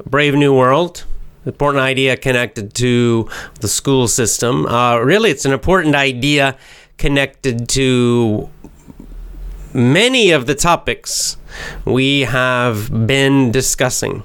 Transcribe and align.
Brave 0.06 0.36
New 0.36 0.54
World. 0.54 1.06
Important 1.46 1.82
idea 1.82 2.18
connected 2.18 2.74
to 2.76 3.30
the 3.62 3.70
school 3.70 4.10
system. 4.10 4.66
Uh, 4.66 4.98
really, 4.98 5.32
it's 5.32 5.46
an 5.46 5.54
important 5.54 5.96
idea 5.96 6.58
connected 6.98 7.70
to 7.70 8.50
many 9.74 10.32
of 10.32 10.46
the 10.46 10.56
topics 10.56 11.38
we 11.86 12.22
have 12.22 13.08
been 13.08 13.50
discussing. 13.50 14.24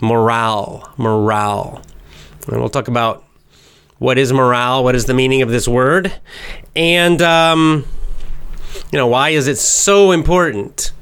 Morale, 0.00 0.90
morale, 0.96 1.82
and 2.46 2.60
we'll 2.60 2.70
talk 2.70 2.88
about 2.88 3.24
what 3.98 4.16
is 4.16 4.32
morale, 4.32 4.82
what 4.82 4.94
is 4.94 5.04
the 5.04 5.14
meaning 5.14 5.42
of 5.42 5.50
this 5.50 5.68
word, 5.68 6.14
and. 6.74 7.20
Um, 7.20 7.84
you 8.92 8.98
know, 8.98 9.06
why 9.06 9.30
is 9.30 9.48
it 9.48 9.58
so 9.58 10.10
important? 10.12 10.92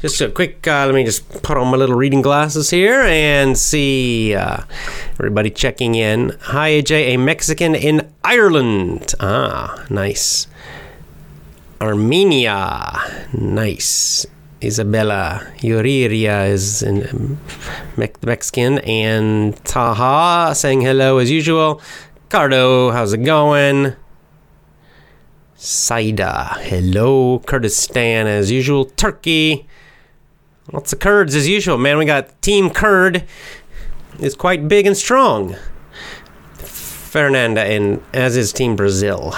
Just 0.00 0.20
a 0.20 0.28
quick, 0.28 0.66
uh, 0.66 0.86
let 0.86 0.94
me 0.96 1.04
just 1.04 1.42
put 1.42 1.56
on 1.56 1.68
my 1.68 1.76
little 1.76 1.94
reading 1.94 2.22
glasses 2.22 2.70
here 2.70 3.02
and 3.02 3.56
see 3.56 4.34
uh, 4.34 4.64
everybody 5.12 5.48
checking 5.48 5.94
in. 5.94 6.36
Hi, 6.40 6.70
AJ, 6.70 7.14
a 7.14 7.16
Mexican 7.18 7.76
in 7.76 8.12
Ireland. 8.24 9.14
Ah, 9.20 9.86
nice. 9.90 10.48
Armenia, 11.80 13.26
nice. 13.32 14.26
Isabella 14.60 15.46
Uriria 15.58 16.48
is 16.48 16.82
in 16.82 17.08
um, 17.08 17.40
Mexican, 17.96 18.78
and 18.80 19.56
Taha 19.64 20.54
saying 20.54 20.80
hello 20.80 21.18
as 21.18 21.30
usual. 21.30 21.80
Cardo, 22.28 22.92
how's 22.92 23.12
it 23.12 23.24
going? 23.24 23.94
Saida. 25.62 26.56
Hello, 26.58 27.38
Kurdistan 27.38 28.26
as 28.26 28.50
usual. 28.50 28.84
Turkey. 28.84 29.68
Lots 30.72 30.92
of 30.92 30.98
Kurds 30.98 31.36
as 31.36 31.46
usual. 31.46 31.78
Man, 31.78 31.98
we 31.98 32.04
got 32.04 32.42
Team 32.42 32.68
Kurd 32.68 33.22
is 34.18 34.34
quite 34.34 34.66
big 34.66 34.88
and 34.88 34.96
strong. 34.96 35.54
Fernanda 36.56 37.62
and 37.62 38.02
as 38.12 38.36
is 38.36 38.52
Team 38.52 38.74
Brazil. 38.74 39.34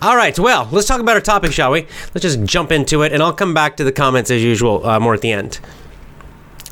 All 0.00 0.16
right, 0.16 0.38
well, 0.38 0.68
let's 0.70 0.86
talk 0.86 1.00
about 1.00 1.16
our 1.16 1.20
topic, 1.20 1.50
shall 1.50 1.72
we? 1.72 1.88
Let's 2.14 2.22
just 2.22 2.44
jump 2.44 2.70
into 2.70 3.02
it, 3.02 3.12
and 3.12 3.20
I'll 3.20 3.32
come 3.32 3.54
back 3.54 3.76
to 3.78 3.84
the 3.84 3.92
comments 3.92 4.30
as 4.30 4.44
usual 4.44 4.86
uh, 4.86 5.00
more 5.00 5.14
at 5.14 5.22
the 5.22 5.32
end. 5.32 5.58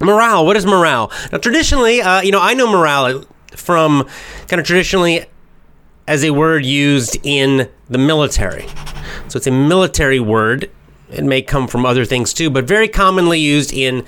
Morale. 0.00 0.46
What 0.46 0.56
is 0.56 0.64
morale? 0.64 1.10
Now, 1.32 1.38
traditionally, 1.38 2.00
uh, 2.00 2.20
you 2.22 2.30
know, 2.30 2.40
I 2.40 2.54
know 2.54 2.70
morale 2.70 3.24
from 3.56 4.08
kind 4.46 4.60
of 4.60 4.66
traditionally 4.66 5.26
as 6.06 6.24
a 6.24 6.30
word 6.30 6.64
used 6.64 7.18
in 7.22 7.68
the 7.88 7.98
military. 7.98 8.66
So 9.28 9.36
it's 9.36 9.46
a 9.46 9.52
military 9.52 10.20
word. 10.20 10.70
It 11.10 11.24
may 11.24 11.42
come 11.42 11.68
from 11.68 11.84
other 11.84 12.04
things 12.04 12.32
too, 12.32 12.50
but 12.50 12.64
very 12.64 12.88
commonly 12.88 13.40
used 13.40 13.72
in 13.72 14.04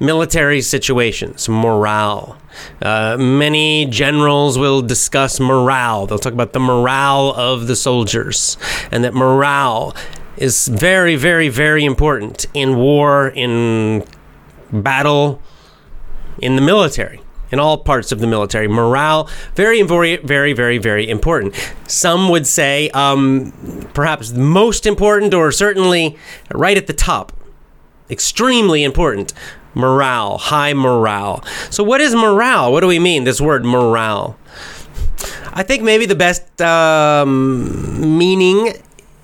military 0.00 0.60
situations. 0.60 1.48
Morale. 1.48 2.38
Uh, 2.82 3.16
many 3.18 3.86
generals 3.86 4.58
will 4.58 4.82
discuss 4.82 5.40
morale. 5.40 6.06
They'll 6.06 6.18
talk 6.18 6.32
about 6.32 6.52
the 6.52 6.60
morale 6.60 7.32
of 7.36 7.66
the 7.66 7.76
soldiers, 7.76 8.56
and 8.90 9.04
that 9.04 9.14
morale 9.14 9.94
is 10.36 10.68
very, 10.68 11.16
very, 11.16 11.48
very 11.48 11.84
important 11.84 12.46
in 12.54 12.76
war, 12.76 13.28
in 13.28 14.04
battle, 14.72 15.40
in 16.40 16.56
the 16.56 16.62
military 16.62 17.20
in 17.50 17.58
all 17.58 17.78
parts 17.78 18.12
of 18.12 18.20
the 18.20 18.26
military. 18.26 18.68
Morale, 18.68 19.28
very, 19.54 19.82
very, 19.82 20.16
very, 20.16 20.78
very, 20.78 21.08
important. 21.08 21.54
Some 21.86 22.28
would 22.28 22.46
say 22.46 22.90
um, 22.90 23.52
perhaps 23.94 24.32
most 24.32 24.86
important, 24.86 25.34
or 25.34 25.50
certainly 25.52 26.16
right 26.52 26.76
at 26.76 26.86
the 26.86 26.92
top, 26.92 27.32
extremely 28.10 28.84
important. 28.84 29.32
Morale, 29.74 30.38
high 30.38 30.74
morale. 30.74 31.44
So, 31.70 31.84
what 31.84 32.00
is 32.00 32.14
morale? 32.14 32.72
What 32.72 32.80
do 32.80 32.86
we 32.86 32.98
mean, 32.98 33.24
this 33.24 33.40
word 33.40 33.64
morale? 33.64 34.36
I 35.52 35.62
think 35.62 35.82
maybe 35.82 36.06
the 36.06 36.16
best 36.16 36.60
um, 36.60 38.18
meaning 38.18 38.72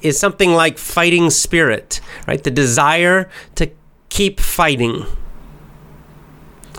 is 0.02 0.18
something 0.18 0.52
like 0.52 0.78
fighting 0.78 1.30
spirit, 1.30 2.00
right? 2.28 2.42
The 2.42 2.50
desire 2.50 3.30
to 3.56 3.70
keep 4.10 4.38
fighting 4.38 5.06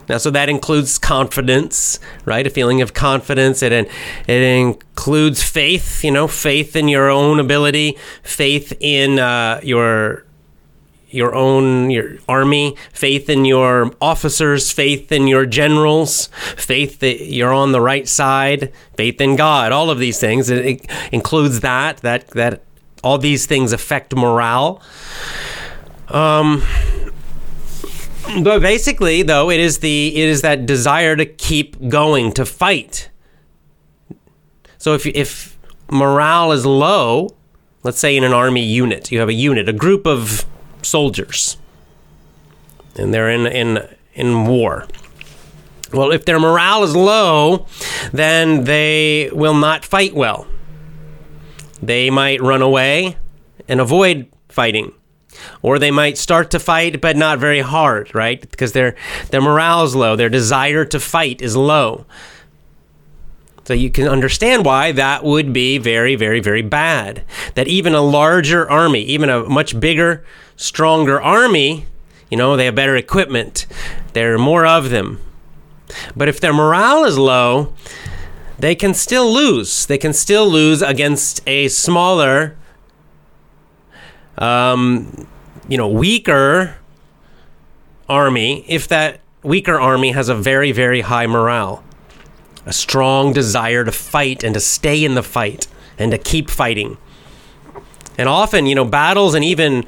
now, 0.08 0.18
so 0.18 0.30
that 0.32 0.50
includes 0.50 0.98
confidence, 0.98 2.00
right? 2.26 2.46
A 2.46 2.50
feeling 2.50 2.82
of 2.82 2.94
confidence. 2.94 3.64
It 3.64 3.72
it 3.72 3.90
includes 4.28 5.44
faith. 5.44 6.04
You 6.04 6.12
know, 6.12 6.28
faith 6.28 6.76
in 6.76 6.88
your 6.88 7.10
own 7.10 7.40
ability, 7.40 7.98
faith 8.24 8.74
in 8.80 9.20
uh, 9.20 9.60
your 9.64 10.26
your 11.10 11.34
own 11.34 11.90
your 11.90 12.18
army, 12.28 12.76
faith 12.92 13.30
in 13.30 13.46
your 13.46 13.92
officers, 14.02 14.72
faith 14.72 15.12
in 15.12 15.28
your 15.28 15.46
generals, 15.46 16.28
faith 16.58 17.00
that 17.00 17.26
you're 17.26 17.54
on 17.54 17.72
the 17.72 17.82
right 17.82 18.08
side, 18.08 18.74
faith 18.96 19.22
in 19.22 19.36
God. 19.36 19.72
All 19.72 19.90
of 19.90 19.98
these 19.98 20.20
things. 20.20 20.50
It, 20.50 20.66
it 20.66 20.92
includes 21.12 21.62
that. 21.62 21.98
That 21.98 22.28
that 22.30 22.64
all 23.04 23.18
these 23.18 23.46
things 23.46 23.72
affect 23.72 24.16
morale. 24.16 24.82
Um 26.10 26.64
but 28.44 28.62
basically, 28.62 29.24
though, 29.24 29.50
it 29.50 29.60
is 29.60 29.80
the 29.80 30.16
it 30.16 30.30
is 30.30 30.42
that 30.42 30.66
desire 30.66 31.16
to 31.16 31.26
keep 31.26 31.88
going, 31.90 32.32
to 32.34 32.46
fight. 32.46 33.10
So 34.78 34.94
if 34.94 35.06
if 35.06 35.58
morale 35.92 36.52
is 36.52 36.66
low, 36.66 37.36
let's 37.84 38.00
say 38.00 38.16
in 38.16 38.24
an 38.24 38.34
army 38.34 38.64
unit, 38.64 39.12
you 39.12 39.20
have 39.20 39.30
a 39.30 39.34
unit, 39.34 39.70
a 39.70 39.74
group 39.74 40.06
of 40.06 40.46
soldiers, 40.82 41.58
and 42.96 43.14
they're 43.14 43.30
in 43.30 43.46
in 43.48 43.88
in 44.14 44.46
war. 44.46 44.88
Well, 45.94 46.12
if 46.12 46.26
their 46.26 46.40
morale 46.40 46.84
is 46.84 46.96
low, 46.96 47.68
then 48.12 48.64
they 48.64 49.30
will 49.32 49.54
not 49.54 49.86
fight 49.86 50.14
well. 50.14 50.48
They 51.82 52.10
might 52.10 52.42
run 52.42 52.62
away 52.62 53.18
and 53.68 53.80
avoid 53.80 54.28
fighting. 54.50 54.94
Or 55.62 55.80
they 55.80 55.92
might 55.92 56.18
start 56.18 56.52
to 56.52 56.60
fight 56.60 57.02
but 57.02 57.16
not 57.16 57.40
very 57.40 57.62
hard, 57.62 58.14
right? 58.14 58.40
Because 58.50 58.74
their 58.74 58.96
their 59.30 59.42
morale 59.42 59.84
is 59.84 59.96
low, 59.96 60.16
their 60.16 60.30
desire 60.30 60.86
to 60.86 61.00
fight 61.00 61.42
is 61.42 61.56
low. 61.56 62.06
So 63.66 63.74
you 63.74 63.90
can 63.90 64.08
understand 64.08 64.64
why 64.64 64.92
that 64.92 65.24
would 65.24 65.52
be 65.52 65.80
very, 65.80 66.16
very, 66.16 66.40
very 66.40 66.62
bad. 66.62 67.24
That 67.56 67.68
even 67.68 67.96
a 67.96 68.02
larger 68.02 68.70
army, 68.70 69.02
even 69.02 69.28
a 69.30 69.44
much 69.50 69.80
bigger, 69.80 70.24
stronger 70.56 71.20
army, 71.20 71.88
you 72.30 72.38
know, 72.38 72.56
they 72.56 72.66
have 72.66 72.76
better 72.76 72.96
equipment, 72.96 73.66
there 74.14 74.36
are 74.36 74.38
more 74.38 74.68
of 74.68 74.92
them. 74.92 75.20
But 76.16 76.28
if 76.28 76.40
their 76.40 76.54
morale 76.54 77.06
is 77.06 77.18
low, 77.18 77.74
they 78.60 78.76
can 78.76 78.94
still 78.94 79.32
lose. 79.32 79.86
They 79.86 79.98
can 79.98 80.14
still 80.14 80.48
lose 80.48 80.82
against 80.82 81.42
a 81.48 81.68
smaller, 81.68 82.56
um, 84.38 85.28
you 85.68 85.78
know, 85.78 85.88
weaker 85.88 86.76
army 88.08 88.64
if 88.68 88.88
that 88.88 89.20
weaker 89.44 89.80
army 89.80 90.12
has 90.12 90.30
a 90.30 90.36
very, 90.36 90.72
very 90.72 91.02
high 91.02 91.28
morale 91.28 91.84
a 92.66 92.74
strong 92.74 93.32
desire 93.32 93.84
to 93.84 93.92
fight 93.92 94.44
and 94.44 94.54
to 94.54 94.60
stay 94.60 95.04
in 95.04 95.16
the 95.16 95.24
fight 95.24 95.68
and 95.98 96.12
to 96.12 96.18
keep 96.18 96.50
fighting. 96.50 96.98
And 98.18 98.28
often, 98.28 98.66
you 98.66 98.76
know, 98.76 98.86
battles 98.86 99.36
and 99.36 99.44
even 99.44 99.86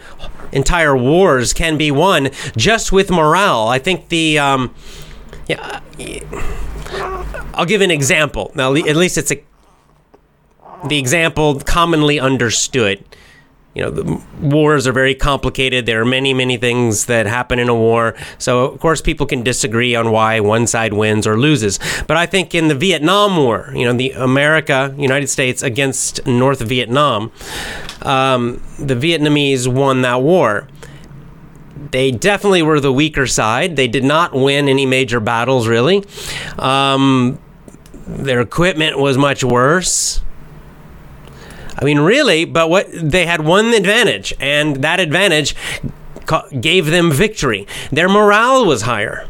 entire 0.52 0.96
wars 0.96 1.54
can 1.54 1.78
be 1.78 1.92
won 1.92 2.30
just 2.56 2.92
with 2.92 3.10
morale. 3.10 3.68
I 3.68 3.80
think 3.80 4.10
the, 4.10 4.38
um, 4.38 4.76
yeah, 5.48 5.80
I'll 7.54 7.66
give 7.66 7.82
an 7.82 7.92
example. 7.92 8.52
Now, 8.54 8.76
at 8.76 8.96
least 8.96 9.18
it's 9.18 9.32
a, 9.32 9.44
the 10.88 11.00
example 11.00 11.60
commonly 11.62 12.20
understood 12.20 13.04
you 13.78 13.84
know, 13.84 13.92
the 13.92 14.22
wars 14.42 14.88
are 14.88 14.92
very 14.92 15.14
complicated. 15.14 15.86
There 15.86 16.02
are 16.02 16.06
many, 16.06 16.34
many 16.34 16.58
things 16.58 17.06
that 17.06 17.28
happen 17.28 17.60
in 17.60 17.70
a 17.70 17.76
war. 17.76 18.16
So, 18.40 18.66
of 18.66 18.80
course, 18.80 19.02
people 19.02 19.28
can 19.28 19.44
disagree 19.44 19.94
on 19.94 20.10
why 20.10 20.40
one 20.40 20.66
side 20.66 20.94
wins 20.94 21.28
or 21.28 21.38
loses. 21.38 21.80
But 22.08 22.18
I 22.18 22.26
think 22.26 22.56
in 22.56 22.70
the 22.70 22.76
Vietnam 22.76 23.38
War, 23.38 23.72
you 23.76 23.86
know, 23.86 23.94
the 23.94 24.14
America, 24.14 24.96
United 24.98 25.28
States 25.28 25.62
against 25.62 26.26
North 26.26 26.60
Vietnam, 26.62 27.32
um, 28.02 28.64
the 28.80 28.96
Vietnamese 28.96 29.68
won 29.68 30.02
that 30.02 30.24
war. 30.24 30.68
They 31.92 32.10
definitely 32.10 32.64
were 32.64 32.80
the 32.80 32.92
weaker 32.92 33.28
side. 33.28 33.76
They 33.76 33.88
did 33.88 34.04
not 34.04 34.34
win 34.34 34.68
any 34.68 34.88
major 34.88 35.20
battles, 35.20 35.68
really. 35.68 36.04
Um, 36.58 37.38
their 38.08 38.42
equipment 38.42 38.98
was 38.98 39.20
much 39.20 39.44
worse. 39.44 40.24
I 41.80 41.86
mean, 41.86 42.00
really, 42.00 42.46
but 42.46 42.70
what 42.70 42.88
they 42.92 43.26
had 43.26 43.42
one 43.42 43.74
advantage, 43.74 44.34
and 44.40 44.78
that 44.78 45.00
advantage 45.00 45.56
gave 46.60 46.88
them 46.88 47.12
victory. 47.12 47.68
Their 47.92 48.10
morale 48.10 48.66
was 48.66 48.84
higher. 48.84 49.28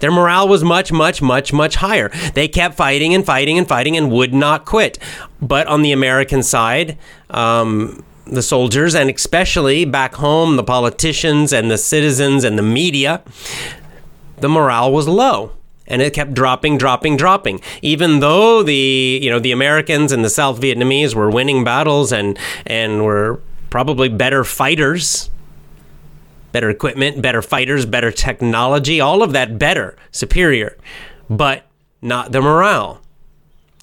Their 0.00 0.10
morale 0.10 0.48
was 0.48 0.64
much, 0.64 0.92
much, 0.92 1.20
much, 1.20 1.52
much 1.52 1.76
higher. 1.76 2.10
They 2.34 2.48
kept 2.48 2.74
fighting 2.74 3.14
and 3.14 3.24
fighting 3.24 3.58
and 3.58 3.68
fighting 3.68 3.96
and 3.96 4.10
would 4.10 4.32
not 4.32 4.64
quit. 4.64 4.98
But 5.42 5.66
on 5.66 5.82
the 5.82 5.92
American 5.92 6.42
side, 6.42 6.96
um, 7.28 8.02
the 8.26 8.42
soldiers, 8.42 8.94
and 8.94 9.10
especially 9.10 9.84
back 9.84 10.14
home, 10.14 10.56
the 10.56 10.64
politicians 10.64 11.52
and 11.52 11.70
the 11.70 11.78
citizens 11.78 12.44
and 12.44 12.58
the 12.58 12.62
media, 12.62 13.22
the 14.38 14.48
morale 14.48 14.92
was 14.92 15.06
low 15.06 15.52
and 15.90 16.00
it 16.00 16.14
kept 16.14 16.32
dropping, 16.32 16.78
dropping, 16.78 17.16
dropping. 17.16 17.60
Even 17.82 18.20
though 18.20 18.62
the 18.62 19.18
you 19.22 19.28
know 19.28 19.38
the 19.38 19.52
Americans 19.52 20.12
and 20.12 20.24
the 20.24 20.30
South 20.30 20.60
Vietnamese 20.60 21.14
were 21.14 21.30
winning 21.30 21.64
battles 21.64 22.12
and 22.12 22.38
and 22.64 23.04
were 23.04 23.40
probably 23.68 24.08
better 24.08 24.44
fighters, 24.44 25.28
better 26.52 26.70
equipment, 26.70 27.20
better 27.20 27.42
fighters, 27.42 27.84
better 27.84 28.10
technology, 28.10 29.00
all 29.00 29.22
of 29.22 29.32
that 29.32 29.58
better, 29.58 29.96
superior, 30.12 30.76
but 31.28 31.66
not 32.00 32.32
the 32.32 32.40
morale. 32.40 33.00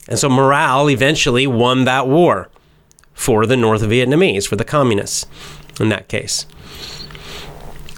And 0.07 0.17
so 0.17 0.29
morale 0.29 0.89
eventually 0.89 1.45
won 1.45 1.83
that 1.83 2.07
war 2.07 2.49
for 3.13 3.45
the 3.45 3.57
North 3.57 3.81
Vietnamese, 3.81 4.47
for 4.47 4.55
the 4.55 4.63
communists 4.63 5.25
in 5.79 5.89
that 5.89 6.07
case. 6.07 6.45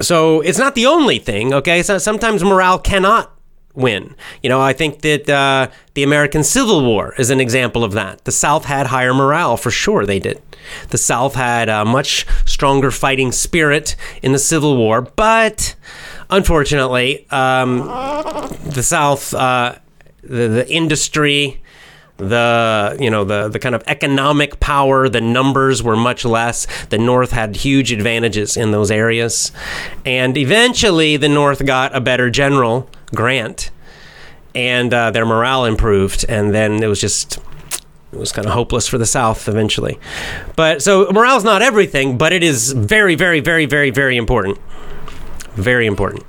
So 0.01 0.41
it's 0.41 0.57
not 0.57 0.75
the 0.75 0.85
only 0.85 1.19
thing, 1.19 1.53
okay? 1.53 1.83
So 1.83 1.97
sometimes 1.97 2.44
morale 2.44 2.79
cannot 2.79 3.31
win. 3.79 4.15
You 4.43 4.49
know, 4.49 4.61
I 4.61 4.73
think 4.73 5.01
that 5.01 5.29
uh, 5.29 5.69
the 5.93 6.03
American 6.03 6.43
Civil 6.43 6.85
War 6.85 7.13
is 7.17 7.29
an 7.29 7.39
example 7.39 7.83
of 7.83 7.93
that. 7.93 8.25
The 8.25 8.31
South 8.31 8.65
had 8.65 8.87
higher 8.87 9.13
morale, 9.13 9.57
for 9.57 9.71
sure, 9.71 10.05
they 10.05 10.19
did. 10.19 10.41
The 10.89 10.97
South 10.97 11.35
had 11.35 11.69
a 11.69 11.85
much 11.85 12.25
stronger 12.45 12.91
fighting 12.91 13.31
spirit 13.31 13.95
in 14.21 14.31
the 14.31 14.39
Civil 14.39 14.77
War, 14.77 15.01
but 15.01 15.75
unfortunately, 16.29 17.27
um, 17.31 17.79
the 18.65 18.83
South, 18.83 19.33
uh, 19.33 19.75
the, 20.23 20.47
the 20.47 20.69
industry, 20.71 21.61
the 22.19 22.97
you 22.99 23.09
know 23.09 23.23
the 23.23 23.47
the 23.47 23.59
kind 23.59 23.73
of 23.73 23.81
economic 23.87 24.59
power 24.59 25.07
the 25.07 25.21
numbers 25.21 25.81
were 25.81 25.95
much 25.95 26.25
less 26.25 26.67
the 26.87 26.97
north 26.97 27.31
had 27.31 27.55
huge 27.55 27.93
advantages 27.93 28.57
in 28.57 28.71
those 28.71 28.91
areas 28.91 29.53
and 30.05 30.37
eventually 30.37 31.15
the 31.15 31.29
north 31.29 31.65
got 31.65 31.95
a 31.95 32.01
better 32.01 32.29
general 32.29 32.89
grant 33.13 33.71
and 34.56 34.94
uh, 34.94 35.11
their 35.11 35.25
morale 35.25 35.65
improved 35.65 36.25
and 36.27 36.53
then 36.53 36.81
it 36.83 36.88
was 36.88 37.00
just 37.00 37.38
it 38.11 38.17
was 38.17 38.31
kind 38.31 38.47
of 38.47 38.53
hopeless 38.53 38.88
for 38.88 38.97
the 38.97 39.06
south 39.06 39.47
eventually 39.47 40.00
but 40.56 40.81
so 40.81 41.09
morale 41.11 41.38
is 41.38 41.44
not 41.44 41.61
everything 41.61 42.17
but 42.17 42.33
it 42.33 42.44
is 42.44 42.71
very 42.71 43.15
very 43.15 43.39
very 43.39 43.65
very 43.65 43.91
very 43.91 44.17
important 44.17 44.57
very 45.56 45.85
important 45.85 46.25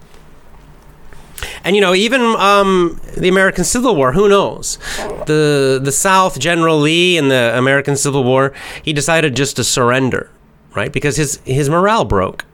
and 1.64 1.76
you 1.76 1.82
know, 1.82 1.94
even 1.94 2.20
um, 2.22 3.00
the 3.16 3.28
American 3.28 3.64
Civil 3.64 3.96
War, 3.96 4.12
who 4.12 4.28
knows? 4.28 4.78
The 5.26 5.80
the 5.82 5.92
South, 5.92 6.38
General 6.38 6.78
Lee, 6.78 7.16
in 7.16 7.28
the 7.28 7.52
American 7.56 7.96
Civil 7.96 8.24
War, 8.24 8.52
he 8.82 8.92
decided 8.92 9.36
just 9.36 9.56
to 9.56 9.64
surrender, 9.64 10.30
right? 10.74 10.92
Because 10.92 11.16
his 11.16 11.40
his 11.44 11.68
morale 11.68 12.04
broke. 12.04 12.44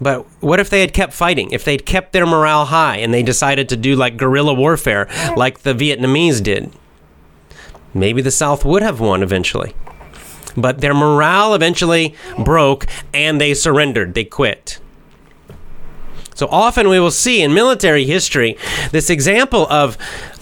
But 0.00 0.26
what 0.40 0.60
if 0.60 0.70
they 0.70 0.80
had 0.80 0.92
kept 0.92 1.12
fighting? 1.12 1.50
If 1.50 1.64
they'd 1.64 1.84
kept 1.84 2.12
their 2.12 2.26
morale 2.26 2.66
high 2.66 2.96
and 2.98 3.12
they 3.12 3.22
decided 3.22 3.68
to 3.68 3.76
do 3.76 3.96
like 3.96 4.16
guerrilla 4.16 4.54
warfare, 4.54 5.08
like 5.36 5.60
the 5.60 5.74
Vietnamese 5.74 6.42
did? 6.42 6.72
Maybe 7.92 8.22
the 8.22 8.30
South 8.30 8.64
would 8.64 8.82
have 8.82 9.00
won 9.00 9.22
eventually. 9.22 9.74
But 10.56 10.80
their 10.80 10.94
morale 10.94 11.54
eventually 11.54 12.14
broke 12.38 12.86
and 13.12 13.40
they 13.40 13.54
surrendered. 13.54 14.14
They 14.14 14.24
quit. 14.24 14.78
So 16.34 16.46
often 16.50 16.88
we 16.88 17.00
will 17.00 17.10
see 17.10 17.42
in 17.42 17.52
military 17.52 18.04
history 18.04 18.56
this 18.92 19.10
example 19.10 19.66
of 19.68 19.98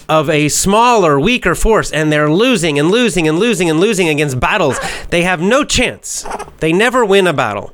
of 0.09 0.29
a 0.29 0.47
smaller, 0.47 1.19
weaker 1.19 1.53
force, 1.53 1.91
and 1.91 2.11
they're 2.11 2.31
losing 2.31 2.79
and 2.79 2.89
losing 2.89 3.27
and 3.27 3.39
losing 3.39 3.69
and 3.69 3.79
losing 3.79 4.07
against 4.07 4.39
battles. 4.39 4.79
They 5.09 5.23
have 5.23 5.41
no 5.41 5.65
chance. 5.65 6.25
They 6.59 6.71
never 6.71 7.03
win 7.03 7.27
a 7.27 7.33
battle. 7.33 7.73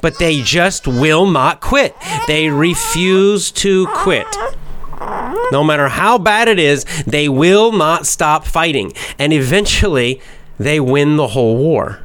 But 0.00 0.18
they 0.18 0.42
just 0.42 0.86
will 0.86 1.26
not 1.26 1.60
quit. 1.60 1.94
They 2.26 2.50
refuse 2.50 3.50
to 3.52 3.86
quit. 3.88 4.26
No 5.52 5.62
matter 5.62 5.88
how 5.88 6.18
bad 6.18 6.48
it 6.48 6.58
is, 6.58 6.84
they 7.06 7.28
will 7.28 7.72
not 7.72 8.06
stop 8.06 8.46
fighting. 8.46 8.92
And 9.18 9.32
eventually, 9.32 10.20
they 10.58 10.80
win 10.80 11.16
the 11.16 11.28
whole 11.28 11.56
war 11.56 12.00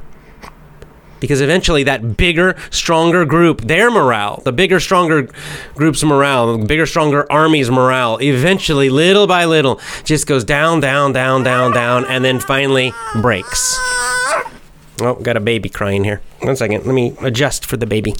because 1.20 1.40
eventually 1.40 1.84
that 1.84 2.16
bigger, 2.16 2.56
stronger 2.70 3.24
group, 3.24 3.60
their 3.60 3.90
morale, 3.90 4.42
the 4.44 4.52
bigger, 4.52 4.80
stronger 4.80 5.28
group's 5.74 6.02
morale, 6.02 6.56
the 6.56 6.66
bigger, 6.66 6.86
stronger 6.86 7.30
army's 7.30 7.70
morale, 7.70 8.18
eventually, 8.20 8.88
little 8.90 9.26
by 9.26 9.44
little, 9.44 9.80
just 10.04 10.26
goes 10.26 10.42
down, 10.44 10.80
down, 10.80 11.12
down, 11.12 11.42
down, 11.42 11.72
down, 11.72 12.06
and 12.06 12.24
then 12.24 12.40
finally 12.40 12.92
breaks. 13.20 13.78
Oh, 15.00 15.14
got 15.14 15.36
a 15.36 15.40
baby 15.40 15.68
crying 15.68 16.04
here. 16.04 16.20
One 16.42 16.56
second, 16.56 16.84
let 16.84 16.94
me 16.94 17.16
adjust 17.22 17.64
for 17.64 17.76
the 17.76 17.86
baby. 17.86 18.14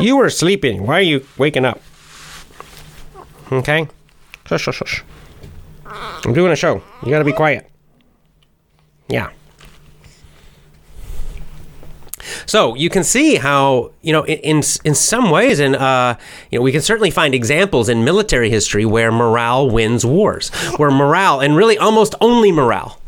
You 0.00 0.16
were 0.16 0.30
sleeping. 0.30 0.86
Why 0.86 0.98
are 0.98 1.02
you 1.02 1.26
waking 1.38 1.64
up? 1.64 1.80
Okay? 3.52 3.88
Shush, 4.46 4.62
shush, 4.62 4.76
shush. 4.76 5.04
I'm 6.24 6.32
doing 6.32 6.52
a 6.52 6.56
show. 6.56 6.82
You 7.04 7.10
gotta 7.10 7.24
be 7.24 7.32
quiet. 7.32 7.70
Yeah. 9.08 9.30
So 12.46 12.74
you 12.74 12.88
can 12.90 13.04
see 13.04 13.36
how 13.36 13.92
you 14.00 14.12
know 14.12 14.24
in 14.26 14.62
in 14.84 14.94
some 14.94 15.30
ways, 15.30 15.60
and 15.60 15.76
uh, 15.76 16.16
you 16.50 16.58
know 16.58 16.62
we 16.62 16.72
can 16.72 16.80
certainly 16.80 17.10
find 17.10 17.34
examples 17.34 17.88
in 17.88 18.04
military 18.04 18.50
history 18.50 18.84
where 18.84 19.12
morale 19.12 19.68
wins 19.70 20.04
wars, 20.06 20.48
where 20.76 20.90
morale 20.90 21.40
and 21.40 21.56
really 21.56 21.76
almost 21.78 22.14
only 22.20 22.52
morale 22.52 23.01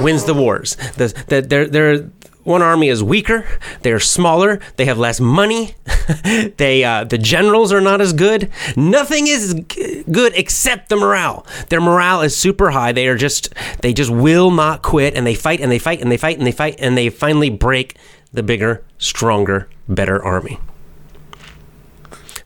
wins 0.00 0.24
the 0.24 0.34
wars. 0.34 0.76
The, 0.96 1.08
the, 1.28 1.42
they're, 1.42 1.66
they're, 1.66 2.10
one 2.44 2.62
army 2.62 2.88
is 2.88 3.02
weaker, 3.02 3.46
they're 3.82 4.00
smaller, 4.00 4.58
they 4.76 4.86
have 4.86 4.96
less 4.96 5.20
money, 5.20 5.74
they 6.56 6.82
uh, 6.82 7.04
the 7.04 7.18
generals 7.18 7.72
are 7.72 7.80
not 7.80 8.00
as 8.00 8.14
good. 8.14 8.50
Nothing 8.74 9.26
is 9.26 9.54
g- 9.68 10.02
good 10.10 10.32
except 10.34 10.88
the 10.88 10.96
morale. 10.96 11.46
Their 11.68 11.82
morale 11.82 12.22
is 12.22 12.34
super 12.34 12.70
high. 12.70 12.92
They 12.92 13.06
are 13.06 13.18
just 13.18 13.54
they 13.82 13.92
just 13.92 14.10
will 14.10 14.50
not 14.50 14.80
quit, 14.82 15.14
and 15.14 15.26
they 15.26 15.34
fight 15.34 15.60
and 15.60 15.70
they 15.70 15.78
fight 15.78 16.00
and 16.00 16.10
they 16.10 16.16
fight 16.16 16.38
and 16.38 16.46
they 16.46 16.52
fight 16.52 16.76
and 16.78 16.96
they 16.96 17.10
finally 17.10 17.50
break 17.50 17.98
the 18.32 18.42
bigger, 18.42 18.82
stronger, 18.96 19.68
better 19.86 20.22
army. 20.24 20.58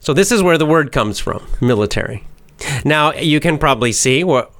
So 0.01 0.13
this 0.13 0.33
is 0.33 0.43
where 0.43 0.57
the 0.57 0.65
word 0.65 0.91
comes 0.91 1.17
from, 1.19 1.47
military. 1.61 2.27
Now 2.83 3.13
you 3.13 3.39
can 3.39 3.57
probably 3.57 3.93
see 3.93 4.23
what 4.23 4.52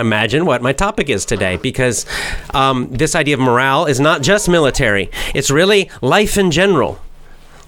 imagine 0.00 0.46
what 0.46 0.62
my 0.62 0.72
topic 0.72 1.08
is 1.08 1.24
today 1.24 1.56
because 1.56 2.06
um, 2.54 2.88
this 2.90 3.14
idea 3.14 3.34
of 3.34 3.40
morale 3.40 3.86
is 3.86 4.00
not 4.00 4.22
just 4.22 4.48
military, 4.48 5.10
it's 5.34 5.50
really 5.50 5.90
life 6.00 6.36
in 6.36 6.50
general. 6.50 6.98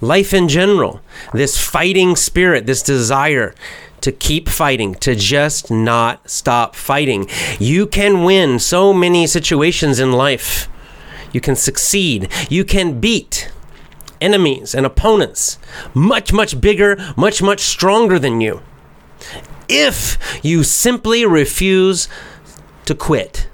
Life 0.01 0.33
in 0.33 0.49
general. 0.49 0.99
This 1.33 1.57
fighting 1.57 2.17
spirit, 2.17 2.65
this 2.65 2.83
desire 2.83 3.55
to 4.01 4.11
keep 4.11 4.49
fighting, 4.49 4.95
to 4.95 5.15
just 5.15 5.71
not 5.71 6.29
stop 6.29 6.75
fighting. 6.75 7.29
You 7.57 7.87
can 7.87 8.23
win 8.23 8.59
so 8.59 8.93
many 8.93 9.27
situations 9.27 10.01
in 10.01 10.11
life. 10.11 10.67
You 11.31 11.39
can 11.39 11.55
succeed. 11.55 12.29
You 12.49 12.65
can 12.65 12.99
beat 12.99 13.49
enemies 14.19 14.75
and 14.75 14.85
opponents 14.85 15.57
much, 15.93 16.33
much 16.33 16.59
bigger, 16.59 16.97
much, 17.15 17.41
much 17.41 17.61
stronger 17.61 18.19
than 18.19 18.41
you 18.41 18.61
if 19.73 20.17
you 20.43 20.63
simply 20.63 21.25
refuse 21.25 22.07
to 22.85 22.95
quit. 22.95 23.47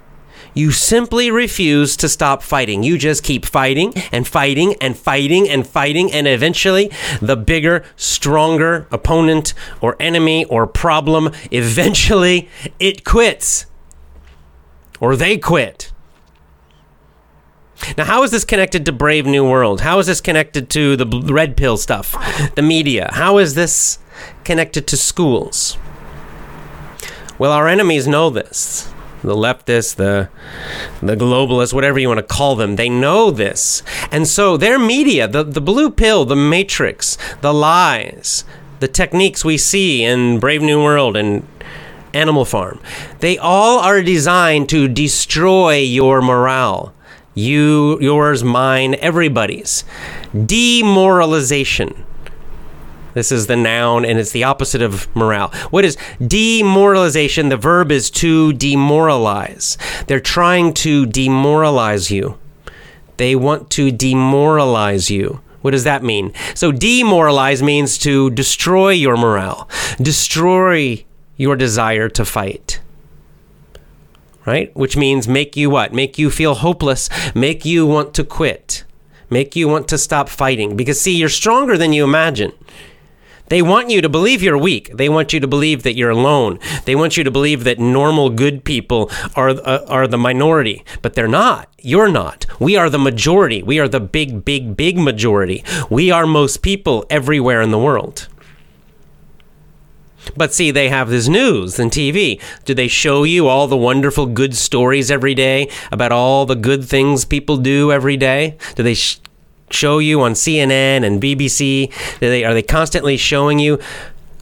You 0.54 0.72
simply 0.72 1.32
refuse 1.32 1.96
to 1.98 2.10
stop 2.10 2.42
fighting. 2.44 2.84
You 2.84 2.98
just 2.98 3.24
keep 3.24 3.46
fighting 3.46 3.94
and 4.12 4.28
fighting 4.28 4.76
and 4.82 4.98
fighting 4.98 5.48
and 5.48 5.66
fighting, 5.66 6.12
and 6.12 6.28
eventually, 6.28 6.92
the 7.22 7.38
bigger, 7.38 7.86
stronger 7.96 8.88
opponent 8.92 9.54
or 9.80 9.96
enemy 10.00 10.46
or 10.46 10.68
problem, 10.68 11.32
eventually, 11.52 12.50
it 12.80 13.06
quits. 13.06 13.68
Or 15.00 15.16
they 15.16 15.38
quit. 15.38 15.94
Now, 17.98 18.04
how 18.04 18.24
is 18.24 18.32
this 18.32 18.44
connected 18.44 18.86
to 18.88 18.92
Brave 18.92 19.26
New 19.26 19.50
World? 19.50 19.82
How 19.82 20.00
is 20.00 20.08
this 20.08 20.20
connected 20.20 20.70
to 20.72 20.98
the 20.98 21.06
red 21.32 21.56
pill 21.56 21.78
stuff, 21.78 22.12
the 22.56 22.62
media? 22.62 23.10
How 23.14 23.38
is 23.38 23.54
this 23.54 24.00
connected 24.44 24.88
to 24.88 24.98
schools? 24.98 25.78
Well, 27.40 27.54
our 27.54 27.70
enemies 27.70 28.06
know 28.06 28.30
this. 28.30 28.94
The 29.22 29.34
leftists, 29.34 29.96
the 29.96 30.30
the 31.02 31.16
globalists, 31.16 31.74
whatever 31.74 31.98
you 31.98 32.10
want 32.10 32.20
to 32.20 32.36
call 32.36 32.58
them, 32.58 32.76
they 32.76 32.90
know 32.90 33.32
this. 33.32 33.82
And 34.12 34.28
so 34.28 34.58
their 34.58 34.78
media, 34.78 35.26
the, 35.26 35.44
the 35.44 35.62
blue 35.62 35.90
pill, 35.90 36.26
the 36.26 36.36
matrix, 36.36 37.18
the 37.40 37.54
lies, 37.54 38.44
the 38.82 38.90
techniques 38.90 39.46
we 39.46 39.58
see 39.58 40.04
in 40.04 40.40
Brave 40.40 40.62
New 40.62 40.84
World 40.84 41.16
and 41.16 41.48
Animal 42.14 42.44
Farm, 42.44 42.82
they 43.20 43.38
all 43.38 43.80
are 43.80 44.02
designed 44.02 44.68
to 44.70 44.90
destroy 44.90 45.78
your 45.78 46.22
morale. 46.22 46.94
You, 47.36 48.00
yours, 48.02 48.44
mine, 48.44 48.96
everybody's. 48.96 49.86
Demoralization 50.34 52.06
this 53.14 53.32
is 53.32 53.48
the 53.48 53.56
noun 53.56 54.06
and 54.06 54.20
it's 54.20 54.32
the 54.32 54.44
opposite 54.44 54.82
of 54.82 55.14
morale. 55.16 55.50
What 55.70 55.86
is 55.86 55.98
demoralization? 56.26 57.50
The 57.50 57.58
verb 57.58 57.92
is 57.92 58.10
to 58.12 58.54
demoralize. 58.54 59.78
They're 60.08 60.20
trying 60.20 60.74
to 60.76 61.06
demoralize 61.06 62.12
you. 62.12 62.38
They 63.18 63.36
want 63.36 63.70
to 63.72 63.92
demoralize 63.92 65.10
you. 65.10 65.42
What 65.62 65.72
does 65.72 65.84
that 65.84 66.04
mean? 66.04 66.34
So, 66.54 66.72
demoralize 66.72 67.62
means 67.62 67.98
to 68.00 68.30
destroy 68.30 68.92
your 68.92 69.18
morale, 69.18 69.68
destroy 70.02 71.04
your 71.36 71.56
desire 71.56 72.08
to 72.10 72.24
fight. 72.24 72.80
Right? 74.46 74.76
Which 74.76 74.96
means 74.96 75.28
make 75.28 75.58
you 75.58 75.70
what? 75.70 75.94
Make 75.94 76.18
you 76.18 76.32
feel 76.32 76.56
hopeless, 76.56 77.10
make 77.36 77.66
you 77.66 77.86
want 77.86 78.14
to 78.14 78.24
quit, 78.24 78.86
make 79.30 79.56
you 79.56 79.68
want 79.68 79.88
to 79.90 79.98
stop 79.98 80.30
fighting. 80.30 80.78
Because, 80.78 81.00
see, 81.02 81.18
you're 81.18 81.30
stronger 81.30 81.78
than 81.78 81.92
you 81.92 82.06
imagine. 82.06 82.54
They 83.50 83.62
want 83.62 83.90
you 83.90 84.02
to 84.02 84.10
believe 84.10 84.42
you're 84.42 84.58
weak. 84.58 84.96
They 84.96 85.10
want 85.10 85.34
you 85.34 85.40
to 85.40 85.48
believe 85.48 85.84
that 85.84 85.96
you're 85.96 86.10
alone. 86.10 86.60
They 86.86 86.96
want 86.96 87.18
you 87.18 87.24
to 87.24 87.32
believe 87.32 87.64
that 87.64 87.80
normal 87.80 88.30
good 88.30 88.64
people 88.64 89.12
are 89.36 89.50
uh, 89.50 89.86
are 89.88 90.08
the 90.08 90.18
minority, 90.18 90.84
but 91.02 91.16
they're 91.16 91.28
not. 91.28 91.68
You're 91.80 92.10
not. 92.10 92.46
We 92.60 92.76
are 92.76 92.90
the 92.90 93.00
majority. 93.00 93.64
We 93.64 93.80
are 93.80 93.88
the 93.88 94.00
big 94.00 94.46
big 94.46 94.78
big 94.78 94.98
majority. 94.98 95.64
We 95.90 96.12
are 96.12 96.26
most 96.26 96.62
people 96.62 97.06
everywhere 97.10 97.62
in 97.62 97.72
the 97.72 97.80
world. 97.80 98.28
But 100.36 100.54
see, 100.54 100.72
they 100.72 100.90
have 100.90 101.10
this 101.10 101.28
news 101.28 101.80
and 101.80 101.92
TV. 101.92 102.42
Do 102.66 102.74
they 102.74 102.88
show 102.88 103.24
you 103.24 103.48
all 103.48 103.68
the 103.68 103.78
wonderful 103.78 104.26
good 104.28 104.56
stories 104.56 105.10
every 105.10 105.34
day 105.34 105.70
about 105.92 106.12
all 106.12 106.46
the 106.46 106.56
good 106.56 106.86
things 106.86 107.26
people 107.26 107.58
do 107.58 107.92
every 107.92 108.18
day? 108.18 108.58
Do 108.76 108.84
they 108.84 108.94
sh- 108.94 109.20
show 109.72 110.00
you 110.00 110.22
on 110.22 110.34
CNN 110.34 111.06
and 111.06 111.22
BBC? 111.22 111.92
Are 112.18 112.30
they, 112.30 112.44
are 112.44 112.54
they 112.54 112.62
constantly 112.62 113.18
showing 113.18 113.60
you 113.60 113.80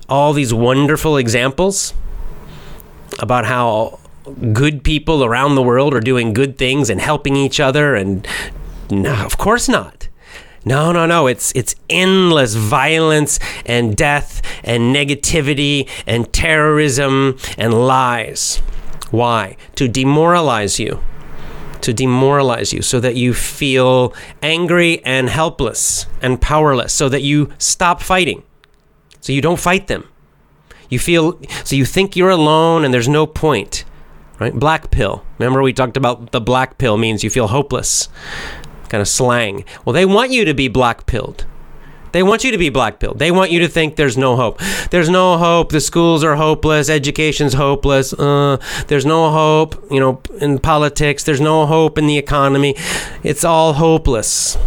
all 0.09 0.33
these 0.33 0.53
wonderful 0.53 1.17
examples 1.17 1.93
about 3.19 3.45
how 3.45 3.99
good 4.53 4.83
people 4.83 5.23
around 5.23 5.55
the 5.55 5.61
world 5.61 5.93
are 5.93 5.99
doing 5.99 6.33
good 6.33 6.57
things 6.57 6.89
and 6.89 7.01
helping 7.01 7.35
each 7.35 7.59
other? 7.59 7.95
And 7.95 8.27
no, 8.89 9.25
of 9.25 9.37
course 9.37 9.67
not. 9.67 10.07
No, 10.65 10.91
no, 10.91 11.05
no. 11.05 11.27
It's 11.27 11.53
it's 11.55 11.75
endless 11.89 12.55
violence 12.55 13.39
and 13.65 13.95
death 13.95 14.41
and 14.65 14.93
negativity 14.93 15.87
and 16.05 16.31
terrorism 16.33 17.37
and 17.57 17.73
lies. 17.73 18.57
Why? 19.11 19.55
To 19.75 19.87
demoralize 19.87 20.77
you 20.77 20.99
to 21.81 21.93
demoralize 21.93 22.73
you 22.73 22.81
so 22.81 22.99
that 22.99 23.15
you 23.15 23.33
feel 23.33 24.13
angry 24.41 25.03
and 25.05 25.29
helpless 25.29 26.05
and 26.21 26.41
powerless, 26.41 26.93
so 26.93 27.09
that 27.09 27.21
you 27.21 27.51
stop 27.57 28.01
fighting, 28.01 28.43
so 29.21 29.33
you 29.33 29.41
don't 29.41 29.59
fight 29.59 29.87
them. 29.87 30.07
You 30.89 30.99
feel, 30.99 31.39
so 31.63 31.75
you 31.75 31.85
think 31.85 32.15
you're 32.15 32.29
alone 32.29 32.85
and 32.85 32.93
there's 32.93 33.09
no 33.09 33.27
point, 33.27 33.83
right? 34.39 34.53
Black 34.53 34.89
pill. 34.89 35.25
Remember, 35.37 35.61
we 35.61 35.73
talked 35.73 35.97
about 35.97 36.31
the 36.31 36.41
black 36.41 36.77
pill 36.77 36.97
means 36.97 37.23
you 37.23 37.29
feel 37.29 37.47
hopeless, 37.47 38.07
kind 38.89 39.01
of 39.01 39.07
slang. 39.07 39.65
Well, 39.83 39.93
they 39.93 40.05
want 40.05 40.31
you 40.31 40.45
to 40.45 40.53
be 40.53 40.67
black 40.69 41.05
pilled. 41.05 41.45
They 42.11 42.23
want 42.23 42.43
you 42.43 42.51
to 42.51 42.57
be 42.57 42.69
black 42.69 42.99
pilled. 42.99 43.19
They 43.19 43.31
want 43.31 43.51
you 43.51 43.59
to 43.59 43.67
think 43.67 43.95
there's 43.95 44.17
no 44.17 44.35
hope. 44.35 44.59
There's 44.91 45.09
no 45.09 45.37
hope. 45.37 45.71
The 45.71 45.81
schools 45.81 46.23
are 46.23 46.35
hopeless. 46.35 46.89
Education's 46.89 47.53
hopeless. 47.53 48.13
Uh, 48.13 48.57
there's 48.87 49.05
no 49.05 49.29
hope, 49.31 49.75
you 49.91 49.99
know, 49.99 50.21
in 50.39 50.59
politics. 50.59 51.23
There's 51.23 51.41
no 51.41 51.65
hope 51.65 51.97
in 51.97 52.07
the 52.07 52.17
economy. 52.17 52.75
It's 53.23 53.43
all 53.43 53.73
hopeless. 53.73 54.57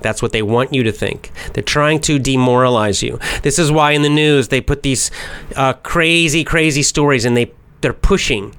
That's 0.00 0.22
what 0.22 0.32
they 0.32 0.42
want 0.42 0.72
you 0.72 0.82
to 0.84 0.92
think. 0.92 1.32
They're 1.54 1.62
trying 1.62 2.00
to 2.02 2.18
demoralize 2.18 3.02
you. 3.02 3.18
This 3.42 3.58
is 3.58 3.72
why 3.72 3.92
in 3.92 4.02
the 4.02 4.08
news 4.08 4.48
they 4.48 4.60
put 4.60 4.82
these 4.82 5.10
uh, 5.56 5.72
crazy, 5.72 6.44
crazy 6.44 6.82
stories 6.82 7.24
and 7.24 7.36
they 7.36 7.52
they're 7.80 7.92
pushing. 7.92 8.54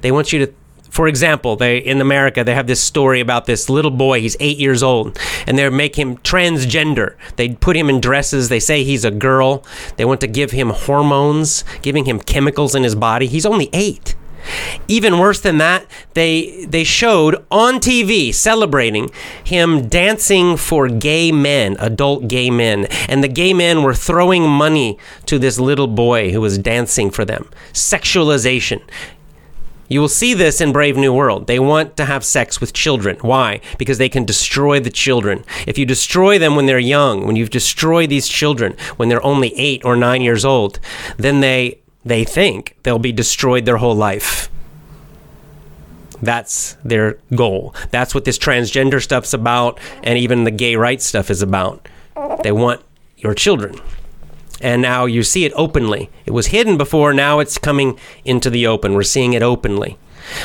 They 0.00 0.10
want 0.10 0.32
you 0.32 0.46
to 0.46 0.52
for 0.92 1.08
example, 1.08 1.56
they 1.56 1.78
in 1.78 2.02
America 2.02 2.44
they 2.44 2.54
have 2.54 2.66
this 2.66 2.82
story 2.82 3.20
about 3.20 3.46
this 3.46 3.70
little 3.70 3.90
boy. 3.90 4.20
He's 4.20 4.36
eight 4.40 4.58
years 4.58 4.82
old, 4.82 5.18
and 5.46 5.58
they 5.58 5.66
make 5.70 5.96
him 5.96 6.18
transgender. 6.18 7.14
They 7.36 7.54
put 7.54 7.76
him 7.76 7.88
in 7.88 7.98
dresses. 7.98 8.50
They 8.50 8.60
say 8.60 8.84
he's 8.84 9.02
a 9.02 9.10
girl. 9.10 9.64
They 9.96 10.04
want 10.04 10.20
to 10.20 10.26
give 10.26 10.50
him 10.50 10.68
hormones, 10.68 11.64
giving 11.80 12.04
him 12.04 12.20
chemicals 12.20 12.74
in 12.74 12.82
his 12.82 12.94
body. 12.94 13.26
He's 13.26 13.46
only 13.46 13.70
eight. 13.72 14.14
Even 14.86 15.18
worse 15.18 15.40
than 15.40 15.56
that, 15.58 15.86
they 16.12 16.66
they 16.66 16.84
showed 16.84 17.42
on 17.50 17.76
TV 17.76 18.34
celebrating 18.34 19.10
him 19.42 19.88
dancing 19.88 20.58
for 20.58 20.88
gay 20.88 21.32
men, 21.32 21.74
adult 21.78 22.28
gay 22.28 22.50
men, 22.50 22.84
and 23.08 23.24
the 23.24 23.28
gay 23.28 23.54
men 23.54 23.82
were 23.82 23.94
throwing 23.94 24.46
money 24.46 24.98
to 25.24 25.38
this 25.38 25.58
little 25.58 25.86
boy 25.86 26.32
who 26.32 26.40
was 26.42 26.58
dancing 26.58 27.10
for 27.10 27.24
them. 27.24 27.48
Sexualization. 27.72 28.82
You 29.92 30.00
will 30.00 30.08
see 30.08 30.32
this 30.32 30.62
in 30.62 30.72
Brave 30.72 30.96
New 30.96 31.12
World. 31.12 31.46
They 31.46 31.58
want 31.58 31.98
to 31.98 32.06
have 32.06 32.24
sex 32.24 32.62
with 32.62 32.72
children. 32.72 33.18
Why? 33.20 33.60
Because 33.76 33.98
they 33.98 34.08
can 34.08 34.24
destroy 34.24 34.80
the 34.80 34.88
children. 34.88 35.44
If 35.66 35.76
you 35.76 35.84
destroy 35.84 36.38
them 36.38 36.56
when 36.56 36.64
they're 36.64 36.78
young, 36.78 37.26
when 37.26 37.36
you've 37.36 37.50
destroyed 37.50 38.08
these 38.08 38.26
children 38.26 38.74
when 38.96 39.10
they're 39.10 39.22
only 39.22 39.54
eight 39.54 39.84
or 39.84 39.94
nine 39.94 40.22
years 40.22 40.46
old, 40.46 40.80
then 41.18 41.40
they 41.40 41.78
they 42.06 42.24
think 42.24 42.74
they'll 42.84 42.98
be 42.98 43.12
destroyed 43.12 43.66
their 43.66 43.76
whole 43.76 43.94
life. 43.94 44.48
That's 46.22 46.78
their 46.82 47.18
goal. 47.34 47.74
That's 47.90 48.14
what 48.14 48.24
this 48.24 48.38
transgender 48.38 49.02
stuff's 49.02 49.34
about, 49.34 49.78
and 50.02 50.18
even 50.18 50.44
the 50.44 50.50
gay 50.50 50.74
rights 50.74 51.04
stuff 51.04 51.30
is 51.30 51.42
about. 51.42 51.86
They 52.42 52.52
want 52.52 52.80
your 53.18 53.34
children 53.34 53.78
and 54.62 54.80
now 54.80 55.04
you 55.04 55.22
see 55.22 55.44
it 55.44 55.52
openly. 55.54 56.08
It 56.24 56.30
was 56.30 56.48
hidden 56.48 56.78
before, 56.78 57.12
now 57.12 57.40
it's 57.40 57.58
coming 57.58 57.98
into 58.24 58.48
the 58.48 58.66
open. 58.66 58.94
We're 58.94 59.02
seeing 59.02 59.32
it 59.32 59.42
openly. 59.42 59.98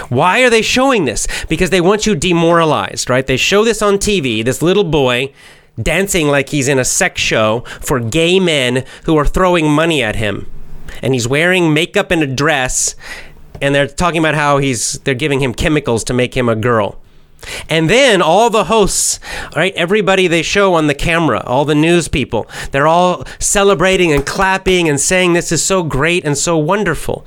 Why 0.10 0.42
are 0.42 0.50
they 0.50 0.62
showing 0.62 1.06
this? 1.06 1.28
Because 1.48 1.70
they 1.70 1.82
want 1.82 2.06
you 2.06 2.16
demoralized, 2.16 3.10
right? 3.10 3.26
They 3.26 3.38
show 3.38 3.64
this 3.64 3.82
on 3.82 3.98
TV, 3.98 4.44
this 4.44 4.62
little 4.62 4.84
boy 4.84 5.32
dancing 5.82 6.28
like 6.28 6.50
he's 6.50 6.68
in 6.68 6.80
a 6.80 6.86
sex 6.86 7.22
show 7.22 7.62
for 7.82 8.00
gay 8.00 8.40
men 8.40 8.84
who 9.06 9.16
are 9.18 9.26
throwing 9.26 9.70
money 9.70 10.02
at 10.02 10.16
him. 10.16 10.50
And 11.02 11.14
he's 11.14 11.28
wearing 11.28 11.74
makeup 11.74 12.10
and 12.10 12.24
a 12.24 12.28
dress, 12.28 12.96
and 13.62 13.76
they're 13.76 13.88
talking 13.88 14.20
about 14.20 14.34
how 14.34 14.58
he's 14.58 14.94
they're 15.00 15.14
giving 15.14 15.42
him 15.42 15.54
chemicals 15.54 16.04
to 16.06 16.14
make 16.14 16.36
him 16.36 16.50
a 16.50 16.56
girl. 16.56 17.00
And 17.70 17.90
then 17.90 18.22
all 18.22 18.50
the 18.50 18.66
hosts, 18.66 19.20
right? 19.56 19.74
Everybody 19.76 20.28
they 20.28 20.42
show 20.42 20.74
on 20.74 20.88
the 20.88 20.96
camera, 20.96 21.42
all 21.46 21.66
the 21.66 21.76
news 21.76 22.08
people, 22.08 22.48
they're 22.72 22.88
all 22.88 23.24
celebrating 23.40 24.12
and 24.12 24.26
clapping 24.26 24.90
and 24.90 25.00
saying 25.00 25.34
this 25.34 25.52
is 25.52 25.64
so 25.64 25.84
great 25.84 26.26
and 26.26 26.38
so 26.38 26.58
wonderful. 26.58 27.26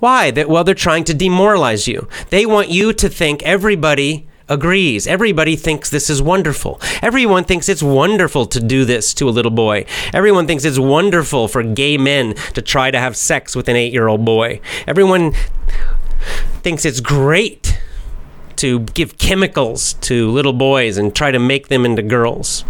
Why? 0.00 0.30
That 0.30 0.48
well, 0.48 0.64
they're 0.64 0.74
trying 0.74 1.04
to 1.04 1.14
demoralize 1.14 1.86
you. 1.88 2.08
They 2.30 2.46
want 2.46 2.68
you 2.68 2.92
to 2.92 3.08
think 3.08 3.42
everybody 3.42 4.26
agrees. 4.48 5.06
Everybody 5.06 5.56
thinks 5.56 5.90
this 5.90 6.10
is 6.10 6.20
wonderful. 6.20 6.80
Everyone 7.00 7.44
thinks 7.44 7.68
it's 7.68 7.82
wonderful 7.82 8.46
to 8.46 8.60
do 8.60 8.84
this 8.84 9.14
to 9.14 9.28
a 9.28 9.30
little 9.30 9.50
boy. 9.50 9.86
Everyone 10.12 10.46
thinks 10.46 10.64
it's 10.64 10.78
wonderful 10.78 11.48
for 11.48 11.62
gay 11.62 11.96
men 11.96 12.34
to 12.54 12.62
try 12.62 12.90
to 12.90 12.98
have 12.98 13.16
sex 13.16 13.56
with 13.56 13.68
an 13.68 13.76
eight 13.76 13.92
year 13.92 14.08
old 14.08 14.24
boy. 14.24 14.60
Everyone 14.86 15.32
thinks 16.62 16.84
it's 16.84 17.00
great 17.00 17.71
to 18.62 18.80
give 18.80 19.18
chemicals 19.18 19.94
to 19.94 20.30
little 20.30 20.52
boys 20.52 20.96
and 20.96 21.14
try 21.14 21.30
to 21.30 21.38
make 21.38 21.68
them 21.68 21.84
into 21.84 22.02
girls. 22.02 22.62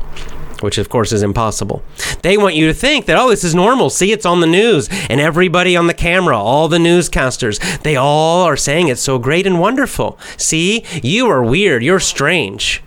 Which, 0.60 0.78
of 0.78 0.88
course, 0.88 1.12
is 1.12 1.22
impossible. 1.22 1.82
They 2.22 2.36
want 2.36 2.54
you 2.54 2.68
to 2.68 2.74
think 2.74 3.06
that, 3.06 3.18
oh, 3.18 3.28
this 3.30 3.42
is 3.42 3.54
normal. 3.54 3.90
See, 3.90 4.12
it's 4.12 4.24
on 4.24 4.40
the 4.40 4.46
news. 4.46 4.88
And 5.10 5.20
everybody 5.20 5.76
on 5.76 5.88
the 5.88 5.94
camera, 5.94 6.38
all 6.38 6.68
the 6.68 6.78
newscasters, 6.78 7.82
they 7.82 7.96
all 7.96 8.42
are 8.42 8.56
saying 8.56 8.88
it's 8.88 9.00
so 9.00 9.18
great 9.18 9.46
and 9.46 9.58
wonderful. 9.58 10.18
See, 10.36 10.84
you 11.02 11.26
are 11.28 11.42
weird. 11.42 11.82
You're 11.82 11.98
strange. 11.98 12.82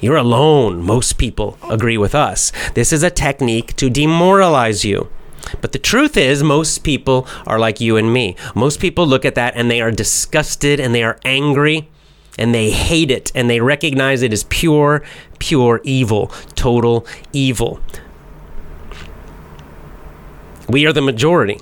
You're 0.00 0.16
alone. 0.16 0.82
Most 0.82 1.18
people 1.18 1.58
agree 1.68 1.98
with 1.98 2.14
us. 2.14 2.52
This 2.74 2.92
is 2.92 3.02
a 3.02 3.10
technique 3.10 3.74
to 3.76 3.90
demoralize 3.90 4.84
you. 4.84 5.08
But 5.60 5.72
the 5.72 5.78
truth 5.78 6.16
is, 6.16 6.42
most 6.42 6.84
people 6.84 7.26
are 7.46 7.58
like 7.58 7.80
you 7.80 7.96
and 7.96 8.12
me. 8.12 8.36
Most 8.54 8.80
people 8.80 9.06
look 9.06 9.24
at 9.24 9.34
that 9.34 9.54
and 9.56 9.70
they 9.70 9.80
are 9.80 9.90
disgusted 9.90 10.80
and 10.80 10.94
they 10.94 11.02
are 11.02 11.18
angry 11.24 11.88
and 12.38 12.54
they 12.54 12.70
hate 12.70 13.10
it 13.10 13.30
and 13.34 13.48
they 13.48 13.60
recognize 13.60 14.22
it 14.22 14.32
as 14.32 14.44
pure, 14.44 15.02
pure 15.38 15.80
evil, 15.84 16.28
total 16.54 17.06
evil. 17.32 17.80
We 20.68 20.86
are 20.86 20.92
the 20.92 21.02
majority. 21.02 21.60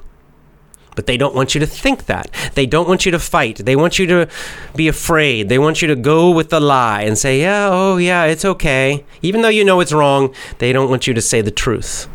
But 0.94 1.06
they 1.06 1.16
don't 1.16 1.34
want 1.34 1.54
you 1.54 1.60
to 1.60 1.66
think 1.66 2.04
that. 2.06 2.30
They 2.54 2.66
don't 2.66 2.86
want 2.86 3.06
you 3.06 3.12
to 3.12 3.18
fight. 3.18 3.56
They 3.56 3.76
want 3.76 3.98
you 3.98 4.06
to 4.08 4.28
be 4.76 4.88
afraid. 4.88 5.48
They 5.48 5.58
want 5.58 5.80
you 5.80 5.88
to 5.88 5.96
go 5.96 6.30
with 6.30 6.50
the 6.50 6.60
lie 6.60 7.02
and 7.02 7.16
say, 7.16 7.40
yeah, 7.40 7.68
oh, 7.70 7.96
yeah, 7.96 8.24
it's 8.24 8.44
okay. 8.44 9.04
Even 9.22 9.40
though 9.40 9.48
you 9.48 9.64
know 9.64 9.80
it's 9.80 9.92
wrong, 9.92 10.34
they 10.58 10.70
don't 10.70 10.90
want 10.90 11.06
you 11.06 11.14
to 11.14 11.22
say 11.22 11.40
the 11.40 11.50
truth. 11.50 12.08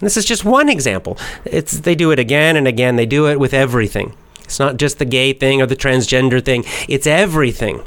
This 0.00 0.16
is 0.16 0.24
just 0.24 0.44
one 0.44 0.68
example. 0.68 1.18
It's, 1.44 1.80
they 1.80 1.94
do 1.94 2.10
it 2.10 2.18
again 2.18 2.56
and 2.56 2.66
again. 2.66 2.96
They 2.96 3.06
do 3.06 3.28
it 3.28 3.38
with 3.38 3.54
everything. 3.54 4.14
It's 4.44 4.58
not 4.58 4.78
just 4.78 4.98
the 4.98 5.04
gay 5.04 5.32
thing 5.32 5.62
or 5.62 5.66
the 5.66 5.76
transgender 5.76 6.44
thing, 6.44 6.64
it's 6.88 7.06
everything. 7.06 7.86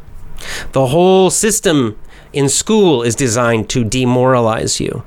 The 0.71 0.87
whole 0.87 1.29
system 1.29 1.99
in 2.31 2.47
school 2.49 3.03
is 3.03 3.15
designed 3.15 3.69
to 3.71 3.83
demoralize 3.83 4.79
you. 4.79 5.03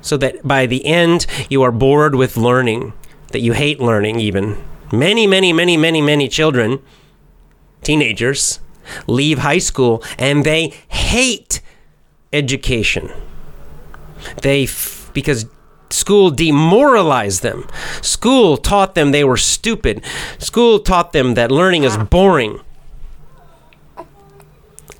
So 0.00 0.16
that 0.18 0.46
by 0.46 0.66
the 0.66 0.84
end, 0.86 1.26
you 1.48 1.62
are 1.62 1.72
bored 1.72 2.14
with 2.14 2.36
learning, 2.36 2.92
that 3.32 3.40
you 3.40 3.52
hate 3.52 3.80
learning, 3.80 4.20
even. 4.20 4.62
Many, 4.92 5.26
many, 5.26 5.52
many, 5.52 5.76
many, 5.76 6.00
many 6.02 6.28
children, 6.28 6.80
teenagers, 7.82 8.60
leave 9.06 9.38
high 9.38 9.58
school 9.58 10.04
and 10.18 10.44
they 10.44 10.72
hate 10.88 11.60
education. 12.32 13.10
They, 14.42 14.64
f- 14.64 15.10
because 15.14 15.46
School 15.94 16.30
demoralized 16.30 17.42
them. 17.42 17.68
School 18.02 18.56
taught 18.56 18.94
them 18.94 19.12
they 19.12 19.24
were 19.24 19.36
stupid. 19.36 20.04
School 20.38 20.80
taught 20.80 21.12
them 21.12 21.34
that 21.34 21.50
learning 21.50 21.84
is 21.84 21.96
boring 21.96 22.60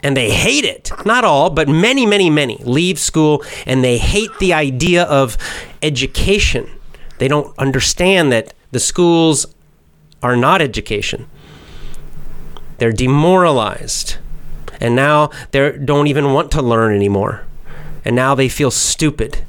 and 0.05 0.15
they 0.15 0.31
hate 0.31 0.65
it. 0.67 0.93
Not 1.07 1.25
all, 1.25 1.49
but 1.49 1.67
many, 1.67 2.05
many, 2.05 2.29
many 2.29 2.59
leave 2.59 2.99
school 2.99 3.43
and 3.67 3.83
they 3.83 3.97
hate 3.97 4.39
the 4.39 4.53
idea 4.53 5.05
of 5.05 5.39
education. 5.83 6.71
They 7.18 7.27
don't 7.27 7.57
understand 7.59 8.31
that 8.31 8.53
the 8.71 8.79
schools 8.79 9.47
are 10.23 10.37
not 10.37 10.61
education. 10.61 11.27
They're 12.79 12.92
demoralized. 12.92 14.18
And 14.79 14.95
now 14.95 15.31
they 15.53 15.73
don't 15.79 16.07
even 16.07 16.33
want 16.33 16.51
to 16.53 16.61
learn 16.62 16.95
anymore. 16.95 17.47
And 18.05 18.14
now 18.14 18.35
they 18.35 18.51
feel 18.51 18.71
stupid. 18.71 19.47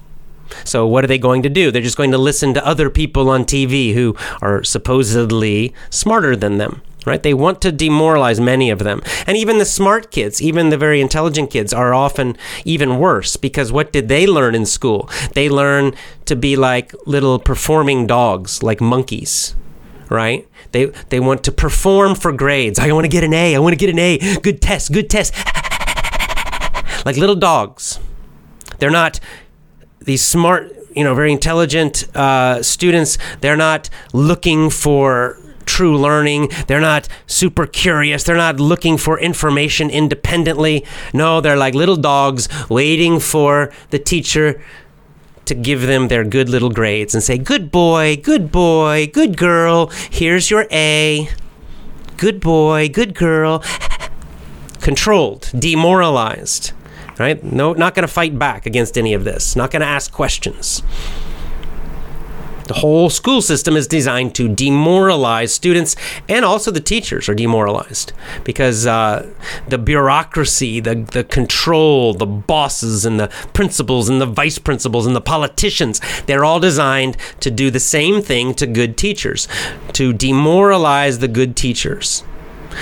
So, 0.63 0.85
what 0.87 1.03
are 1.03 1.07
they 1.07 1.17
going 1.17 1.43
to 1.43 1.49
do? 1.49 1.71
They're 1.71 1.81
just 1.81 1.97
going 1.97 2.11
to 2.11 2.17
listen 2.17 2.53
to 2.53 2.65
other 2.65 2.89
people 2.89 3.29
on 3.29 3.45
TV 3.45 3.93
who 3.93 4.15
are 4.41 4.63
supposedly 4.63 5.73
smarter 5.89 6.35
than 6.35 6.57
them 6.57 6.81
right? 7.05 7.21
They 7.21 7.33
want 7.33 7.61
to 7.61 7.71
demoralize 7.71 8.39
many 8.39 8.69
of 8.69 8.79
them. 8.79 9.01
And 9.27 9.37
even 9.37 9.57
the 9.57 9.65
smart 9.65 10.11
kids, 10.11 10.41
even 10.41 10.69
the 10.69 10.77
very 10.77 10.99
intelligent 10.99 11.51
kids, 11.51 11.73
are 11.73 11.93
often 11.93 12.35
even 12.65 12.97
worse 12.97 13.35
because 13.35 13.71
what 13.71 13.93
did 13.93 14.09
they 14.09 14.27
learn 14.27 14.55
in 14.55 14.65
school? 14.65 15.09
They 15.33 15.49
learn 15.49 15.93
to 16.25 16.35
be 16.35 16.55
like 16.55 16.93
little 17.05 17.39
performing 17.39 18.07
dogs, 18.07 18.63
like 18.63 18.81
monkeys. 18.81 19.55
Right? 20.09 20.47
They 20.71 20.85
they 21.09 21.19
want 21.19 21.43
to 21.45 21.51
perform 21.51 22.13
for 22.13 22.31
grades. 22.31 22.77
I 22.77 22.91
want 22.91 23.05
to 23.05 23.09
get 23.09 23.23
an 23.23 23.33
A. 23.33 23.55
I 23.55 23.59
want 23.59 23.73
to 23.73 23.77
get 23.77 23.89
an 23.89 23.97
A. 23.97 24.37
Good 24.39 24.61
test. 24.61 24.91
Good 24.91 25.09
test. 25.09 25.33
like 27.05 27.17
little 27.17 27.35
dogs. 27.35 27.99
They're 28.77 28.91
not 28.91 29.19
these 30.05 30.23
smart, 30.23 30.75
you 30.95 31.03
know, 31.03 31.13
very 31.13 31.31
intelligent 31.31 32.07
uh, 32.15 32.63
students. 32.63 33.17
They're 33.41 33.57
not 33.57 33.89
looking 34.13 34.69
for 34.69 35.37
true 35.65 35.97
learning. 35.97 36.49
They're 36.67 36.79
not 36.79 37.07
super 37.27 37.65
curious. 37.67 38.23
They're 38.23 38.37
not 38.37 38.59
looking 38.59 38.97
for 38.97 39.19
information 39.19 39.89
independently. 39.89 40.85
No, 41.13 41.41
they're 41.41 41.57
like 41.57 41.75
little 41.75 41.97
dogs 41.97 42.47
waiting 42.69 43.19
for 43.19 43.71
the 43.89 43.99
teacher 43.99 44.61
to 45.45 45.55
give 45.55 45.81
them 45.83 46.07
their 46.07 46.23
good 46.23 46.49
little 46.49 46.71
grades 46.71 47.13
and 47.13 47.23
say, 47.23 47.37
Good 47.37 47.71
boy, 47.71 48.17
good 48.17 48.51
boy, 48.51 49.09
good 49.11 49.37
girl, 49.37 49.87
here's 50.09 50.49
your 50.49 50.67
A. 50.71 51.29
Good 52.17 52.39
boy, 52.39 52.89
good 52.89 53.13
girl. 53.13 53.63
Controlled, 54.81 55.51
demoralized. 55.57 56.71
Right? 57.17 57.41
No, 57.43 57.73
not 57.73 57.95
going 57.95 58.07
to 58.07 58.13
fight 58.13 58.37
back 58.37 58.65
against 58.65 58.97
any 58.97 59.13
of 59.13 59.23
this. 59.23 59.55
Not 59.55 59.71
going 59.71 59.81
to 59.81 59.87
ask 59.87 60.11
questions. 60.11 60.83
The 62.67 62.73
whole 62.73 63.11
school 63.11 63.43
system 63.43 63.75
is 63.75 63.85
designed 63.85 64.33
to 64.35 64.47
demoralize 64.47 65.53
students, 65.53 65.95
and 66.27 66.43
also 66.43 66.71
the 66.71 66.79
teachers 66.79 67.29
are 67.29 67.35
demoralized 67.35 68.11
because 68.43 68.87
uh, 68.87 69.31
the 69.67 69.77
bureaucracy, 69.77 70.79
the, 70.79 70.95
the 70.95 71.23
control, 71.23 72.15
the 72.15 72.25
bosses, 72.25 73.05
and 73.05 73.19
the 73.19 73.27
principals, 73.53 74.09
and 74.09 74.19
the 74.19 74.25
vice 74.25 74.57
principals, 74.57 75.05
and 75.05 75.15
the 75.15 75.21
politicians, 75.21 76.01
they're 76.25 76.43
all 76.43 76.59
designed 76.59 77.17
to 77.39 77.51
do 77.51 77.69
the 77.69 77.79
same 77.79 78.21
thing 78.21 78.55
to 78.55 78.65
good 78.65 78.97
teachers, 78.97 79.47
to 79.93 80.11
demoralize 80.11 81.19
the 81.19 81.27
good 81.27 81.55
teachers 81.55 82.23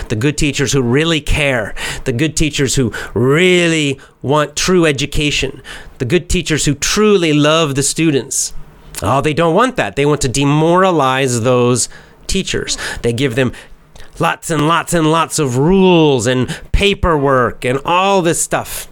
the 0.09 0.15
good 0.15 0.37
teachers 0.37 0.73
who 0.73 0.81
really 0.81 1.21
care, 1.21 1.75
the 2.05 2.13
good 2.13 2.35
teachers 2.35 2.75
who 2.75 2.93
really 3.13 3.99
want 4.21 4.55
true 4.55 4.85
education, 4.85 5.61
the 5.97 6.05
good 6.05 6.29
teachers 6.29 6.65
who 6.65 6.75
truly 6.75 7.33
love 7.33 7.75
the 7.75 7.83
students. 7.83 8.53
Oh, 9.01 9.21
they 9.21 9.33
don't 9.33 9.55
want 9.55 9.75
that. 9.75 9.95
They 9.95 10.05
want 10.05 10.21
to 10.21 10.29
demoralize 10.29 11.41
those 11.41 11.89
teachers. 12.27 12.77
They 13.01 13.13
give 13.13 13.35
them 13.35 13.51
lots 14.19 14.49
and 14.49 14.67
lots 14.67 14.93
and 14.93 15.11
lots 15.11 15.39
of 15.39 15.57
rules 15.57 16.27
and 16.27 16.47
paperwork 16.71 17.65
and 17.65 17.79
all 17.83 18.21
this 18.21 18.41
stuff. 18.41 18.87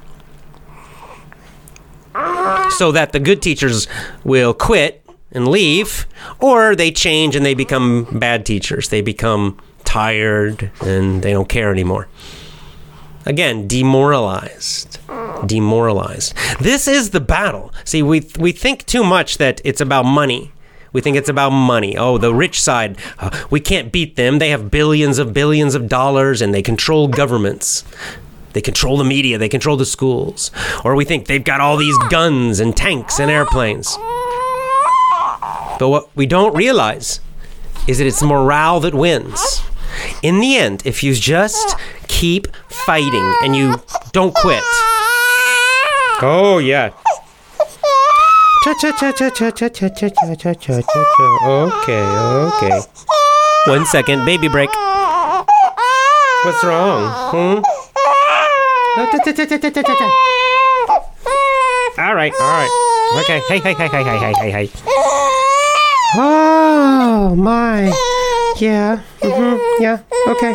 So 2.77 2.91
that 2.91 3.11
the 3.13 3.19
good 3.19 3.41
teachers 3.41 3.87
will 4.23 4.53
quit 4.53 5.05
and 5.31 5.47
leave, 5.47 6.07
or 6.39 6.75
they 6.75 6.91
change 6.91 7.37
and 7.37 7.45
they 7.45 7.53
become 7.53 8.05
bad 8.19 8.45
teachers. 8.45 8.89
They 8.89 9.01
become 9.01 9.57
tired 9.91 10.71
and 10.79 11.21
they 11.21 11.33
don't 11.33 11.49
care 11.49 11.69
anymore. 11.69 12.07
Again, 13.25 13.67
demoralized. 13.67 14.97
Demoralized. 15.45 16.33
This 16.61 16.87
is 16.87 17.09
the 17.09 17.19
battle. 17.19 17.73
See, 17.83 18.01
we, 18.01 18.25
we 18.39 18.53
think 18.53 18.85
too 18.85 19.03
much 19.03 19.37
that 19.37 19.59
it's 19.65 19.81
about 19.81 20.05
money. 20.05 20.53
We 20.93 21.01
think 21.01 21.17
it's 21.17 21.27
about 21.27 21.49
money. 21.49 21.97
Oh, 21.97 22.17
the 22.17 22.33
rich 22.33 22.61
side, 22.61 22.97
uh, 23.19 23.45
we 23.49 23.59
can't 23.59 23.91
beat 23.91 24.15
them. 24.15 24.39
They 24.39 24.51
have 24.51 24.71
billions 24.71 25.19
of 25.19 25.33
billions 25.33 25.75
of 25.75 25.89
dollars 25.89 26.41
and 26.41 26.53
they 26.53 26.61
control 26.61 27.09
governments. 27.09 27.83
They 28.53 28.61
control 28.61 28.95
the 28.97 29.03
media, 29.03 29.37
they 29.37 29.49
control 29.49 29.75
the 29.75 29.85
schools. 29.85 30.51
Or 30.85 30.95
we 30.95 31.03
think 31.03 31.27
they've 31.27 31.43
got 31.43 31.59
all 31.59 31.75
these 31.75 31.97
guns 32.09 32.61
and 32.61 32.77
tanks 32.77 33.19
and 33.19 33.29
airplanes. 33.29 33.97
But 35.79 35.89
what 35.89 36.15
we 36.15 36.25
don't 36.27 36.55
realize 36.55 37.19
is 37.89 37.97
that 37.97 38.07
it's 38.07 38.23
morale 38.23 38.79
that 38.79 38.93
wins. 38.93 39.61
In 40.23 40.39
the 40.39 40.55
end, 40.55 40.83
if 40.85 41.03
you 41.03 41.15
just 41.15 41.75
keep 42.07 42.47
fighting 42.85 43.35
and 43.43 43.55
you 43.55 43.81
don't 44.11 44.35
quit. 44.35 44.61
Oh, 46.21 46.59
yeah. 46.63 46.91
Cha 48.63 48.73
cha 48.79 48.91
cha 48.91 49.11
cha 49.11 49.29
cha 49.31 49.49
cha 49.49 49.67
cha 49.69 49.89
cha 49.89 50.09
cha 50.09 50.35
cha 50.35 50.53
cha 50.53 50.81
cha. 50.81 51.01
Okay, 51.43 52.05
okay. 52.53 52.81
One 53.65 53.85
second, 53.87 54.23
baby 54.25 54.47
break. 54.47 54.69
What's 56.45 56.63
wrong? 56.63 57.09
Hmm? 57.33 57.63
All 61.97 62.13
right, 62.13 62.33
all 62.39 62.53
right. 62.61 62.69
Okay. 63.23 63.41
Hey, 63.49 63.59
hey, 63.59 63.73
hey, 63.73 63.87
hey, 63.87 64.03
hey, 64.03 64.17
hey, 64.19 64.33
hey, 64.37 64.51
hey. 64.51 64.69
Oh 66.15 67.33
my. 67.35 67.91
Yeah. 68.61 69.01
Mm-hmm. 69.21 69.81
Yeah. 69.81 70.03
Okay. 70.27 70.53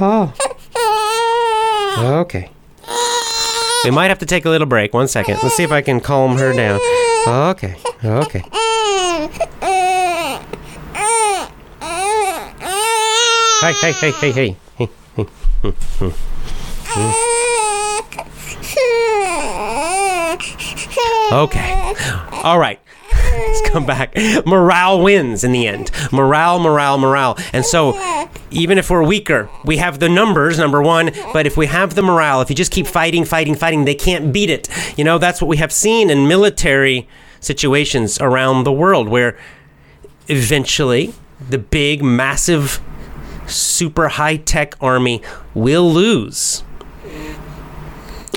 Oh. 0.00 0.32
Okay. 1.98 2.50
We 3.84 3.90
might 3.90 4.08
have 4.10 4.20
to 4.20 4.26
take 4.26 4.44
a 4.44 4.48
little 4.48 4.68
break. 4.68 4.94
One 4.94 5.08
second. 5.08 5.40
Let's 5.42 5.56
see 5.56 5.64
if 5.64 5.72
I 5.72 5.80
can 5.80 5.98
calm 5.98 6.36
her 6.36 6.52
down. 6.52 6.78
Okay. 7.26 7.74
Okay. 8.04 8.44
Hey, 13.60 13.72
hey, 13.80 13.92
hey, 13.92 14.12
hey, 14.12 14.30
hey. 14.30 14.56
hey, 14.78 14.88
hey. 16.84 17.12
Okay. 21.32 21.94
All 22.44 22.58
right. 22.60 22.78
Let's 23.32 23.68
come 23.70 23.86
back. 23.86 24.14
Morale 24.46 25.00
wins 25.02 25.44
in 25.44 25.52
the 25.52 25.66
end. 25.66 25.90
Morale, 26.12 26.58
morale, 26.58 26.98
morale. 26.98 27.38
And 27.52 27.64
so, 27.64 28.28
even 28.50 28.78
if 28.78 28.90
we're 28.90 29.02
weaker, 29.02 29.48
we 29.64 29.78
have 29.78 29.98
the 29.98 30.08
numbers, 30.08 30.58
number 30.58 30.82
one. 30.82 31.10
But 31.32 31.46
if 31.46 31.56
we 31.56 31.66
have 31.66 31.94
the 31.94 32.02
morale, 32.02 32.40
if 32.40 32.50
you 32.50 32.56
just 32.56 32.72
keep 32.72 32.86
fighting, 32.86 33.24
fighting, 33.24 33.54
fighting, 33.54 33.84
they 33.84 33.94
can't 33.94 34.32
beat 34.32 34.50
it. 34.50 34.68
You 34.98 35.04
know, 35.04 35.18
that's 35.18 35.40
what 35.40 35.48
we 35.48 35.56
have 35.56 35.72
seen 35.72 36.10
in 36.10 36.28
military 36.28 37.08
situations 37.40 38.18
around 38.20 38.64
the 38.64 38.72
world 38.72 39.08
where 39.08 39.36
eventually 40.28 41.12
the 41.48 41.58
big, 41.58 42.02
massive, 42.02 42.80
super 43.46 44.08
high 44.08 44.36
tech 44.36 44.74
army 44.80 45.22
will 45.54 45.90
lose. 45.90 46.62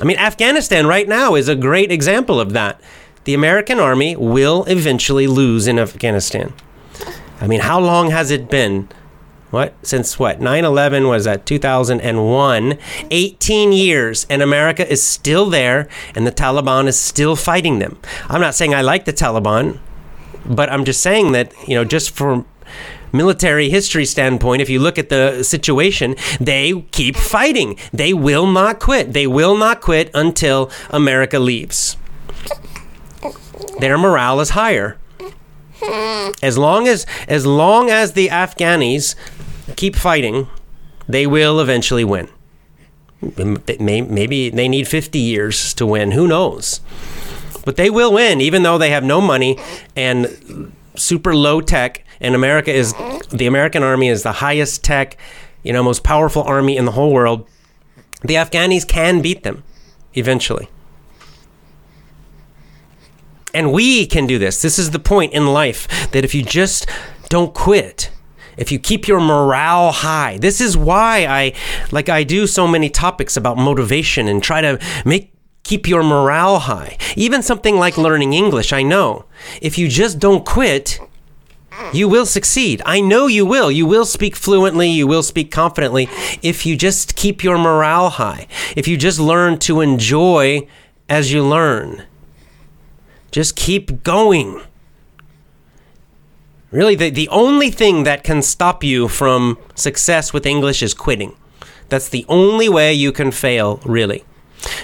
I 0.01 0.05
mean, 0.05 0.17
Afghanistan 0.17 0.87
right 0.87 1.07
now 1.07 1.35
is 1.35 1.47
a 1.47 1.55
great 1.55 1.91
example 1.91 2.39
of 2.39 2.53
that. 2.53 2.81
The 3.25 3.33
American 3.33 3.79
army 3.79 4.15
will 4.15 4.65
eventually 4.65 5.25
lose 5.25 5.65
in 5.65 5.79
Afghanistan. 5.79 6.53
I 7.41 7.47
mean, 7.47 7.61
how 7.61 7.79
long 7.79 8.11
has 8.11 8.29
it 8.29 8.49
been? 8.51 8.87
What? 9.49 9.73
Since 9.81 10.19
what? 10.19 10.39
9 10.39 10.63
11 10.63 11.07
was 11.07 11.25
that 11.25 11.45
2001. 11.45 12.77
18 13.09 13.71
years, 13.71 14.27
and 14.29 14.43
America 14.43 14.87
is 14.91 15.01
still 15.01 15.49
there, 15.49 15.87
and 16.13 16.27
the 16.27 16.31
Taliban 16.31 16.85
is 16.85 16.99
still 16.99 17.35
fighting 17.35 17.79
them. 17.79 17.97
I'm 18.29 18.41
not 18.41 18.53
saying 18.53 18.75
I 18.75 18.81
like 18.81 19.05
the 19.05 19.13
Taliban, 19.13 19.79
but 20.45 20.71
I'm 20.71 20.85
just 20.85 21.01
saying 21.01 21.31
that, 21.31 21.51
you 21.67 21.73
know, 21.73 21.83
just 21.83 22.11
from 22.11 22.45
military 23.11 23.69
history 23.69 24.05
standpoint, 24.05 24.61
if 24.61 24.69
you 24.69 24.79
look 24.79 24.99
at 24.99 25.09
the 25.09 25.41
situation, 25.41 26.15
they 26.39 26.81
keep 26.91 27.15
fighting. 27.15 27.79
They 27.91 28.13
will 28.13 28.45
not 28.45 28.79
quit. 28.79 29.13
They 29.13 29.25
will 29.25 29.57
not 29.57 29.81
quit 29.81 30.11
until 30.13 30.69
America 30.91 31.39
leaves. 31.39 31.97
Their 33.79 33.97
morale 33.97 34.39
is 34.39 34.51
higher. 34.51 34.97
As 36.41 36.57
long 36.57 36.87
as 36.87 37.05
as 37.27 37.45
long 37.45 37.89
as 37.89 38.13
the 38.13 38.29
Afghanis 38.29 39.15
keep 39.75 39.95
fighting, 39.95 40.47
they 41.07 41.27
will 41.27 41.59
eventually 41.59 42.03
win. 42.03 42.29
Maybe 43.21 44.49
they 44.49 44.67
need 44.67 44.87
50 44.87 45.19
years 45.19 45.73
to 45.75 45.85
win. 45.85 46.11
Who 46.11 46.27
knows? 46.27 46.81
But 47.65 47.77
they 47.77 47.89
will 47.89 48.13
win, 48.13 48.41
even 48.41 48.63
though 48.63 48.77
they 48.77 48.91
have 48.91 49.03
no 49.03 49.19
money 49.19 49.57
and 49.95 50.71
super 50.95 51.35
low 51.35 51.61
tech. 51.61 52.03
And 52.21 52.35
America 52.35 52.71
is 52.71 52.93
the 53.31 53.47
American 53.47 53.83
army 53.83 54.07
is 54.07 54.23
the 54.23 54.31
highest 54.33 54.83
tech, 54.83 55.17
you 55.63 55.73
know, 55.73 55.83
most 55.83 56.03
powerful 56.03 56.43
army 56.43 56.77
in 56.77 56.85
the 56.85 56.91
whole 56.91 57.11
world. 57.11 57.47
The 58.21 58.35
Afghanis 58.35 58.87
can 58.87 59.21
beat 59.21 59.43
them 59.43 59.63
eventually. 60.13 60.69
And 63.55 63.71
we 63.71 64.05
can 64.05 64.27
do 64.27 64.37
this. 64.37 64.61
This 64.61 64.77
is 64.77 64.91
the 64.91 64.99
point 64.99 65.33
in 65.33 65.47
life 65.47 65.87
that 66.11 66.25
if 66.25 66.35
you 66.35 66.43
just 66.43 66.87
don't 67.29 67.53
quit, 67.53 68.11
if 68.57 68.71
you 68.71 68.79
keep 68.79 69.07
your 69.07 69.21
morale 69.21 69.91
high, 69.91 70.37
this 70.37 70.59
is 70.59 70.77
why 70.77 71.25
I 71.25 71.53
like 71.91 72.09
I 72.09 72.23
do 72.23 72.47
so 72.47 72.67
many 72.67 72.89
topics 72.89 73.37
about 73.37 73.57
motivation 73.57 74.27
and 74.27 74.43
try 74.43 74.61
to 74.61 74.79
make 75.05 75.33
keep 75.63 75.87
your 75.87 76.03
morale 76.03 76.59
high. 76.59 76.97
Even 77.15 77.41
something 77.41 77.77
like 77.77 77.97
learning 77.97 78.33
English, 78.33 78.73
I 78.73 78.83
know. 78.83 79.25
If 79.61 79.77
you 79.77 79.87
just 79.87 80.19
don't 80.19 80.45
quit, 80.45 80.99
you 81.93 82.07
will 82.07 82.25
succeed. 82.25 82.81
I 82.85 82.99
know 83.01 83.27
you 83.27 83.45
will. 83.45 83.71
You 83.71 83.85
will 83.85 84.05
speak 84.05 84.35
fluently. 84.35 84.89
You 84.89 85.07
will 85.07 85.23
speak 85.23 85.49
confidently 85.51 86.07
if 86.41 86.65
you 86.65 86.75
just 86.77 87.15
keep 87.15 87.43
your 87.43 87.57
morale 87.57 88.09
high. 88.11 88.47
If 88.75 88.87
you 88.87 88.97
just 88.97 89.19
learn 89.19 89.59
to 89.59 89.81
enjoy 89.81 90.67
as 91.09 91.31
you 91.33 91.43
learn. 91.43 92.03
Just 93.35 93.57
keep 93.57 94.01
going. 94.01 94.61
Really, 96.71 96.95
the, 96.95 97.09
the 97.09 97.27
only 97.27 97.69
thing 97.69 98.05
that 98.05 98.23
can 98.23 98.41
stop 98.41 98.81
you 98.81 99.09
from 99.09 99.57
success 99.75 100.31
with 100.31 100.45
English 100.45 100.81
is 100.81 100.93
quitting. 100.93 101.35
That's 101.89 102.07
the 102.07 102.25
only 102.29 102.69
way 102.69 102.93
you 102.93 103.11
can 103.11 103.31
fail, 103.31 103.81
really. 103.83 104.23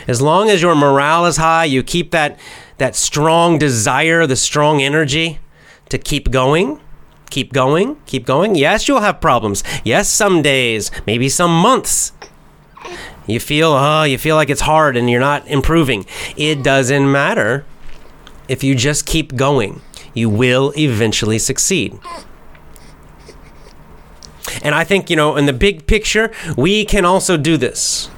As 0.05 0.21
long 0.21 0.49
as 0.49 0.61
your 0.61 0.75
morale 0.75 1.25
is 1.27 1.37
high, 1.37 1.63
you 1.63 1.81
keep 1.81 2.11
that, 2.11 2.37
that 2.77 2.93
strong 2.93 3.57
desire, 3.57 4.27
the 4.27 4.35
strong 4.35 4.81
energy 4.81 5.39
to 5.87 5.97
keep 5.97 6.29
going, 6.29 6.81
keep 7.29 7.53
going, 7.53 8.01
keep 8.05 8.25
going. 8.25 8.55
Yes, 8.55 8.85
you'll 8.85 8.99
have 8.99 9.21
problems. 9.21 9.63
Yes, 9.85 10.09
some 10.09 10.41
days, 10.41 10.91
maybe 11.07 11.29
some 11.29 11.57
months. 11.57 12.11
You 13.25 13.39
feel, 13.39 13.71
oh, 13.71 14.03
you 14.03 14.17
feel 14.17 14.35
like 14.35 14.49
it's 14.49 14.59
hard 14.59 14.97
and 14.97 15.09
you're 15.09 15.21
not 15.21 15.47
improving. 15.47 16.05
It 16.35 16.61
doesn't 16.63 17.09
matter 17.09 17.65
if 18.51 18.65
you 18.65 18.75
just 18.75 19.05
keep 19.05 19.37
going, 19.37 19.81
you 20.13 20.29
will 20.29 20.73
eventually 20.77 21.39
succeed. 21.39 21.97
And 24.61 24.75
I 24.75 24.83
think, 24.83 25.09
you 25.09 25.15
know, 25.15 25.37
in 25.37 25.45
the 25.45 25.53
big 25.53 25.87
picture, 25.87 26.33
we 26.57 26.83
can 26.83 27.05
also 27.05 27.37
do 27.37 27.55
this. 27.55 28.09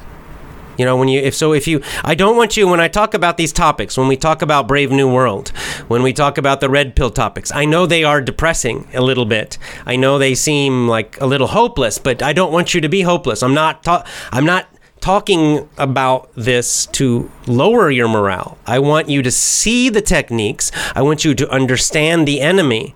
You 0.76 0.86
know, 0.86 0.98
when 0.98 1.08
you, 1.08 1.22
if 1.22 1.36
so, 1.36 1.54
if 1.54 1.68
you, 1.68 1.84
I 2.04 2.16
don't 2.16 2.36
want 2.36 2.58
you, 2.58 2.68
when 2.68 2.80
I 2.80 2.88
talk 2.88 3.14
about 3.14 3.38
these 3.38 3.54
topics, 3.54 3.96
when 3.96 4.08
we 4.08 4.18
talk 4.18 4.42
about 4.42 4.68
Brave 4.68 4.90
New 4.90 5.08
World, 5.08 5.50
when 5.88 6.02
we 6.02 6.14
talk 6.14 6.40
about 6.40 6.62
the 6.62 6.70
red 6.70 6.96
pill 6.96 7.12
topics, 7.12 7.52
I 7.52 7.66
know 7.66 7.86
they 7.86 8.04
are 8.04 8.20
depressing 8.20 8.88
a 8.92 9.02
little 9.02 9.26
bit. 9.26 9.60
I 9.86 9.98
know 9.98 10.18
they 10.18 10.34
seem 10.34 10.88
like 10.88 11.22
a 11.22 11.28
little 11.28 11.46
hopeless, 11.48 12.00
but 12.00 12.24
I 12.24 12.34
don't 12.34 12.52
want 12.52 12.74
you 12.74 12.82
to 12.82 12.90
be 12.90 13.04
hopeless. 13.04 13.44
I'm 13.44 13.54
not, 13.54 13.84
ta- 13.84 14.04
I'm 14.32 14.46
not 14.46 14.68
talking 15.04 15.68
about 15.78 16.32
this 16.34 16.86
to 16.86 17.30
lower 17.46 17.92
your 17.92 18.08
morale. 18.08 18.58
I 18.66 18.80
want 18.80 19.10
you 19.10 19.22
to 19.22 19.32
see 19.32 19.90
the 19.90 20.02
techniques. 20.02 20.72
I 20.96 21.02
want 21.02 21.26
you 21.26 21.36
to 21.36 21.50
understand 21.50 22.26
the 22.26 22.40
enemy 22.40 22.96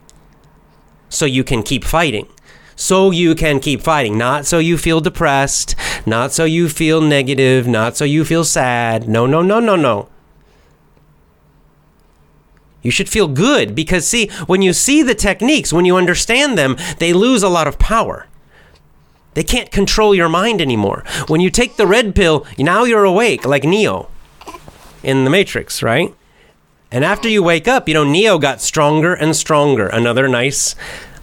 so 1.09 1.25
you 1.25 1.43
can 1.43 1.63
keep 1.63 1.83
fighting. 1.83 2.29
So 2.77 3.11
you 3.11 3.35
can 3.35 3.59
keep 3.59 3.81
fighting, 3.81 4.17
not 4.17 4.45
so 4.45 4.57
you 4.57 4.77
feel 4.77 5.01
depressed, 5.01 5.75
not 6.05 6.31
so 6.31 6.45
you 6.45 6.69
feel 6.69 7.01
negative, 7.01 7.67
not 7.67 7.97
so 7.97 8.05
you 8.05 8.23
feel 8.23 8.45
sad. 8.45 9.09
No, 9.09 9.25
no, 9.25 9.41
no, 9.41 9.59
no, 9.59 9.75
no. 9.75 10.07
You 12.81 12.91
should 12.91 13.09
feel 13.09 13.27
good 13.27 13.75
because, 13.75 14.07
see, 14.07 14.29
when 14.45 14.61
you 14.61 14.71
see 14.71 15.01
the 15.03 15.15
techniques, 15.15 15.73
when 15.73 15.83
you 15.83 15.97
understand 15.97 16.57
them, 16.57 16.77
they 16.99 17.11
lose 17.11 17.43
a 17.43 17.49
lot 17.49 17.67
of 17.67 17.77
power. 17.79 18.27
They 19.37 19.43
can't 19.43 19.69
control 19.69 20.15
your 20.15 20.29
mind 20.29 20.61
anymore. 20.61 21.03
When 21.27 21.41
you 21.41 21.51
take 21.51 21.77
the 21.77 21.85
red 21.85 22.15
pill, 22.15 22.43
now 22.57 22.85
you're 22.85 23.03
awake, 23.03 23.45
like 23.45 23.63
Neo 23.63 24.09
in 25.03 25.25
the 25.25 25.29
Matrix, 25.29 25.83
right? 25.83 26.11
And 26.91 27.05
after 27.05 27.29
you 27.29 27.43
wake 27.43 27.67
up, 27.67 27.87
you 27.87 27.93
know, 27.93 28.03
Neo 28.03 28.39
got 28.39 28.61
stronger 28.61 29.13
and 29.13 29.35
stronger. 29.35 29.89
Another 29.89 30.27
nice 30.27 30.73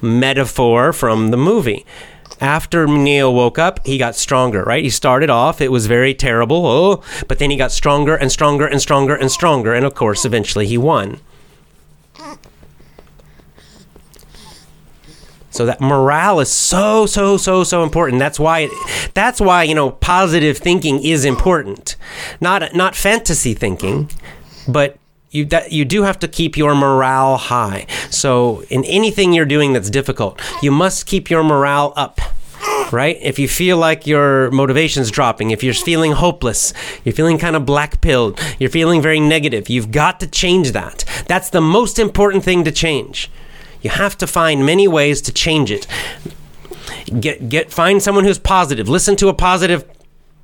metaphor 0.01 0.93
from 0.93 1.33
the 1.33 1.37
movie. 1.37 1.85
After 2.41 2.87
Neo 2.87 3.33
woke 3.33 3.59
up, 3.59 3.85
he 3.85 3.99
got 3.99 4.15
stronger, 4.15 4.63
right? 4.63 4.85
He 4.85 4.91
started 4.91 5.29
off, 5.29 5.61
it 5.61 5.73
was 5.73 5.89
very 5.89 6.15
terrible, 6.15 6.67
oh, 6.67 7.03
but 7.27 7.41
then 7.41 7.51
he 7.51 7.57
got 7.57 7.73
stronger 7.73 8.15
and 8.15 8.31
stronger 8.31 8.65
and 8.65 8.81
stronger 8.81 9.17
and 9.17 9.29
stronger. 9.29 9.75
And 9.75 9.85
of 9.85 9.97
course, 9.97 10.25
eventually 10.25 10.69
he 10.69 10.79
won. 10.79 11.19
So 15.55 15.67
that 15.67 15.81
morale 15.81 16.41
is 16.41 16.51
so 16.51 17.07
so 17.07 17.37
so 17.37 17.63
so 17.63 17.85
important. 17.85 18.19
That's 18.19 18.41
why 18.41 18.69
that's 19.15 19.41
why 19.41 19.63
you 19.63 19.75
know 19.77 19.93
positive 19.93 20.59
thinking 20.59 21.01
is 21.01 21.25
important. 21.25 21.95
Not 22.41 22.75
not 22.75 22.97
fantasy 22.97 23.55
thinking, 23.55 24.11
but 24.67 24.99
you 25.31 25.45
that 25.45 25.71
you 25.71 25.85
do 25.85 26.03
have 26.03 26.19
to 26.19 26.29
keep 26.29 26.57
your 26.57 26.75
morale 26.75 27.37
high. 27.37 27.87
So 28.11 28.65
in 28.69 28.85
anything 28.85 29.33
you're 29.33 29.47
doing 29.47 29.73
that's 29.73 29.91
difficult, 29.91 30.41
you 30.61 30.73
must 30.73 31.07
keep 31.07 31.31
your 31.31 31.45
morale 31.45 31.93
up. 31.95 32.21
Right? 32.91 33.19
If 33.23 33.39
you 33.39 33.47
feel 33.47 33.77
like 33.77 34.09
your 34.09 34.51
motivation's 34.51 35.11
dropping, 35.11 35.53
if 35.53 35.63
you're 35.63 35.75
feeling 35.75 36.13
hopeless, 36.13 36.73
you're 37.05 37.15
feeling 37.15 37.39
kind 37.39 37.55
of 37.55 37.65
black 37.65 38.01
pilled, 38.01 38.41
you're 38.59 38.71
feeling 38.71 39.03
very 39.03 39.21
negative, 39.21 39.69
you've 39.69 39.91
got 39.91 40.19
to 40.21 40.27
change 40.27 40.73
that. 40.73 41.05
That's 41.27 41.51
the 41.51 41.61
most 41.61 41.99
important 41.99 42.43
thing 42.45 42.65
to 42.65 42.73
change. 42.73 43.31
You 43.85 43.91
have 43.91 44.17
to 44.19 44.27
find 44.27 44.65
many 44.65 44.89
ways 44.89 45.21
to 45.21 45.33
change 45.33 45.71
it. 45.71 45.87
Get 47.21 47.51
get 47.51 47.71
find 47.71 48.03
someone 48.03 48.25
who's 48.25 48.39
positive. 48.39 48.89
Listen 48.89 49.15
to 49.17 49.29
a 49.29 49.35
positive 49.35 49.85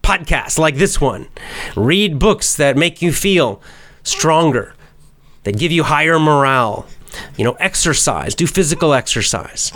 podcast 0.02 0.58
like 0.58 0.76
this 0.76 1.00
one. 1.00 1.26
Read 1.74 2.18
books 2.18 2.54
that 2.56 2.76
make 2.76 3.00
you 3.00 3.12
feel 3.12 3.62
stronger, 4.02 4.74
that 5.44 5.56
give 5.56 5.72
you 5.72 5.84
higher 5.84 6.18
morale. 6.18 6.86
You 7.38 7.44
know, 7.44 7.54
exercise, 7.54 8.34
do 8.34 8.46
physical 8.46 8.92
exercise. 8.92 9.72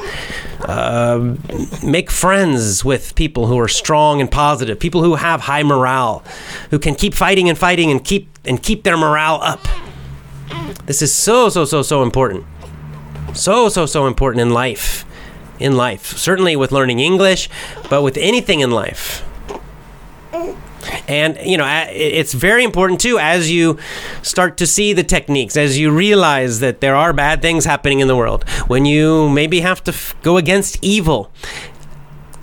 Uh, 0.60 1.36
make 1.82 2.10
friends 2.10 2.84
with 2.84 3.14
people 3.14 3.46
who 3.46 3.58
are 3.58 3.66
strong 3.66 4.20
and 4.20 4.30
positive, 4.30 4.78
people 4.78 5.02
who 5.02 5.14
have 5.14 5.40
high 5.40 5.62
morale, 5.62 6.22
who 6.70 6.78
can 6.78 6.94
keep 6.94 7.14
fighting 7.14 7.48
and 7.48 7.58
fighting 7.58 7.90
and 7.90 8.04
keep 8.04 8.28
and 8.44 8.62
keep 8.62 8.84
their 8.84 8.98
morale 8.98 9.40
up. 9.42 9.66
This 10.84 11.00
is 11.00 11.14
so 11.14 11.48
so 11.48 11.64
so 11.64 11.80
so 11.80 12.02
important. 12.02 12.44
So 13.34 13.68
so 13.68 13.86
so 13.86 14.06
important 14.06 14.40
in 14.40 14.50
life. 14.50 15.04
In 15.60 15.76
life, 15.76 16.16
certainly 16.16 16.56
with 16.56 16.72
learning 16.72 16.98
English, 16.98 17.48
but 17.88 18.02
with 18.02 18.16
anything 18.16 18.58
in 18.60 18.72
life. 18.72 19.24
And, 21.06 21.38
you 21.44 21.56
know, 21.56 21.86
it's 21.90 22.32
very 22.32 22.64
important 22.64 23.00
too 23.00 23.18
as 23.20 23.50
you 23.50 23.78
start 24.22 24.56
to 24.58 24.66
see 24.66 24.92
the 24.92 25.04
techniques, 25.04 25.56
as 25.56 25.78
you 25.78 25.90
realize 25.90 26.60
that 26.60 26.80
there 26.80 26.96
are 26.96 27.12
bad 27.12 27.40
things 27.40 27.64
happening 27.64 28.00
in 28.00 28.08
the 28.08 28.16
world, 28.16 28.48
when 28.66 28.84
you 28.84 29.28
maybe 29.28 29.60
have 29.60 29.82
to 29.84 29.92
f- 29.92 30.14
go 30.22 30.36
against 30.38 30.82
evil. 30.82 31.30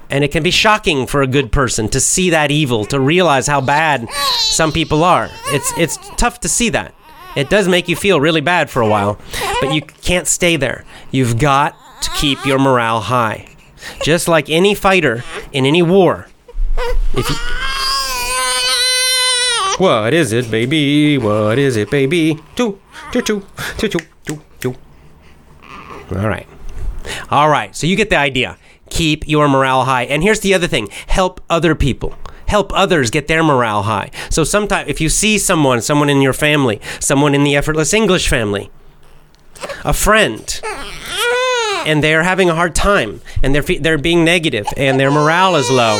And 0.10 0.24
it 0.24 0.32
can 0.32 0.44
be 0.44 0.52
shocking 0.52 1.06
for 1.06 1.22
a 1.22 1.28
good 1.28 1.52
person 1.52 1.90
to 1.90 2.00
see 2.00 2.30
that 2.30 2.50
evil, 2.50 2.86
to 2.86 3.00
realize 3.00 3.48
how 3.48 3.62
bad 3.62 4.10
some 4.38 4.72
people 4.72 5.04
are. 5.04 5.30
It's, 5.48 5.74
it's 5.78 5.98
tough 6.16 6.40
to 6.42 6.50
see 6.50 6.70
that. 6.70 6.94
It 7.36 7.50
does 7.50 7.68
make 7.68 7.88
you 7.88 7.96
feel 7.96 8.20
really 8.20 8.42
bad 8.42 8.70
for 8.70 8.82
a 8.82 8.88
while, 8.88 9.18
but 9.62 9.74
you 9.74 9.82
can't 9.82 10.28
stay 10.28 10.56
there. 10.58 10.84
You've 11.12 11.40
got 11.40 11.76
to 12.02 12.10
keep 12.12 12.46
your 12.46 12.60
morale 12.60 13.02
high. 13.02 13.48
Just 14.04 14.28
like 14.28 14.50
any 14.50 14.76
fighter 14.76 15.24
in 15.52 15.66
any 15.66 15.82
war. 15.82 16.28
If 17.14 17.30
you, 17.30 17.36
what 19.78 20.14
is 20.14 20.32
it, 20.32 20.52
baby? 20.52 21.18
What 21.18 21.58
is 21.58 21.78
it, 21.78 21.90
baby? 21.90 22.40
Two, 22.56 22.80
two, 23.12 23.22
two, 23.22 23.44
two, 23.78 23.88
two, 23.88 24.00
two, 24.26 24.42
two. 24.60 24.76
All 26.16 26.28
right. 26.28 26.48
All 27.30 27.50
right. 27.50 27.76
So 27.76 27.88
you 27.88 27.96
get 27.96 28.10
the 28.10 28.18
idea. 28.18 28.58
Keep 28.90 29.28
your 29.28 29.48
morale 29.48 29.86
high. 29.86 30.04
And 30.04 30.22
here's 30.22 30.42
the 30.42 30.54
other 30.54 30.68
thing 30.68 30.90
help 31.08 31.42
other 31.50 31.76
people. 31.76 32.16
Help 32.52 32.74
others 32.74 33.10
get 33.10 33.30
their 33.30 33.44
morale 33.44 33.84
high. 33.84 34.12
So 34.30 34.44
sometimes, 34.44 34.90
if 34.90 35.00
you 35.00 35.08
see 35.08 35.38
someone, 35.38 35.82
someone 35.82 36.10
in 36.10 36.22
your 36.22 36.34
family, 36.34 36.82
someone 37.00 37.34
in 37.34 37.46
the 37.46 37.56
effortless 37.56 37.94
English 37.94 38.28
family, 38.28 38.70
a 39.86 39.94
friend, 39.94 40.60
and 41.86 42.04
they're 42.04 42.24
having 42.24 42.50
a 42.50 42.54
hard 42.54 42.76
time, 42.76 43.22
and 43.42 43.56
they're 43.56 43.62
they're 43.80 43.98
being 43.98 44.26
negative, 44.26 44.68
and 44.76 45.00
their 45.00 45.10
morale 45.10 45.56
is 45.56 45.70
low. 45.72 45.96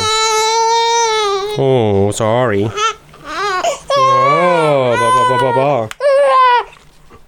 Oh, 1.56 2.10
sorry. 2.14 2.64
Oh, 3.94 4.96
bah, 5.00 5.54
bah, 5.56 5.88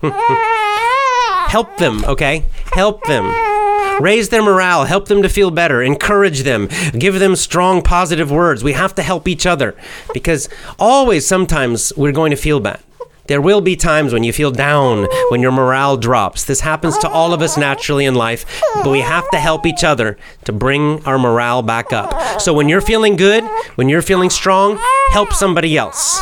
bah, 0.02 1.46
Help 1.48 1.78
them, 1.78 2.04
okay? 2.04 2.44
Help 2.72 3.02
them. 3.04 3.53
Raise 4.00 4.28
their 4.28 4.42
morale, 4.42 4.84
help 4.84 5.08
them 5.08 5.22
to 5.22 5.28
feel 5.28 5.50
better, 5.50 5.82
encourage 5.82 6.42
them, 6.42 6.68
give 6.98 7.18
them 7.18 7.36
strong 7.36 7.82
positive 7.82 8.30
words. 8.30 8.64
We 8.64 8.72
have 8.72 8.94
to 8.96 9.02
help 9.02 9.28
each 9.28 9.46
other 9.46 9.76
because 10.12 10.48
always, 10.78 11.26
sometimes, 11.26 11.92
we're 11.96 12.12
going 12.12 12.30
to 12.30 12.36
feel 12.36 12.60
bad. 12.60 12.80
There 13.26 13.40
will 13.40 13.62
be 13.62 13.74
times 13.74 14.12
when 14.12 14.22
you 14.22 14.34
feel 14.34 14.50
down, 14.50 15.06
when 15.30 15.40
your 15.40 15.52
morale 15.52 15.96
drops. 15.96 16.44
This 16.44 16.60
happens 16.60 16.98
to 16.98 17.08
all 17.08 17.32
of 17.32 17.40
us 17.40 17.56
naturally 17.56 18.04
in 18.04 18.14
life, 18.14 18.44
but 18.74 18.90
we 18.90 19.00
have 19.00 19.28
to 19.30 19.38
help 19.38 19.64
each 19.64 19.82
other 19.82 20.18
to 20.44 20.52
bring 20.52 21.02
our 21.06 21.18
morale 21.18 21.62
back 21.62 21.90
up. 21.90 22.40
So 22.40 22.52
when 22.52 22.68
you're 22.68 22.82
feeling 22.82 23.16
good, 23.16 23.42
when 23.76 23.88
you're 23.88 24.02
feeling 24.02 24.28
strong, 24.28 24.78
help 25.10 25.32
somebody 25.32 25.78
else. 25.78 26.18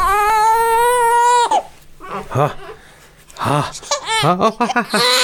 Huh. 1.98 2.54
Huh. 3.34 3.72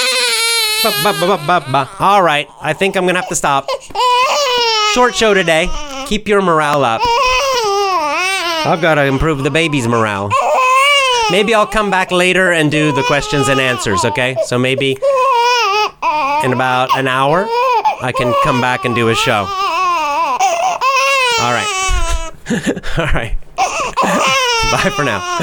All 1.99 2.21
right, 2.21 2.47
I 2.61 2.73
think 2.73 2.95
I'm 2.95 3.05
gonna 3.05 3.19
have 3.19 3.29
to 3.29 3.35
stop. 3.35 3.67
Short 4.93 5.15
show 5.15 5.33
today. 5.33 5.67
Keep 6.07 6.27
your 6.27 6.41
morale 6.41 6.83
up. 6.83 7.01
I've 8.65 8.81
got 8.81 8.95
to 8.95 9.05
improve 9.05 9.43
the 9.43 9.51
baby's 9.51 9.87
morale. 9.87 10.29
Maybe 11.31 11.53
I'll 11.53 11.67
come 11.67 11.89
back 11.89 12.11
later 12.11 12.51
and 12.51 12.69
do 12.71 12.91
the 12.91 13.03
questions 13.03 13.47
and 13.47 13.59
answers, 13.59 14.03
okay? 14.03 14.35
So 14.45 14.57
maybe 14.57 14.91
in 16.43 16.53
about 16.53 16.89
an 16.97 17.07
hour, 17.07 17.45
I 18.01 18.11
can 18.15 18.33
come 18.43 18.59
back 18.59 18.85
and 18.85 18.95
do 18.95 19.09
a 19.09 19.15
show. 19.15 19.45
All 21.41 21.53
right. 21.53 22.31
All 22.97 23.05
right. 23.05 23.37
Bye 23.57 24.91
for 24.95 25.03
now. 25.03 25.19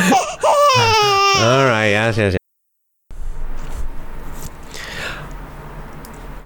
All 1.39 1.67
right. 1.67 1.89
Yes, 1.91 2.17
yes, 2.17 2.33
yes. 2.33 2.46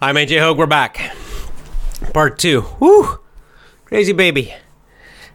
I'm 0.02 0.14
AJ 0.14 0.40
Hoge. 0.40 0.56
We're 0.56 0.64
back. 0.64 1.14
Part 2.14 2.38
two. 2.38 2.64
Woo! 2.80 3.18
Crazy 3.84 4.14
baby. 4.14 4.54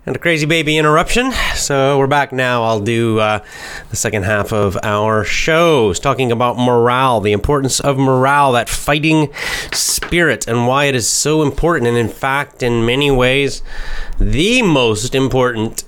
And 0.08 0.16
a 0.16 0.20
crazy 0.20 0.48
baby 0.48 0.80
interruption. 0.80 1.32
So 1.54 2.00
we're 2.00 2.08
back 2.08 2.32
now. 2.32 2.64
I'll 2.64 2.80
do 2.80 3.20
uh, 3.20 3.46
the 3.92 3.96
second 3.96 4.24
half 4.24 4.52
of 4.52 4.76
our 4.82 5.24
shows 5.24 6.00
talking 6.00 6.32
about 6.32 6.58
morale, 6.58 7.22
the 7.22 7.32
importance 7.32 7.80
of 7.80 8.00
morale, 8.00 8.54
that 8.54 8.68
fighting 8.68 9.32
spirit, 9.72 10.48
and 10.48 10.66
why 10.66 10.86
it 10.86 10.96
is 10.96 11.08
so 11.08 11.44
important. 11.44 11.88
And 11.88 11.96
in 11.96 12.10
fact, 12.10 12.64
in 12.64 12.88
many 12.88 13.12
ways, 13.12 13.62
the 14.18 14.64
most 14.64 15.14
important 15.14 15.84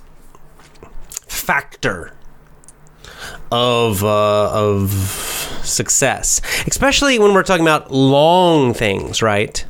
factor 1.26 2.14
of 3.50 4.04
uh, 4.04 4.52
of 4.52 5.47
success, 5.64 6.40
especially 6.66 7.18
when 7.18 7.34
we're 7.34 7.42
talking 7.42 7.64
about 7.64 7.90
long 7.90 8.74
things, 8.74 9.22
right? 9.22 9.64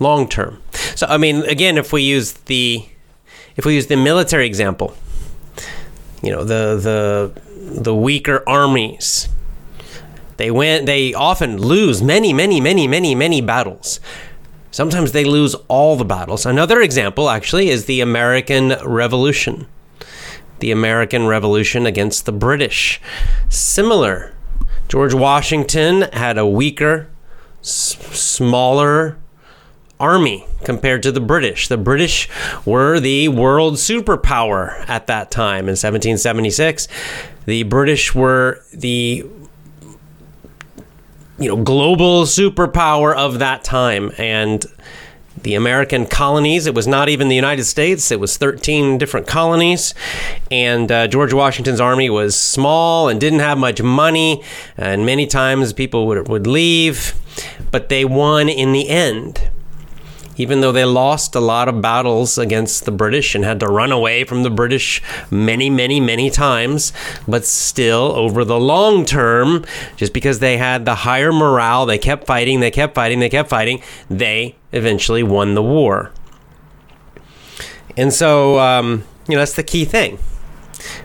Long 0.00 0.28
term. 0.28 0.60
So, 0.94 1.06
I 1.06 1.18
mean, 1.18 1.42
again, 1.44 1.78
if 1.78 1.92
we 1.92 2.02
use 2.02 2.32
the 2.32 2.86
if 3.56 3.64
we 3.64 3.74
use 3.74 3.86
the 3.86 3.96
military 3.96 4.46
example, 4.46 4.94
you 6.22 6.30
know, 6.30 6.44
the 6.44 6.76
the 6.76 7.40
the 7.54 7.94
weaker 7.94 8.42
armies, 8.46 9.28
they 10.36 10.50
win. 10.50 10.84
They 10.84 11.14
often 11.14 11.58
lose 11.58 12.02
many, 12.02 12.32
many, 12.32 12.60
many, 12.60 12.88
many, 12.88 13.14
many 13.14 13.40
battles. 13.40 14.00
Sometimes 14.70 15.12
they 15.12 15.24
lose 15.24 15.54
all 15.68 15.96
the 15.96 16.04
battles. 16.04 16.44
Another 16.44 16.80
example, 16.80 17.30
actually, 17.30 17.68
is 17.68 17.84
the 17.84 18.00
American 18.00 18.74
Revolution 18.84 19.68
the 20.64 20.70
American 20.70 21.26
Revolution 21.26 21.86
against 21.86 22.26
the 22.26 22.32
British. 22.32 23.00
Similar. 23.48 24.33
George 24.94 25.12
Washington 25.12 26.02
had 26.12 26.38
a 26.38 26.46
weaker, 26.46 27.08
s- 27.62 27.98
smaller 28.16 29.16
army 29.98 30.46
compared 30.62 31.02
to 31.02 31.10
the 31.10 31.18
British. 31.18 31.66
The 31.66 31.76
British 31.76 32.28
were 32.64 33.00
the 33.00 33.26
world 33.26 33.74
superpower 33.74 34.88
at 34.88 35.08
that 35.08 35.32
time 35.32 35.64
in 35.64 35.74
1776. 35.74 36.86
The 37.44 37.64
British 37.64 38.14
were 38.14 38.60
the 38.72 39.26
you 41.40 41.48
know 41.48 41.56
global 41.56 42.22
superpower 42.22 43.16
of 43.16 43.40
that 43.40 43.64
time 43.64 44.12
and 44.16 44.64
the 45.42 45.54
American 45.54 46.06
colonies. 46.06 46.66
It 46.66 46.74
was 46.74 46.86
not 46.86 47.08
even 47.08 47.28
the 47.28 47.36
United 47.36 47.64
States, 47.64 48.10
it 48.10 48.20
was 48.20 48.36
13 48.36 48.98
different 48.98 49.26
colonies. 49.26 49.94
And 50.50 50.90
uh, 50.90 51.08
George 51.08 51.32
Washington's 51.32 51.80
army 51.80 52.10
was 52.10 52.36
small 52.36 53.08
and 53.08 53.20
didn't 53.20 53.40
have 53.40 53.58
much 53.58 53.82
money, 53.82 54.42
and 54.76 55.06
many 55.06 55.26
times 55.26 55.72
people 55.72 56.06
would, 56.06 56.28
would 56.28 56.46
leave, 56.46 57.14
but 57.70 57.88
they 57.88 58.04
won 58.04 58.48
in 58.48 58.72
the 58.72 58.88
end. 58.88 59.50
Even 60.36 60.60
though 60.60 60.72
they 60.72 60.84
lost 60.84 61.36
a 61.36 61.40
lot 61.40 61.68
of 61.68 61.80
battles 61.80 62.38
against 62.38 62.86
the 62.86 62.90
British 62.90 63.36
and 63.36 63.44
had 63.44 63.60
to 63.60 63.68
run 63.68 63.92
away 63.92 64.24
from 64.24 64.42
the 64.42 64.50
British 64.50 65.00
many, 65.30 65.70
many, 65.70 66.00
many 66.00 66.28
times, 66.28 66.92
but 67.28 67.44
still, 67.44 68.12
over 68.16 68.44
the 68.44 68.58
long 68.58 69.04
term, 69.04 69.64
just 69.96 70.12
because 70.12 70.40
they 70.40 70.56
had 70.56 70.84
the 70.84 70.94
higher 70.96 71.32
morale, 71.32 71.86
they 71.86 71.98
kept 71.98 72.26
fighting, 72.26 72.58
they 72.58 72.72
kept 72.72 72.96
fighting, 72.96 73.20
they 73.20 73.28
kept 73.28 73.48
fighting, 73.48 73.80
they 74.10 74.56
eventually 74.74 75.22
won 75.22 75.54
the 75.54 75.62
war. 75.62 76.12
And 77.96 78.12
so, 78.12 78.58
um, 78.58 79.04
you 79.28 79.34
know, 79.34 79.40
that's 79.40 79.54
the 79.54 79.62
key 79.62 79.84
thing. 79.84 80.18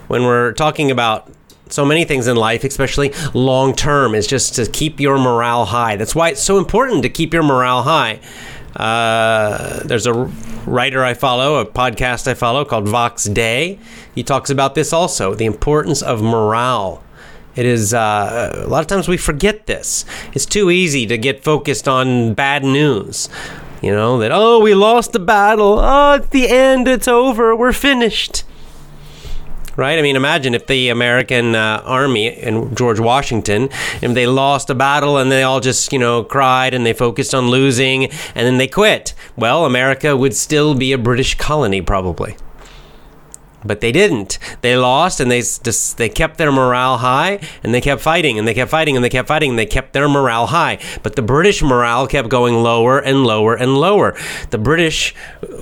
When 0.08 0.24
we're 0.24 0.54
talking 0.54 0.92
about 0.92 1.32
so 1.70 1.86
many 1.86 2.04
things 2.04 2.28
in 2.28 2.36
life, 2.36 2.64
especially 2.64 3.14
long 3.34 3.76
term, 3.76 4.16
is 4.16 4.28
just 4.28 4.56
to 4.56 4.66
keep 4.66 5.00
your 5.00 5.18
morale 5.18 5.66
high. 5.66 5.96
That's 5.96 6.16
why 6.16 6.30
it's 6.30 6.44
so 6.44 6.58
important 6.58 7.04
to 7.04 7.10
keep 7.10 7.34
your 7.34 7.44
morale 7.44 7.84
high. 7.84 8.20
Uh, 8.76 9.82
there's 9.86 10.08
a 10.08 10.14
writer 10.66 11.04
I 11.04 11.14
follow, 11.14 11.56
a 11.56 11.66
podcast 11.66 12.28
I 12.28 12.34
follow 12.34 12.66
called 12.66 12.88
Vox 12.88 13.26
Day. 13.26 13.80
He 14.14 14.24
talks 14.24 14.50
about 14.50 14.76
this 14.76 14.92
also 14.94 15.36
the 15.36 15.46
importance 15.46 16.02
of 16.02 16.22
morale. 16.22 17.04
It 17.56 17.66
is 17.66 17.94
uh, 17.94 18.64
a 18.66 18.68
lot 18.68 18.82
of 18.82 18.88
times 18.88 19.08
we 19.08 19.18
forget 19.18 19.66
this. 19.66 20.06
It's 20.34 20.46
too 20.46 20.70
easy 20.70 21.06
to 21.08 21.18
get 21.18 21.44
focused 21.44 21.88
on 21.88 22.34
bad 22.34 22.64
news. 22.64 23.30
You 23.82 23.92
know, 23.92 24.20
that, 24.20 24.32
oh, 24.32 24.60
we 24.60 24.74
lost 24.74 25.14
the 25.14 25.20
battle. 25.20 25.80
Oh, 25.80 26.14
it's 26.14 26.30
the 26.30 26.50
end. 26.50 26.88
It's 26.88 27.08
over. 27.08 27.56
We're 27.56 27.74
finished. 27.74 28.44
Right? 29.78 29.98
I 29.98 30.02
mean, 30.02 30.18
imagine 30.18 30.54
if 30.54 30.68
the 30.68 30.90
American 30.90 31.56
uh, 31.56 31.82
army 31.86 32.34
and 32.34 32.78
George 32.78 33.00
Washington, 33.00 33.70
if 34.02 34.14
they 34.14 34.28
lost 34.28 34.70
a 34.70 34.76
battle 34.76 35.18
and 35.18 35.32
they 35.32 35.44
all 35.44 35.62
just, 35.62 35.94
you 35.94 36.00
know, 36.00 36.26
cried 36.26 36.74
and 36.74 36.86
they 36.86 36.92
focused 36.92 37.34
on 37.34 37.50
losing 37.50 38.06
and 38.06 38.46
then 38.46 38.58
they 38.58 38.68
quit. 38.68 39.14
Well, 39.38 39.66
America 39.66 40.18
would 40.18 40.36
still 40.36 40.76
be 40.76 40.92
a 40.92 40.98
British 40.98 41.36
colony, 41.36 41.82
probably 41.82 42.36
but 43.64 43.82
they 43.82 43.92
didn't. 43.92 44.40
They 44.62 44.76
lost, 44.76 45.20
and 45.20 45.30
they 45.30 45.40
just 45.40 45.98
they 45.98 46.10
kept 46.10 46.38
their 46.38 46.52
morale 46.52 46.98
high, 46.98 47.40
and 47.64 47.74
they 47.74 47.82
kept 47.82 48.02
fighting, 48.02 48.38
and 48.38 48.48
they 48.48 48.54
kept 48.54 48.72
fighting, 48.72 48.96
and 48.96 49.04
they 49.04 49.10
kept 49.10 49.28
fighting, 49.28 49.52
and 49.52 49.60
they 49.60 49.66
kept 49.66 49.94
their 49.94 50.10
morale 50.10 50.48
high. 50.48 50.80
But 51.04 51.16
the 51.16 51.22
British 51.22 51.62
morale 51.62 52.08
kept 52.08 52.30
going 52.30 52.56
lower 52.56 53.00
and 53.00 53.24
lower 53.24 53.56
and 53.56 53.76
lower. 53.76 54.16
The 54.50 54.58
British 54.58 55.16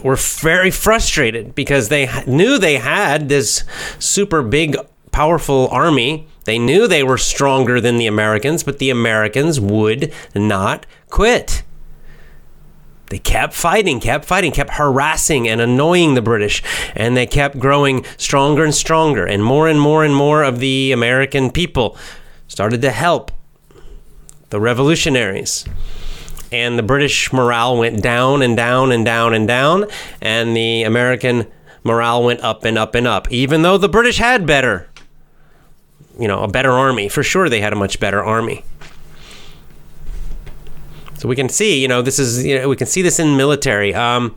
were 0.04 0.16
very 0.16 0.72
frustrated 0.72 1.56
because 1.56 1.90
they 1.90 2.10
knew 2.26 2.58
they 2.58 2.78
had 2.78 3.30
this 3.30 3.64
super 4.00 4.42
big, 4.42 4.76
powerful 5.12 5.68
army. 5.70 6.28
They 6.46 6.60
knew 6.60 6.88
they 6.88 7.04
were 7.04 7.18
stronger 7.18 7.82
than 7.82 7.98
the 7.98 8.08
Americans, 8.08 8.64
but 8.64 8.80
the 8.80 8.90
Americans 8.90 9.60
would 9.60 10.14
not 10.34 10.86
quit 11.10 11.64
they 13.10 13.20
kept 13.20 13.54
fighting, 13.54 14.00
kept 14.00 14.26
fighting, 14.26 14.52
kept 14.52 14.72
harassing 14.72 15.48
and 15.48 15.62
annoying 15.62 16.14
the 16.14 16.22
British, 16.22 16.62
and 16.96 17.16
they 17.16 17.26
kept 17.26 17.58
growing 17.58 18.06
stronger 18.18 18.64
and 18.64 18.76
stronger, 18.76 19.26
and 19.26 19.44
more 19.44 19.68
and 19.68 19.80
more 19.80 20.04
and 20.04 20.16
more 20.16 20.44
of 20.44 20.60
the 20.60 20.92
American 20.92 21.50
people 21.52 21.98
started 22.48 22.82
to 22.82 22.92
help 22.92 23.32
the 24.50 24.60
revolutionaries. 24.60 25.66
And 26.52 26.78
the 26.78 26.84
British 26.84 27.32
morale 27.34 27.78
went 27.78 28.02
down 28.02 28.42
and 28.42 28.56
down 28.56 28.92
and 28.92 29.04
down 29.06 29.34
and 29.34 29.48
down, 29.48 29.86
and 30.22 30.56
the 30.56 30.84
American 30.84 31.48
morale 31.84 32.24
went 32.24 32.42
up 32.42 32.66
and 32.66 32.78
up 32.78 32.96
and 32.96 33.08
up, 33.08 33.32
even 33.32 33.62
though 33.62 33.78
the 33.78 33.90
British 33.90 34.18
had 34.18 34.46
better, 34.46 34.90
you 36.20 36.28
know, 36.28 36.44
a 36.44 36.48
better 36.48 36.72
army. 36.72 37.08
For 37.08 37.24
sure, 37.24 37.48
they 37.50 37.62
had 37.62 37.74
a 37.74 37.78
much 37.78 38.00
better 38.00 38.24
army. 38.24 38.64
So 41.18 41.28
we 41.28 41.36
can 41.36 41.50
see, 41.50 41.82
you 41.82 41.88
know, 41.88 42.02
this 42.02 42.20
is, 42.20 42.46
you 42.46 42.60
know, 42.60 42.70
we 42.70 42.76
can 42.76 42.88
see 42.88 43.02
this 43.02 43.20
in 43.20 43.36
military. 43.38 43.94
Um, 43.94 44.36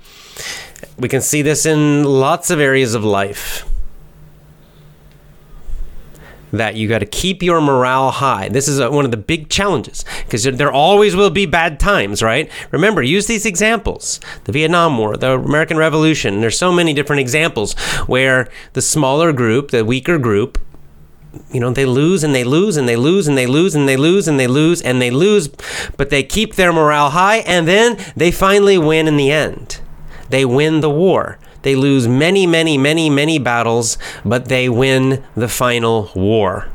we 0.99 1.09
can 1.09 1.21
see 1.21 1.43
this 1.43 1.67
in 1.67 2.05
lots 2.05 2.51
of 2.51 2.59
areas 2.59 2.95
of 2.95 3.05
life. 3.05 3.67
That 6.53 6.75
you 6.75 6.89
got 6.89 6.99
to 6.99 7.07
keep 7.07 7.45
your 7.45 7.61
morale 7.61 8.11
high. 8.11 8.49
This 8.49 8.67
is 8.67 8.81
a, 8.81 8.91
one 8.91 9.05
of 9.05 9.13
the 9.13 9.17
big 9.17 9.51
challenges 9.51 10.05
because 10.25 10.43
there 10.43 10.73
always 10.73 11.15
will 11.15 11.31
be 11.31 11.47
bad 11.47 11.79
times, 11.79 12.23
right? 12.25 12.51
Remember, 12.73 13.03
use 13.03 13.27
these 13.27 13.47
examples 13.47 14.19
the 14.45 14.53
Vietnam 14.53 14.99
War, 14.99 15.17
the 15.17 15.35
American 15.35 15.77
Revolution. 15.77 16.41
There's 16.41 16.59
so 16.59 16.73
many 16.73 16.93
different 16.93 17.21
examples 17.21 17.75
where 18.07 18.49
the 18.73 18.83
smaller 18.83 19.33
group, 19.33 19.71
the 19.71 19.85
weaker 19.85 20.19
group, 20.19 20.59
you 21.53 21.61
know, 21.61 21.71
they 21.71 21.85
lose 21.85 22.25
and 22.25 22.35
they 22.35 22.45
lose 22.45 22.77
and 22.77 22.89
they 22.89 22.97
lose 22.97 23.29
and 23.29 23.37
they 23.37 23.47
lose 23.47 23.75
and 23.75 23.89
they 23.89 23.97
lose 23.97 24.27
and 24.29 24.39
they 24.39 24.47
lose 24.47 24.83
and 24.83 25.01
they 25.01 25.11
lose, 25.11 25.49
but 25.97 26.11
they 26.11 26.23
keep 26.23 26.55
their 26.55 26.73
morale 26.73 27.11
high 27.11 27.39
and 27.39 27.69
then 27.69 27.97
they 28.17 28.31
finally 28.31 28.79
win 28.79 29.07
in 29.07 29.17
the 29.17 29.31
end. 29.31 29.81
They 30.29 30.45
win 30.45 30.81
the 30.81 30.91
war. 30.91 31.39
They 31.63 31.77
lose 31.77 32.09
many, 32.09 32.47
many, 32.47 32.79
many, 32.79 33.11
many 33.11 33.39
battles, 33.39 33.99
but 34.25 34.47
they 34.47 34.69
win 34.69 35.25
the 35.37 35.49
final 35.49 36.11
war. 36.15 36.69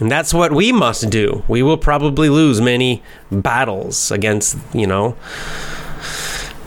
And 0.00 0.10
that's 0.10 0.34
what 0.34 0.52
we 0.52 0.72
must 0.72 1.10
do. 1.10 1.44
We 1.46 1.62
will 1.62 1.76
probably 1.76 2.28
lose 2.28 2.60
many 2.60 3.02
battles 3.30 4.10
against, 4.10 4.58
you 4.72 4.86
know, 4.86 5.16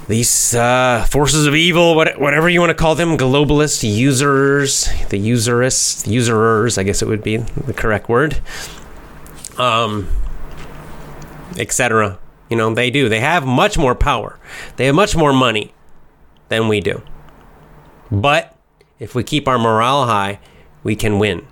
these 0.08 0.56
uh, 0.56 1.06
forces 1.10 1.46
of 1.48 1.56
evil, 1.56 1.96
whatever 1.96 2.48
you 2.48 2.62
want 2.62 2.70
to 2.70 2.76
call 2.76 2.96
them, 2.96 3.18
globalist 3.18 3.84
users, 3.84 4.86
the 5.10 5.20
userists, 5.20 6.08
usurers, 6.08 6.78
I 6.78 6.84
guess 6.84 7.02
it 7.02 7.08
would 7.08 7.24
be 7.24 7.38
the 7.38 7.74
correct 7.74 8.08
word, 8.08 8.40
um, 9.58 10.08
etc. 11.58 12.18
You 12.50 12.56
know, 12.56 12.74
they 12.74 12.90
do. 12.90 13.10
They 13.10 13.20
have 13.20 13.46
much 13.46 13.78
more 13.78 13.96
power. 13.96 14.40
They 14.78 14.86
have 14.86 14.96
much 14.96 15.16
more 15.16 15.34
money 15.34 15.74
than 16.48 16.70
we 16.70 16.80
do. 16.80 17.02
But 18.10 18.56
if 19.00 19.14
we 19.14 19.24
keep 19.24 19.48
our 19.48 19.60
morale 19.60 20.06
high, 20.06 20.40
we 20.84 20.96
can 20.96 21.20
win 21.20 21.46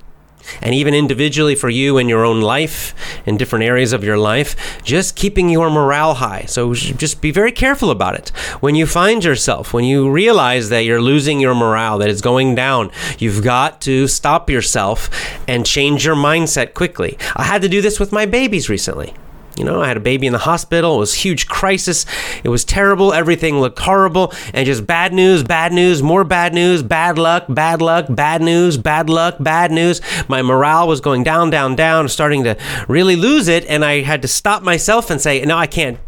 and 0.61 0.73
even 0.73 0.93
individually 0.93 1.55
for 1.55 1.69
you 1.69 1.97
in 1.97 2.09
your 2.09 2.25
own 2.25 2.41
life, 2.41 2.93
in 3.25 3.37
different 3.37 3.65
areas 3.65 3.93
of 3.93 4.03
your 4.03 4.17
life, 4.17 4.55
just 4.83 5.15
keeping 5.15 5.49
your 5.49 5.69
morale 5.69 6.15
high. 6.15 6.45
So 6.45 6.73
just 6.73 7.21
be 7.21 7.31
very 7.31 7.51
careful 7.51 7.91
about 7.91 8.15
it. 8.15 8.29
When 8.59 8.75
you 8.75 8.85
find 8.85 9.23
yourself, 9.23 9.73
when 9.73 9.85
you 9.85 10.09
realize 10.09 10.69
that 10.69 10.85
you're 10.85 11.01
losing 11.01 11.39
your 11.39 11.55
morale, 11.55 11.97
that 11.99 12.09
it's 12.09 12.21
going 12.21 12.55
down, 12.55 12.91
you've 13.17 13.43
got 13.43 13.81
to 13.81 14.07
stop 14.07 14.49
yourself 14.49 15.09
and 15.47 15.65
change 15.65 16.05
your 16.05 16.15
mindset 16.15 16.73
quickly. 16.73 17.17
I 17.35 17.43
had 17.43 17.61
to 17.61 17.69
do 17.69 17.81
this 17.81 17.99
with 17.99 18.11
my 18.11 18.25
babies 18.25 18.69
recently. 18.69 19.13
You 19.57 19.63
know, 19.63 19.81
I 19.81 19.87
had 19.87 19.97
a 19.97 20.01
baby 20.01 20.27
in 20.27 20.33
the 20.33 20.39
hospital. 20.39 20.97
It 20.97 20.99
was 20.99 21.13
huge 21.13 21.47
crisis. 21.47 22.05
It 22.43 22.49
was 22.49 22.65
terrible. 22.65 23.13
Everything 23.13 23.59
looked 23.59 23.79
horrible. 23.79 24.33
And 24.53 24.65
just 24.65 24.85
bad 24.85 25.13
news, 25.13 25.43
bad 25.43 25.71
news, 25.71 26.03
more 26.03 26.23
bad 26.23 26.53
news, 26.53 26.83
bad 26.83 27.17
luck, 27.17 27.45
bad 27.47 27.81
luck, 27.81 28.07
bad 28.09 28.41
news, 28.41 28.77
bad 28.77 29.09
luck, 29.09 29.37
bad 29.39 29.71
news. 29.71 30.01
My 30.27 30.41
morale 30.41 30.87
was 30.87 30.99
going 30.99 31.23
down, 31.23 31.49
down, 31.49 31.75
down, 31.75 32.09
starting 32.09 32.43
to 32.43 32.57
really 32.87 33.15
lose 33.15 33.47
it. 33.47 33.65
And 33.67 33.85
I 33.85 34.01
had 34.01 34.21
to 34.23 34.27
stop 34.27 34.61
myself 34.61 35.09
and 35.09 35.21
say, 35.21 35.43
no, 35.45 35.57
I 35.57 35.67
can't. 35.67 35.99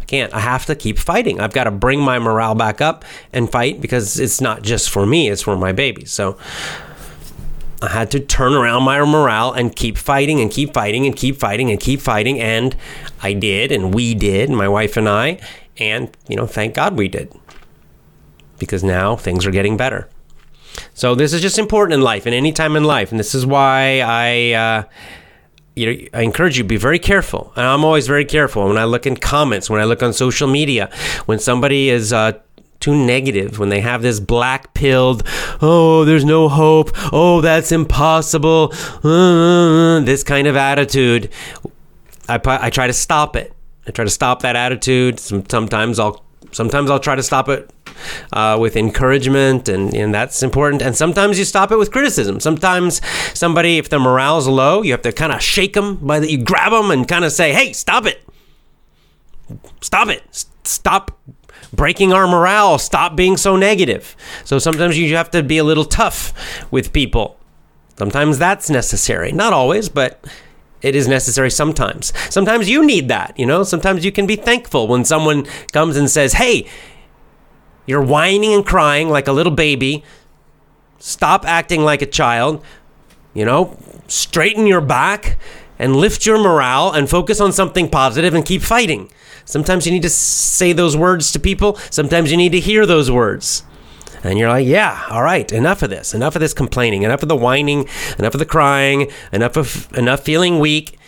I 0.00 0.04
can't. 0.04 0.34
I 0.34 0.40
have 0.40 0.66
to 0.66 0.74
keep 0.74 0.98
fighting. 0.98 1.40
I've 1.40 1.52
got 1.52 1.64
to 1.64 1.70
bring 1.70 2.00
my 2.00 2.18
morale 2.18 2.56
back 2.56 2.80
up 2.80 3.04
and 3.32 3.50
fight 3.50 3.80
because 3.80 4.18
it's 4.18 4.40
not 4.40 4.62
just 4.62 4.90
for 4.90 5.06
me, 5.06 5.28
it's 5.28 5.42
for 5.42 5.56
my 5.56 5.70
baby. 5.70 6.06
So, 6.06 6.36
I 7.82 7.88
had 7.88 8.10
to 8.10 8.20
turn 8.20 8.54
around 8.54 8.82
my 8.82 8.98
morale 9.00 9.52
and 9.52 9.74
keep 9.74 9.96
fighting 9.96 10.40
and 10.40 10.50
keep 10.50 10.74
fighting 10.74 11.06
and 11.06 11.16
keep 11.16 11.36
fighting 11.36 11.70
and 11.70 11.80
keep 11.80 12.00
fighting. 12.00 12.40
And 12.40 12.76
I 13.22 13.32
did, 13.32 13.72
and 13.72 13.94
we 13.94 14.14
did, 14.14 14.50
my 14.50 14.68
wife 14.68 14.96
and 14.96 15.08
I. 15.08 15.40
And, 15.78 16.10
you 16.28 16.36
know, 16.36 16.46
thank 16.46 16.74
God 16.74 16.98
we 16.98 17.08
did. 17.08 17.32
Because 18.58 18.84
now 18.84 19.16
things 19.16 19.46
are 19.46 19.50
getting 19.50 19.76
better. 19.76 20.08
So 20.94 21.14
this 21.14 21.32
is 21.32 21.40
just 21.40 21.58
important 21.58 21.94
in 21.94 22.02
life 22.02 22.26
and 22.26 22.34
any 22.34 22.52
time 22.52 22.76
in 22.76 22.84
life. 22.84 23.10
And 23.10 23.18
this 23.18 23.34
is 23.34 23.46
why 23.46 24.00
I. 24.00 24.52
Uh, 24.52 24.82
you 25.76 25.86
know, 25.86 26.08
I 26.12 26.22
encourage 26.22 26.58
you 26.58 26.64
be 26.64 26.76
very 26.76 26.98
careful, 26.98 27.52
and 27.56 27.64
I'm 27.64 27.84
always 27.84 28.06
very 28.06 28.24
careful 28.24 28.66
when 28.66 28.76
I 28.76 28.84
look 28.84 29.06
in 29.06 29.16
comments, 29.16 29.70
when 29.70 29.80
I 29.80 29.84
look 29.84 30.02
on 30.02 30.12
social 30.12 30.48
media, 30.48 30.90
when 31.26 31.38
somebody 31.38 31.88
is 31.88 32.12
uh, 32.12 32.32
too 32.80 32.96
negative 32.96 33.58
when 33.58 33.68
they 33.68 33.80
have 33.80 34.02
this 34.02 34.18
black 34.20 34.74
pilled, 34.74 35.22
oh, 35.60 36.04
there's 36.04 36.24
no 36.24 36.48
hope, 36.48 36.90
oh, 37.12 37.40
that's 37.40 37.70
impossible, 37.70 38.72
uh, 39.04 40.00
this 40.00 40.24
kind 40.24 40.46
of 40.46 40.56
attitude. 40.56 41.30
I, 42.28 42.40
I 42.44 42.70
try 42.70 42.86
to 42.86 42.92
stop 42.92 43.36
it. 43.36 43.52
I 43.86 43.90
try 43.90 44.04
to 44.04 44.10
stop 44.10 44.42
that 44.42 44.56
attitude. 44.56 45.18
Sometimes 45.18 45.98
I'll 45.98 46.24
sometimes 46.52 46.90
I'll 46.90 47.00
try 47.00 47.14
to 47.14 47.22
stop 47.22 47.48
it 47.48 47.70
uh, 48.32 48.56
with 48.60 48.76
encouragement, 48.76 49.68
and, 49.68 49.94
and 49.94 50.14
that's 50.14 50.42
important. 50.42 50.82
And 50.82 50.96
sometimes 50.96 51.38
you 51.38 51.44
stop 51.44 51.72
it 51.72 51.76
with 51.76 51.90
criticism. 51.90 52.40
Sometimes 52.40 53.00
somebody, 53.34 53.78
if 53.78 53.88
their 53.88 54.00
morale's 54.00 54.46
low, 54.46 54.82
you 54.82 54.92
have 54.92 55.02
to 55.02 55.12
kind 55.12 55.32
of 55.32 55.42
shake 55.42 55.74
them 55.74 55.96
by 55.96 56.20
the, 56.20 56.30
you 56.30 56.38
grab 56.42 56.72
them 56.72 56.90
and 56.90 57.08
kind 57.08 57.24
of 57.24 57.32
say, 57.32 57.52
"Hey, 57.52 57.72
stop 57.72 58.06
it! 58.06 58.22
Stop 59.80 60.08
it! 60.08 60.22
Stop 60.64 61.18
breaking 61.72 62.12
our 62.12 62.26
morale. 62.26 62.78
Stop 62.78 63.16
being 63.16 63.36
so 63.36 63.56
negative. 63.56 64.16
So 64.44 64.58
sometimes 64.58 64.98
you 64.98 65.14
have 65.16 65.30
to 65.30 65.42
be 65.42 65.58
a 65.58 65.64
little 65.64 65.84
tough 65.84 66.32
with 66.70 66.92
people. 66.92 67.38
Sometimes 67.96 68.38
that's 68.38 68.70
necessary. 68.70 69.32
Not 69.32 69.52
always, 69.52 69.88
but 69.88 70.24
it 70.82 70.96
is 70.96 71.06
necessary 71.06 71.50
sometimes. 71.50 72.12
Sometimes 72.30 72.68
you 72.68 72.84
need 72.84 73.08
that, 73.08 73.38
you 73.38 73.44
know? 73.44 73.62
Sometimes 73.62 74.04
you 74.04 74.12
can 74.12 74.26
be 74.26 74.36
thankful 74.36 74.88
when 74.88 75.04
someone 75.04 75.46
comes 75.72 75.96
and 75.96 76.10
says, 76.10 76.34
"Hey, 76.34 76.66
you're 77.86 78.02
whining 78.02 78.54
and 78.54 78.64
crying 78.64 79.08
like 79.08 79.26
a 79.28 79.32
little 79.32 79.52
baby. 79.52 80.04
Stop 80.98 81.44
acting 81.46 81.82
like 81.82 82.02
a 82.02 82.06
child. 82.06 82.64
You 83.34 83.44
know, 83.44 83.76
straighten 84.06 84.66
your 84.66 84.80
back 84.80 85.38
and 85.80 85.96
lift 85.96 86.24
your 86.24 86.38
morale 86.38 86.92
and 86.92 87.10
focus 87.10 87.40
on 87.40 87.50
something 87.52 87.88
positive 87.88 88.34
and 88.34 88.44
keep 88.44 88.62
fighting." 88.62 89.10
Sometimes 89.44 89.84
you 89.84 89.92
need 89.92 90.02
to 90.02 90.10
say 90.10 90.72
those 90.72 90.96
words 90.96 91.32
to 91.32 91.40
people. 91.40 91.76
Sometimes 91.90 92.30
you 92.30 92.36
need 92.36 92.52
to 92.52 92.60
hear 92.60 92.86
those 92.86 93.10
words. 93.10 93.64
And 94.22 94.38
you're 94.38 94.48
like, 94.48 94.66
yeah, 94.66 95.02
all 95.10 95.22
right, 95.22 95.50
enough 95.50 95.82
of 95.82 95.90
this. 95.90 96.14
Enough 96.14 96.36
of 96.36 96.40
this 96.40 96.52
complaining. 96.52 97.02
Enough 97.02 97.22
of 97.22 97.28
the 97.28 97.36
whining. 97.36 97.88
Enough 98.18 98.34
of 98.34 98.38
the 98.38 98.46
crying. 98.46 99.10
Enough 99.32 99.56
of 99.56 99.88
enough 99.96 100.20
feeling 100.20 100.58
weak. 100.58 100.98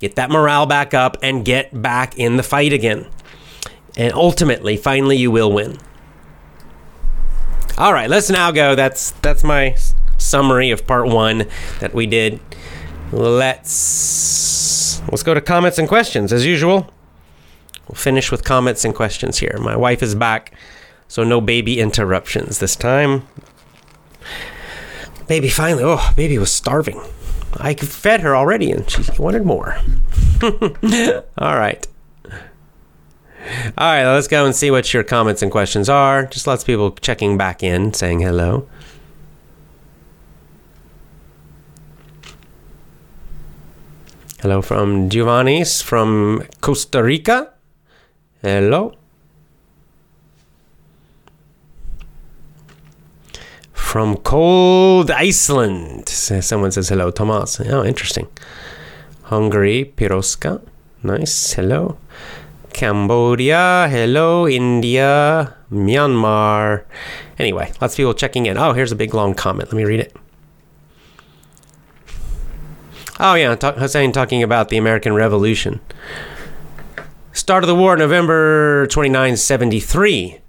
Get 0.00 0.16
that 0.16 0.30
morale 0.30 0.66
back 0.66 0.92
up 0.92 1.16
and 1.22 1.44
get 1.44 1.82
back 1.82 2.18
in 2.18 2.36
the 2.36 2.42
fight 2.42 2.72
again. 2.72 3.06
And 3.96 4.12
ultimately, 4.12 4.76
finally, 4.76 5.16
you 5.16 5.30
will 5.30 5.52
win. 5.52 5.78
All 7.76 7.92
right, 7.92 8.10
let's 8.10 8.28
now 8.28 8.50
go. 8.50 8.74
That's 8.74 9.12
that's 9.22 9.44
my 9.44 9.76
summary 10.18 10.70
of 10.70 10.86
part 10.86 11.06
one 11.06 11.46
that 11.80 11.94
we 11.94 12.06
did. 12.06 12.40
Let's 13.12 15.00
let's 15.10 15.22
go 15.22 15.34
to 15.34 15.40
comments 15.40 15.78
and 15.78 15.88
questions 15.88 16.32
as 16.32 16.44
usual. 16.44 16.90
We'll 17.88 17.96
finish 17.96 18.30
with 18.30 18.44
comments 18.44 18.84
and 18.84 18.94
questions 18.94 19.38
here. 19.38 19.56
My 19.60 19.76
wife 19.76 20.02
is 20.02 20.14
back, 20.14 20.52
so 21.06 21.24
no 21.24 21.40
baby 21.40 21.80
interruptions 21.80 22.58
this 22.58 22.76
time. 22.76 23.26
Baby 25.26 25.48
finally, 25.48 25.84
oh, 25.84 26.12
baby 26.16 26.38
was 26.38 26.52
starving. 26.52 27.00
I 27.56 27.74
fed 27.74 28.20
her 28.20 28.36
already 28.36 28.70
and 28.70 28.88
she 28.88 29.02
wanted 29.18 29.44
more. 29.44 29.78
All 30.42 31.56
right. 31.56 31.86
All 33.78 33.86
right, 33.86 34.04
let's 34.12 34.28
go 34.28 34.44
and 34.44 34.54
see 34.54 34.70
what 34.70 34.92
your 34.92 35.02
comments 35.02 35.40
and 35.40 35.50
questions 35.50 35.88
are. 35.88 36.26
Just 36.26 36.46
lots 36.46 36.62
of 36.62 36.66
people 36.66 36.90
checking 36.92 37.38
back 37.38 37.62
in, 37.62 37.94
saying 37.94 38.20
hello. 38.20 38.68
Hello 44.40 44.62
from 44.62 45.08
Giovanni's 45.08 45.82
from 45.82 46.44
Costa 46.60 47.02
Rica. 47.02 47.54
Hello. 48.40 48.94
From 53.72 54.16
cold 54.18 55.10
Iceland. 55.10 56.08
Someone 56.08 56.70
says 56.70 56.88
hello, 56.88 57.10
Tomas. 57.10 57.58
Oh, 57.62 57.84
interesting. 57.84 58.28
Hungary, 59.24 59.92
Piroska. 59.96 60.62
Nice. 61.02 61.54
Hello. 61.54 61.98
Cambodia. 62.72 63.88
Hello. 63.90 64.46
India. 64.46 65.56
Myanmar. 65.72 66.84
Anyway, 67.40 67.72
lots 67.80 67.94
of 67.94 67.96
people 67.96 68.14
checking 68.14 68.46
in. 68.46 68.56
Oh, 68.56 68.72
here's 68.72 68.92
a 68.92 68.96
big 68.96 69.14
long 69.14 69.34
comment. 69.34 69.72
Let 69.72 69.76
me 69.76 69.84
read 69.84 69.98
it. 69.98 70.14
Oh, 73.20 73.34
yeah, 73.34 73.54
talk, 73.56 73.76
Hussein 73.76 74.12
talking 74.12 74.42
about 74.42 74.68
the 74.68 74.76
American 74.76 75.12
Revolution. 75.12 75.80
Start 77.32 77.64
of 77.64 77.68
the 77.68 77.74
war, 77.74 77.96
November 77.96 78.86
29, 78.88 79.36
73. 79.36 80.40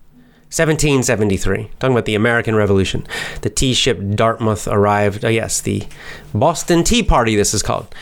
1773. 0.52 1.70
Talking 1.80 1.94
about 1.96 2.06
the 2.06 2.16
American 2.16 2.56
Revolution. 2.56 3.06
The 3.42 3.50
tea 3.50 3.74
ship 3.74 4.00
Dartmouth 4.16 4.68
arrived. 4.68 5.26
Oh, 5.26 5.30
yes, 5.30 5.62
the 5.62 5.88
Boston 6.34 6.84
Tea 6.84 7.04
Party, 7.04 7.36
this 7.36 7.54
is 7.54 7.64
called. 7.64 7.94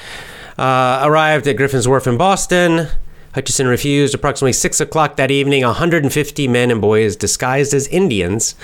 Uh, 0.57 1.01
arrived 1.03 1.47
at 1.47 1.55
Griffin's 1.55 1.87
Wharf 1.87 2.07
in 2.07 2.17
Boston. 2.17 2.87
Hutchinson 3.37 3.67
refused. 3.67 4.15
Approximately 4.15 4.53
6 4.53 4.81
o'clock 4.81 5.15
that 5.17 5.29
evening, 5.29 5.63
150 5.63 6.47
men 6.47 6.71
and 6.71 6.81
boys 6.81 7.15
disguised 7.15 7.71
as 7.71 7.87
Indians 7.89 8.55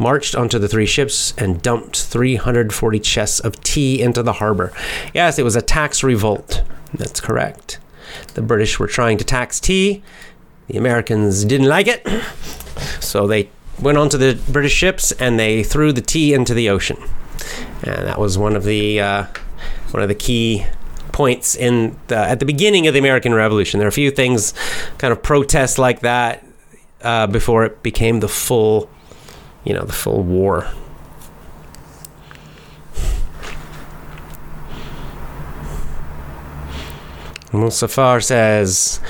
marched 0.00 0.34
onto 0.34 0.58
the 0.58 0.66
three 0.66 0.84
ships 0.84 1.32
and 1.38 1.62
dumped 1.62 2.02
340 2.02 2.98
chests 2.98 3.38
of 3.38 3.62
tea 3.62 4.02
into 4.02 4.24
the 4.24 4.32
harbor. 4.32 4.72
Yes, 5.14 5.38
it 5.38 5.44
was 5.44 5.54
a 5.54 5.62
tax 5.62 6.02
revolt. 6.02 6.64
That's 6.92 7.20
correct. 7.20 7.78
The 8.34 8.42
British 8.42 8.80
were 8.80 8.88
trying 8.88 9.16
to 9.18 9.24
tax 9.24 9.60
tea. 9.60 10.02
The 10.66 10.76
Americans 10.76 11.44
didn't 11.44 11.68
like 11.68 11.86
it. 11.86 12.04
So 12.98 13.28
they 13.28 13.48
went 13.80 13.96
onto 13.96 14.18
the 14.18 14.36
British 14.50 14.72
ships 14.72 15.12
and 15.12 15.38
they 15.38 15.62
threw 15.62 15.92
the 15.92 16.00
tea 16.00 16.34
into 16.34 16.52
the 16.52 16.68
ocean. 16.68 16.98
And 17.84 18.08
that 18.08 18.18
was 18.18 18.36
one 18.36 18.56
of 18.56 18.64
the 18.64 19.00
uh, 19.00 19.26
one 19.92 20.02
of 20.02 20.08
the 20.08 20.16
key 20.16 20.66
points 21.16 21.54
in 21.54 21.98
the, 22.08 22.16
at 22.16 22.40
the 22.40 22.44
beginning 22.44 22.86
of 22.86 22.92
the 22.92 23.00
American 23.00 23.32
Revolution. 23.32 23.78
There 23.78 23.86
are 23.86 23.88
a 23.88 23.92
few 23.92 24.10
things, 24.10 24.52
kind 24.98 25.12
of 25.12 25.22
protests 25.22 25.78
like 25.78 26.00
that, 26.00 26.44
uh, 27.00 27.26
before 27.26 27.64
it 27.64 27.82
became 27.82 28.20
the 28.20 28.28
full, 28.28 28.90
you 29.64 29.72
know, 29.72 29.86
the 29.86 29.94
full 29.94 30.22
war. 30.22 30.70
Musafar 37.50 38.22
says, 38.22 39.00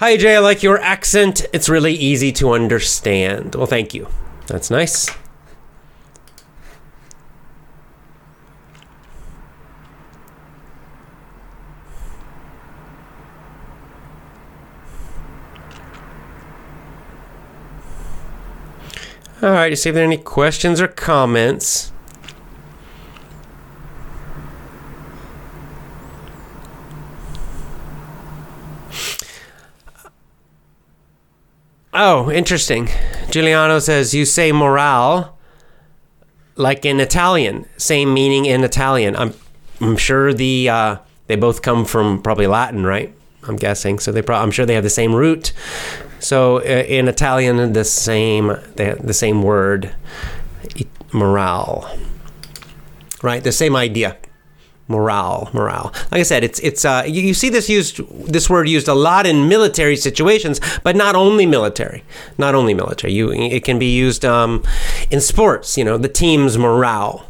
Hi, 0.00 0.16
AJ, 0.16 0.34
I 0.34 0.38
like 0.40 0.64
your 0.64 0.80
accent. 0.80 1.46
It's 1.52 1.68
really 1.68 1.94
easy 1.94 2.32
to 2.32 2.50
understand. 2.50 3.54
Well, 3.54 3.66
thank 3.66 3.94
you. 3.94 4.08
That's 4.48 4.68
nice. 4.68 5.08
All 19.42 19.52
right, 19.52 19.76
see 19.78 19.88
if 19.88 19.94
there 19.94 20.04
are 20.04 20.06
any 20.06 20.18
questions 20.18 20.80
or 20.80 20.88
comments. 20.88 21.92
Oh, 31.92 32.30
interesting. 32.30 32.88
Giuliano 33.30 33.78
says 33.78 34.14
you 34.14 34.24
say 34.24 34.52
morale 34.52 35.36
like 36.56 36.84
in 36.84 37.00
Italian, 37.00 37.66
same 37.78 38.12
meaning 38.12 38.44
in 38.44 38.62
Italian. 38.62 39.16
I'm 39.16 39.32
I'm 39.80 39.96
sure 39.96 40.32
the 40.34 40.68
uh, 40.68 40.96
they 41.26 41.36
both 41.36 41.62
come 41.62 41.84
from 41.84 42.22
probably 42.22 42.46
Latin, 42.46 42.84
right? 42.84 43.14
I'm 43.44 43.56
guessing. 43.56 43.98
So 43.98 44.12
they 44.12 44.22
pro- 44.22 44.36
I'm 44.36 44.50
sure 44.50 44.66
they 44.66 44.74
have 44.74 44.84
the 44.84 44.90
same 44.90 45.14
root. 45.14 45.52
So 46.20 46.58
uh, 46.58 46.84
in 46.86 47.08
Italian, 47.08 47.72
the 47.72 47.84
same 47.84 48.48
the 48.76 49.14
same 49.14 49.42
word, 49.42 49.94
morale, 51.12 51.90
right? 53.22 53.42
The 53.42 53.52
same 53.52 53.74
idea. 53.74 54.16
Morale 54.88 55.48
morale. 55.52 55.92
Like 56.10 56.18
i 56.18 56.22
said 56.24 56.42
it's 56.42 56.58
it's 56.58 56.84
uh, 56.84 57.04
you, 57.06 57.22
you, 57.22 57.32
see 57.32 57.48
this 57.48 57.68
used 57.68 58.00
this 58.26 58.50
word 58.50 58.68
used 58.68 58.88
a 58.88 58.94
lot 58.94 59.24
in 59.24 59.48
military 59.48 59.94
situations 59.94 60.60
but 60.82 60.96
not 60.96 61.14
only 61.14 61.46
military. 61.46 62.02
Not 62.38 62.56
only 62.56 62.74
military. 62.74 63.12
You 63.12 63.30
it 63.30 63.62
can 63.62 63.78
be 63.78 63.94
used 63.94 64.24
um, 64.24 64.64
in 65.08 65.20
sports 65.20 65.78
you 65.78 65.84
know 65.84 65.96
the 65.96 66.08
team's 66.08 66.58
morale 66.58 67.29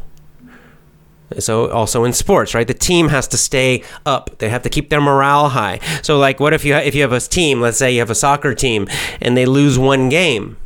so 1.39 1.69
also 1.71 2.03
in 2.03 2.13
sports 2.13 2.53
right 2.53 2.67
the 2.67 2.73
team 2.73 3.09
has 3.09 3.27
to 3.27 3.37
stay 3.37 3.83
up 4.05 4.37
they 4.39 4.49
have 4.49 4.61
to 4.61 4.69
keep 4.69 4.89
their 4.89 5.01
morale 5.01 5.49
high 5.49 5.79
so 6.01 6.17
like 6.17 6.39
what 6.39 6.53
if 6.53 6.65
you 6.65 6.75
if 6.75 6.95
you 6.95 7.01
have 7.01 7.13
a 7.13 7.19
team 7.19 7.61
let's 7.61 7.77
say 7.77 7.91
you 7.91 7.99
have 7.99 8.09
a 8.09 8.15
soccer 8.15 8.53
team 8.53 8.87
and 9.21 9.35
they 9.37 9.45
lose 9.45 9.77
one 9.77 10.09
game 10.09 10.57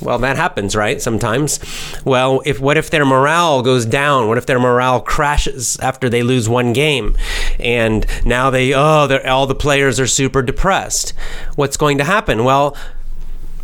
well, 0.00 0.18
that 0.18 0.36
happens, 0.36 0.76
right? 0.76 1.00
Sometimes. 1.00 1.58
Well, 2.04 2.42
if 2.44 2.60
what 2.60 2.76
if 2.76 2.90
their 2.90 3.04
morale 3.04 3.62
goes 3.62 3.86
down? 3.86 4.28
What 4.28 4.36
if 4.36 4.44
their 4.44 4.58
morale 4.58 5.00
crashes 5.00 5.78
after 5.78 6.10
they 6.10 6.22
lose 6.22 6.48
one 6.48 6.72
game, 6.74 7.16
and 7.58 8.06
now 8.24 8.50
they 8.50 8.74
oh, 8.74 9.20
all 9.24 9.46
the 9.46 9.54
players 9.54 9.98
are 9.98 10.06
super 10.06 10.42
depressed? 10.42 11.14
What's 11.54 11.78
going 11.78 11.96
to 11.98 12.04
happen? 12.04 12.44
Well, 12.44 12.76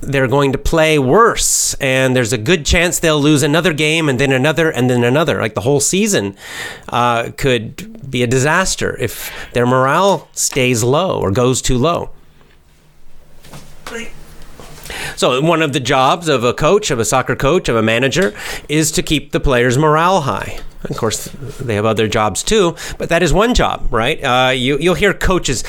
they're 0.03 0.28
going 0.28 0.53
to 0.53 0.59
play 0.59 0.98
worse, 0.98 1.74
and 1.74 2.14
there's 2.14 2.32
a 2.32 2.38
good 2.38 2.66
chance 2.66 2.98
they'll 2.98 3.20
lose 3.20 3.42
another 3.42 3.72
game, 3.72 4.09
and 4.09 4.18
then 4.18 4.32
another, 4.32 4.70
and 4.70 4.90
then 4.90 5.05
another. 5.05 5.40
Like 5.40 5.55
the 5.55 5.61
whole 5.62 5.80
season 5.80 6.36
uh, 6.88 7.30
could 7.36 8.11
be 8.11 8.22
a 8.22 8.26
disaster 8.26 8.96
if 8.98 9.32
their 9.53 9.66
morale 9.66 10.28
stays 10.32 10.82
low 10.82 11.20
or 11.20 11.30
goes 11.30 11.62
too 11.62 11.78
low. 11.78 12.11
So, 15.16 15.40
one 15.40 15.62
of 15.62 15.72
the 15.72 15.80
jobs 15.80 16.28
of 16.28 16.42
a 16.44 16.53
coach, 16.53 16.90
of 16.90 16.98
a 16.98 17.05
soccer 17.05 17.36
coach, 17.36 17.68
of 17.68 17.76
a 17.76 17.82
manager, 17.82 18.34
is 18.68 18.90
to 18.92 19.03
keep 19.03 19.32
the 19.32 19.40
players' 19.40 19.78
morale 19.78 20.22
high. 20.22 20.59
Of 20.84 20.96
course, 20.96 21.26
they 21.61 21.76
have 21.76 21.84
other 21.84 22.09
jobs 22.09 22.42
too, 22.42 22.76
but 22.98 23.09
that 23.09 23.22
is 23.22 23.32
one 23.32 23.55
job, 23.55 23.86
right? 23.92 24.22
Uh, 24.22 24.50
you, 24.50 24.78
you'll 24.78 24.96
hear 24.96 25.14
coaches 25.14 25.62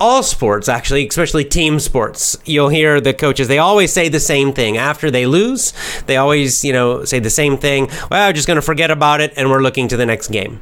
all 0.00 0.22
sports 0.22 0.68
actually 0.68 1.06
especially 1.06 1.44
team 1.44 1.80
sports. 1.80 2.36
You'll 2.44 2.68
hear 2.68 3.00
the 3.00 3.14
coaches 3.14 3.48
they 3.48 3.58
always 3.58 3.92
say 3.92 4.08
the 4.08 4.20
same 4.20 4.52
thing. 4.52 4.76
After 4.76 5.10
they 5.10 5.26
lose 5.26 5.72
they 6.06 6.16
always 6.16 6.64
you 6.64 6.72
know 6.72 7.04
say 7.04 7.18
the 7.18 7.30
same 7.30 7.56
thing. 7.56 7.88
Well 8.10 8.28
we're 8.28 8.32
just 8.32 8.46
going 8.46 8.56
to 8.56 8.62
forget 8.62 8.90
about 8.90 9.20
it 9.20 9.32
and 9.36 9.50
we're 9.50 9.62
looking 9.62 9.88
to 9.88 9.96
the 9.96 10.06
next 10.06 10.28
game. 10.28 10.60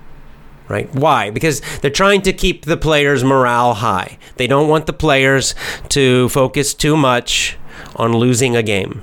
Right? 0.69 0.93
Why? 0.93 1.31
Because 1.31 1.61
they're 1.81 1.91
trying 1.93 2.23
to 2.23 2.33
keep 2.33 2.65
the 2.65 2.77
players 2.77 3.23
morale 3.23 3.75
high. 3.75 4.19
They 4.37 4.49
don't 4.49 4.69
want 4.69 4.87
the 4.87 4.93
players 4.93 5.55
to 5.91 6.29
focus 6.31 6.75
too 6.75 6.97
much 6.97 7.57
on 7.95 8.17
losing 8.17 8.57
a 8.57 8.65
game. 8.65 9.03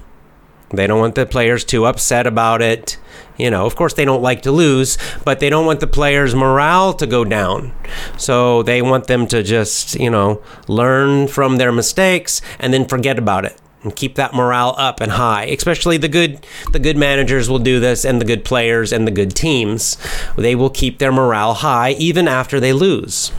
They 0.73 0.87
don't 0.87 0.99
want 0.99 1.15
the 1.15 1.25
players 1.25 1.63
too 1.63 1.85
upset 1.85 2.25
about 2.25 2.61
it. 2.61 2.97
You 3.37 3.49
know, 3.49 3.65
of 3.65 3.75
course, 3.75 3.93
they 3.93 4.05
don't 4.05 4.21
like 4.21 4.41
to 4.43 4.51
lose, 4.51 4.97
but 5.23 5.39
they 5.39 5.49
don't 5.49 5.65
want 5.65 5.79
the 5.79 5.87
players' 5.87 6.35
morale 6.35 6.93
to 6.93 7.07
go 7.07 7.23
down. 7.23 7.71
So 8.17 8.63
they 8.63 8.81
want 8.81 9.07
them 9.07 9.27
to 9.27 9.43
just, 9.43 9.95
you 9.95 10.09
know, 10.09 10.41
learn 10.67 11.27
from 11.27 11.57
their 11.57 11.71
mistakes 11.71 12.41
and 12.59 12.73
then 12.73 12.85
forget 12.85 13.17
about 13.17 13.45
it 13.45 13.57
and 13.83 13.95
keep 13.95 14.15
that 14.15 14.33
morale 14.33 14.75
up 14.77 15.01
and 15.01 15.13
high. 15.13 15.45
Especially 15.45 15.97
the 15.97 16.07
good 16.07 16.45
the 16.71 16.79
good 16.79 16.97
managers 16.97 17.49
will 17.49 17.59
do 17.59 17.79
this 17.79 18.05
and 18.05 18.19
the 18.19 18.25
good 18.25 18.45
players 18.45 18.91
and 18.91 19.05
the 19.05 19.11
good 19.11 19.35
teams. 19.35 19.97
They 20.37 20.55
will 20.55 20.69
keep 20.69 20.99
their 20.99 21.11
morale 21.11 21.55
high 21.55 21.91
even 21.91 22.27
after 22.27 22.59
they 22.59 22.73
lose. 22.73 23.31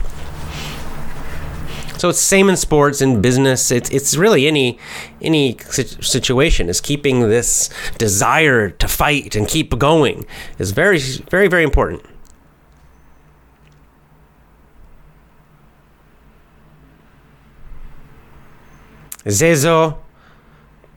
So 2.05 2.09
it's 2.09 2.21
same 2.21 2.49
in 2.49 2.55
sports 2.55 3.01
and 3.01 3.19
business. 3.19 3.71
It's 3.71 3.89
it's 3.89 4.15
really 4.15 4.45
any 4.45 4.77
any 5.23 5.57
situation 5.71 6.69
is 6.69 6.79
keeping 6.79 7.21
this 7.21 7.71
desire 7.97 8.69
to 8.69 8.87
fight 8.87 9.35
and 9.35 9.47
keep 9.47 9.75
going 9.79 10.27
is 10.59 10.69
very 10.69 10.99
very 10.99 11.47
very 11.47 11.63
important. 11.63 12.03
Zezo, 19.25 19.97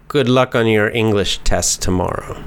good 0.09 0.29
luck 0.29 0.55
on 0.55 0.67
your 0.67 0.91
English 0.91 1.39
test 1.39 1.81
tomorrow. 1.81 2.45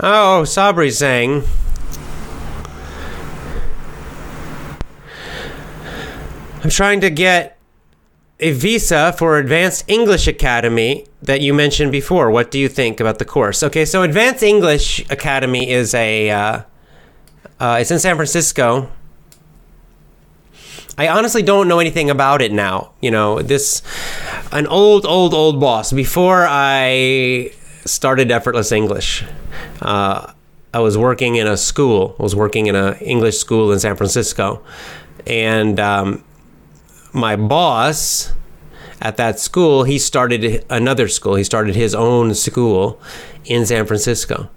Oh, 0.00 0.42
Sabri 0.44 0.92
saying, 0.92 1.44
I'm 6.60 6.70
trying 6.70 7.00
to 7.02 7.10
get 7.10 7.56
a 8.40 8.50
visa 8.50 9.14
for 9.16 9.38
Advanced 9.38 9.84
English 9.86 10.26
Academy 10.26 11.06
that 11.22 11.40
you 11.40 11.54
mentioned 11.54 11.92
before. 11.92 12.32
What 12.32 12.50
do 12.50 12.58
you 12.58 12.68
think 12.68 12.98
about 12.98 13.20
the 13.20 13.24
course? 13.24 13.62
Okay, 13.62 13.84
so 13.84 14.02
Advanced 14.02 14.42
English 14.42 15.08
Academy 15.08 15.70
is 15.70 15.94
a, 15.94 16.30
uh, 16.30 16.62
uh, 17.60 17.78
it's 17.80 17.92
in 17.92 18.00
San 18.00 18.16
Francisco. 18.16 18.90
I 20.96 21.06
honestly 21.06 21.42
don't 21.42 21.68
know 21.68 21.78
anything 21.78 22.10
about 22.10 22.42
it 22.42 22.50
now. 22.50 22.90
You 23.00 23.12
know, 23.12 23.40
this, 23.40 23.80
an 24.50 24.66
old, 24.66 25.06
old, 25.06 25.34
old 25.34 25.60
boss. 25.60 25.92
Before 25.92 26.44
I 26.48 27.52
started 27.84 28.32
Effortless 28.32 28.72
English, 28.72 29.24
uh, 29.80 30.32
I 30.74 30.80
was 30.80 30.98
working 30.98 31.36
in 31.36 31.46
a 31.46 31.56
school. 31.56 32.16
I 32.18 32.22
was 32.24 32.34
working 32.34 32.66
in 32.66 32.74
an 32.74 32.94
English 32.96 33.38
school 33.38 33.70
in 33.70 33.78
San 33.78 33.94
Francisco. 33.94 34.64
And, 35.24 35.78
um, 35.78 36.24
my 37.12 37.36
boss 37.36 38.32
at 39.00 39.16
that 39.16 39.38
school, 39.38 39.84
he 39.84 39.98
started 39.98 40.64
another 40.68 41.08
school. 41.08 41.36
He 41.36 41.44
started 41.44 41.74
his 41.74 41.94
own 41.94 42.34
school 42.34 43.00
in 43.44 43.64
San 43.66 43.86
Francisco. 43.86 44.50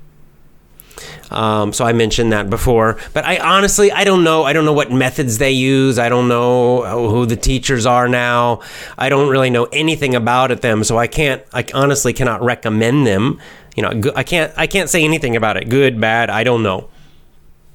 Um, 1.32 1.72
so 1.72 1.86
I 1.86 1.94
mentioned 1.94 2.34
that 2.34 2.50
before, 2.50 2.98
but 3.14 3.24
I 3.24 3.38
honestly 3.38 3.92
I 3.92 4.04
don't 4.04 4.24
know. 4.24 4.44
I 4.44 4.52
don't 4.52 4.66
know 4.66 4.74
what 4.74 4.92
methods 4.92 5.38
they 5.38 5.52
use. 5.52 5.98
I 5.98 6.10
don't 6.10 6.28
know 6.28 7.10
who 7.10 7.26
the 7.26 7.38
teachers 7.38 7.86
are 7.86 8.10
now. 8.10 8.60
I 8.98 9.08
don't 9.08 9.30
really 9.30 9.50
know 9.50 9.66
anything 9.66 10.14
about 10.14 10.52
it 10.52 10.62
them. 10.62 10.84
So 10.84 10.98
I 10.98 11.08
can't. 11.08 11.42
I 11.54 11.66
honestly 11.74 12.12
cannot 12.12 12.42
recommend 12.42 13.08
them. 13.08 13.40
You 13.78 13.84
know, 13.84 14.12
I 14.14 14.24
can't. 14.24 14.52
I 14.58 14.68
can't 14.68 14.90
say 14.90 15.06
anything 15.06 15.38
about 15.38 15.56
it. 15.56 15.70
Good, 15.70 16.02
bad. 16.02 16.30
I 16.30 16.44
don't 16.44 16.64
know. 16.64 16.90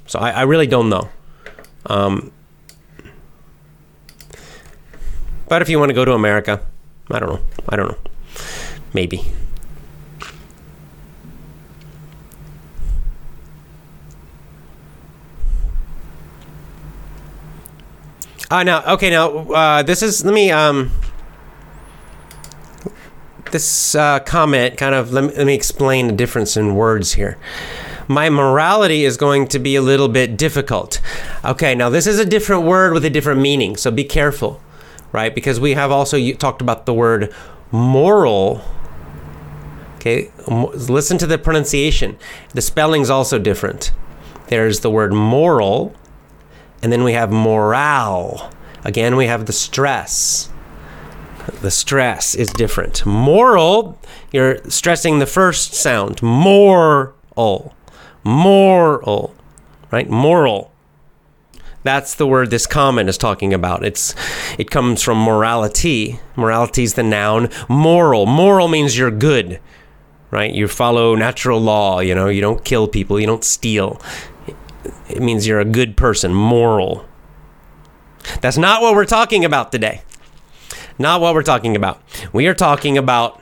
So 0.07 0.19
I, 0.19 0.31
I 0.33 0.43
really 0.43 0.67
don't 0.67 0.91
know. 0.91 1.09
Um, 1.87 2.33
But 5.49 5.63
if 5.63 5.69
you 5.69 5.79
want 5.79 5.91
to 5.91 5.95
go 5.95 6.05
to 6.05 6.13
America, 6.13 6.61
I 7.11 7.21
don't 7.21 7.29
know. 7.29 7.41
I 7.69 7.77
don't 7.77 7.89
know. 7.89 7.99
Maybe. 8.93 9.23
Uh, 18.51 18.63
now, 18.63 18.95
okay, 18.95 19.11
now, 19.11 19.39
uh, 19.53 19.83
this 19.83 20.03
is, 20.03 20.25
let 20.25 20.33
me, 20.33 20.53
um, 20.53 20.93
this 23.51 23.95
uh, 23.97 24.21
comment 24.21 24.77
kind 24.77 24.95
of, 24.95 25.13
let 25.13 25.25
me, 25.25 25.35
let 25.37 25.47
me 25.47 25.55
explain 25.55 26.07
the 26.07 26.13
difference 26.13 26.57
in 26.57 26.77
words 26.77 27.15
here. 27.15 27.39
My 28.07 28.31
morality 28.31 29.05
is 29.05 29.17
going 29.17 29.49
to 29.49 29.59
be 29.59 29.75
a 29.75 29.83
little 29.83 30.09
bit 30.09 30.37
difficult. 30.37 31.01
Okay, 31.45 31.75
now 31.75 31.89
this 31.89 32.07
is 32.07 32.21
a 32.21 32.25
different 32.25 32.63
word 32.63 32.93
with 32.93 33.05
a 33.05 33.11
different 33.11 33.41
meaning, 33.41 33.77
so 33.77 33.91
be 33.91 34.05
careful 34.05 34.61
right? 35.17 35.35
Because 35.35 35.59
we 35.59 35.73
have 35.73 35.91
also 35.91 36.33
talked 36.33 36.61
about 36.61 36.85
the 36.85 36.93
word 36.93 37.35
moral. 37.73 38.61
Okay, 39.97 40.31
listen 40.47 41.17
to 41.17 41.27
the 41.27 41.39
pronunciation. 41.39 42.19
The 42.53 42.61
spelling's 42.61 43.09
also 43.09 43.39
different. 43.39 43.93
There's 44.49 44.81
the 44.81 44.91
word 44.91 45.15
moral, 45.15 45.97
and 46.83 46.93
then 46.93 47.03
we 47.03 47.15
have 47.15 47.33
morale. 47.33 48.53
Again, 48.85 49.17
we 49.17 49.27
have 49.27 49.47
the 49.47 49.55
stress. 49.55 50.51
The 51.63 51.71
stress 51.71 52.35
is 52.35 52.51
different. 52.51 53.07
Moral, 53.07 53.99
you're 54.33 54.59
stressing 54.69 55.19
the 55.19 55.27
first 55.27 55.73
sound. 55.73 56.23
Moral. 56.23 57.75
Moral. 58.23 59.35
Right? 59.91 60.11
Moral. 60.11 60.71
That's 61.87 62.15
the 62.17 62.27
word 62.27 62.51
this 62.51 62.67
comment 62.67 63.09
is 63.09 63.17
talking 63.17 63.55
about. 63.55 63.85
It's 63.85 64.15
it 64.59 64.71
comes 64.71 65.03
from 65.03 65.19
morality. 65.19 66.21
Morality 66.37 66.83
is 66.83 66.95
the 66.95 67.03
noun. 67.03 67.49
Moral. 67.69 68.27
Moral 68.27 68.69
means 68.69 68.99
you're 68.99 69.11
good. 69.11 69.61
Right? 70.31 70.53
You 70.53 70.67
follow 70.69 71.15
natural 71.15 71.61
law, 71.61 72.01
you 72.01 72.15
know, 72.15 72.29
you 72.29 72.41
don't 72.41 72.65
kill 72.65 72.89
people, 72.89 73.21
you 73.21 73.27
don't 73.27 73.45
steal. 73.45 74.01
It 75.09 75.23
means 75.23 75.47
you're 75.47 75.61
a 75.61 75.65
good 75.65 75.97
person, 75.97 76.35
moral. 76.35 77.07
That's 78.41 78.59
not 78.59 78.83
what 78.83 78.95
we're 78.95 79.05
talking 79.05 79.45
about 79.45 79.71
today. 79.71 80.03
Not 80.99 81.21
what 81.21 81.35
we're 81.35 81.43
talking 81.43 81.77
about. 81.77 82.03
We 82.33 82.49
are 82.49 82.55
talking 82.55 82.99
about 82.99 83.41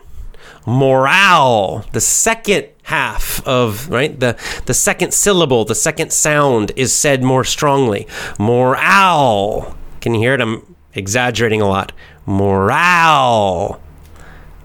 morale, 0.66 1.84
the 1.92 2.00
second 2.00 2.68
half 2.84 3.46
of 3.46 3.88
right 3.88 4.20
the 4.20 4.38
the 4.66 4.74
second 4.74 5.14
syllable 5.14 5.64
the 5.64 5.74
second 5.74 6.12
sound 6.12 6.70
is 6.76 6.92
said 6.92 7.22
more 7.22 7.44
strongly. 7.44 8.06
Morale. 8.38 9.76
Can 10.00 10.14
you 10.14 10.20
hear 10.20 10.34
it? 10.34 10.40
I'm 10.40 10.76
exaggerating 10.94 11.60
a 11.60 11.66
lot. 11.66 11.92
Morale. 12.26 13.80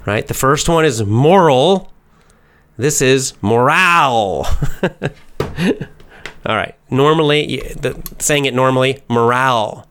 Right? 0.06 0.28
The 0.28 0.34
first 0.34 0.68
one 0.70 0.86
is 0.86 1.04
moral. 1.04 1.91
This 2.78 3.02
is 3.02 3.34
morale. 3.41 4.47
All 6.45 6.56
right. 6.56 6.76
Normally 6.89 7.58
the, 7.80 8.02
saying 8.20 8.45
it 8.45 8.54
normally 8.54 9.04
morale 9.10 9.89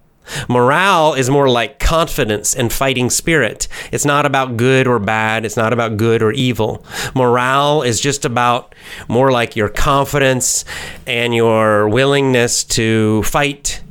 Morale 0.49 1.15
is 1.15 1.31
more 1.31 1.49
like 1.49 1.79
confidence 1.79 2.55
and 2.55 2.73
fighting 2.73 3.11
spirit. 3.11 3.69
It's 3.93 4.05
not 4.05 4.27
about 4.27 4.57
good 4.57 4.87
or 4.87 4.99
bad. 4.99 5.45
It's 5.45 5.57
not 5.57 5.73
about 5.73 5.97
good 5.97 6.23
or 6.23 6.33
evil. 6.33 6.85
Morale 7.15 7.83
is 7.83 8.01
just 8.01 8.25
about 8.25 8.75
more 9.09 9.31
like 9.31 9.57
your 9.57 9.69
confidence 9.69 10.65
and 11.07 11.35
your 11.35 11.89
willingness 11.89 12.65
to 12.65 13.23
fight 13.25 13.83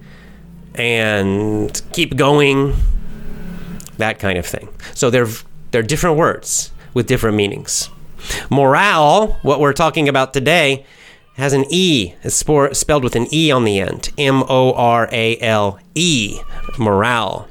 and 0.75 1.81
keep 1.91 2.15
going, 2.15 2.75
that 3.97 4.19
kind 4.19 4.37
of 4.37 4.45
thing. 4.45 4.69
So 4.93 5.09
they're, 5.09 5.27
they're 5.71 5.83
different 5.83 6.17
words 6.17 6.71
with 6.93 7.07
different 7.07 7.35
meanings. 7.35 7.89
Morale, 8.49 9.39
what 9.41 9.59
we're 9.59 9.73
talking 9.73 10.09
about 10.09 10.33
today, 10.33 10.85
has 11.37 11.53
an 11.53 11.65
E. 11.69 12.13
It's 12.23 12.35
spelled 12.35 13.03
with 13.03 13.15
an 13.15 13.33
E 13.33 13.51
on 13.51 13.63
the 13.63 13.79
end. 13.79 14.09
M 14.17 14.43
O 14.49 14.73
R 14.73 15.07
A 15.11 15.39
L 15.39 15.79
E. 15.95 16.39
Morale. 16.77 17.47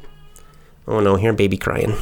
Oh 0.87 1.01
no, 1.01 1.17
here, 1.17 1.33
baby 1.33 1.57
crying. 1.57 1.95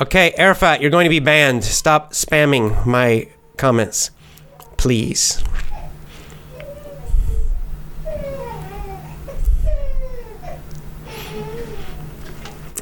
Okay, 0.00 0.34
Arafat, 0.36 0.80
you're 0.80 0.90
going 0.90 1.04
to 1.04 1.10
be 1.10 1.20
banned. 1.20 1.62
Stop 1.62 2.12
spamming 2.12 2.84
my 2.84 3.28
comments, 3.56 4.10
please. 4.76 5.42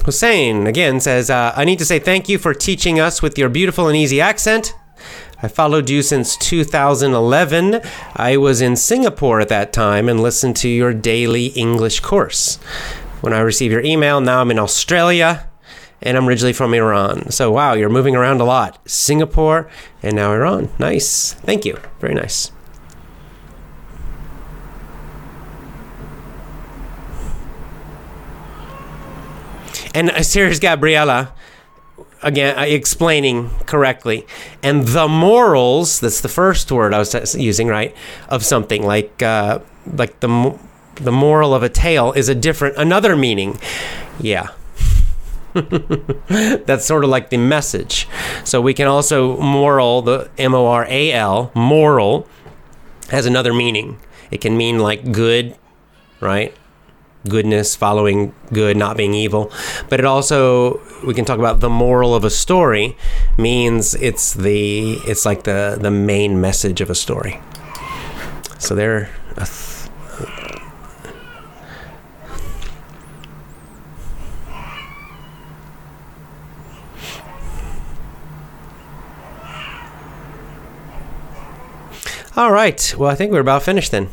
Hussein 0.02 0.66
again 0.66 1.00
says, 1.00 1.30
uh, 1.30 1.52
I 1.56 1.64
need 1.64 1.78
to 1.78 1.84
say 1.84 1.98
thank 1.98 2.28
you 2.28 2.38
for 2.38 2.54
teaching 2.54 3.00
us 3.00 3.22
with 3.22 3.38
your 3.38 3.48
beautiful 3.48 3.88
and 3.88 3.96
easy 3.96 4.20
accent. 4.20 4.74
I 5.42 5.48
followed 5.48 5.88
you 5.88 6.02
since 6.02 6.36
2011. 6.36 7.80
I 8.14 8.36
was 8.36 8.60
in 8.60 8.76
Singapore 8.76 9.40
at 9.40 9.48
that 9.48 9.72
time 9.72 10.08
and 10.08 10.20
listened 10.20 10.56
to 10.56 10.68
your 10.68 10.92
daily 10.92 11.46
English 11.46 12.00
course. 12.00 12.56
When 13.22 13.32
I 13.32 13.40
received 13.40 13.72
your 13.72 13.82
email, 13.82 14.20
now 14.20 14.40
I'm 14.40 14.50
in 14.50 14.58
Australia 14.58 15.48
and 16.02 16.16
I'm 16.16 16.28
originally 16.28 16.52
from 16.52 16.74
Iran. 16.74 17.30
So, 17.30 17.50
wow, 17.50 17.74
you're 17.74 17.88
moving 17.88 18.16
around 18.16 18.40
a 18.40 18.44
lot. 18.44 18.78
Singapore 18.88 19.70
and 20.02 20.16
now 20.16 20.32
Iran. 20.32 20.70
Nice. 20.78 21.34
Thank 21.34 21.64
you. 21.64 21.78
Very 22.00 22.14
nice. 22.14 22.52
And 29.94 30.10
here's 30.10 30.60
Gabriella 30.60 31.32
again 32.22 32.58
uh, 32.58 32.62
explaining 32.62 33.50
correctly. 33.66 34.26
And 34.62 34.86
the 34.88 35.08
morals, 35.08 36.00
that's 36.00 36.20
the 36.20 36.28
first 36.28 36.70
word 36.70 36.94
I 36.94 36.98
was 36.98 37.34
using, 37.34 37.68
right, 37.68 37.94
of 38.28 38.44
something 38.44 38.84
like 38.84 39.22
uh, 39.22 39.60
like 39.92 40.20
the 40.20 40.58
the 40.96 41.12
moral 41.12 41.54
of 41.54 41.62
a 41.62 41.68
tale 41.68 42.12
is 42.12 42.28
a 42.28 42.34
different 42.34 42.76
another 42.76 43.16
meaning. 43.16 43.58
Yeah. 44.20 44.48
that's 45.54 46.84
sort 46.84 47.02
of 47.02 47.10
like 47.10 47.30
the 47.30 47.36
message. 47.36 48.06
So 48.44 48.60
we 48.60 48.72
can 48.72 48.86
also 48.86 49.36
moral 49.38 50.02
the 50.02 50.30
M 50.38 50.54
O 50.54 50.66
R 50.66 50.86
A 50.88 51.12
L 51.12 51.50
moral 51.54 52.28
has 53.08 53.26
another 53.26 53.52
meaning. 53.52 53.98
It 54.30 54.40
can 54.40 54.56
mean 54.56 54.78
like 54.78 55.10
good, 55.10 55.56
right? 56.20 56.54
Goodness, 57.28 57.76
following 57.76 58.34
good, 58.52 58.76
not 58.76 58.96
being 58.96 59.14
evil. 59.14 59.52
But 59.88 60.00
it 60.00 60.06
also 60.06 60.80
we 61.06 61.14
can 61.14 61.24
talk 61.24 61.38
about 61.38 61.60
the 61.60 61.68
moral 61.70 62.14
of 62.14 62.24
a 62.24 62.30
story 62.30 62.96
means 63.36 63.94
it's 63.94 64.34
the 64.34 64.94
it's 65.06 65.24
like 65.26 65.44
the 65.44 65.78
the 65.80 65.90
main 65.90 66.40
message 66.40 66.80
of 66.80 66.90
a 66.90 66.94
story. 66.94 67.40
So 68.58 68.74
there. 68.74 69.10
a 69.36 69.46
th- 69.46 69.80
All 82.36 82.52
right. 82.52 82.94
Well, 82.96 83.10
I 83.10 83.14
think 83.14 83.32
we're 83.32 83.40
about 83.40 83.62
finished 83.62 83.90
then. 83.90 84.08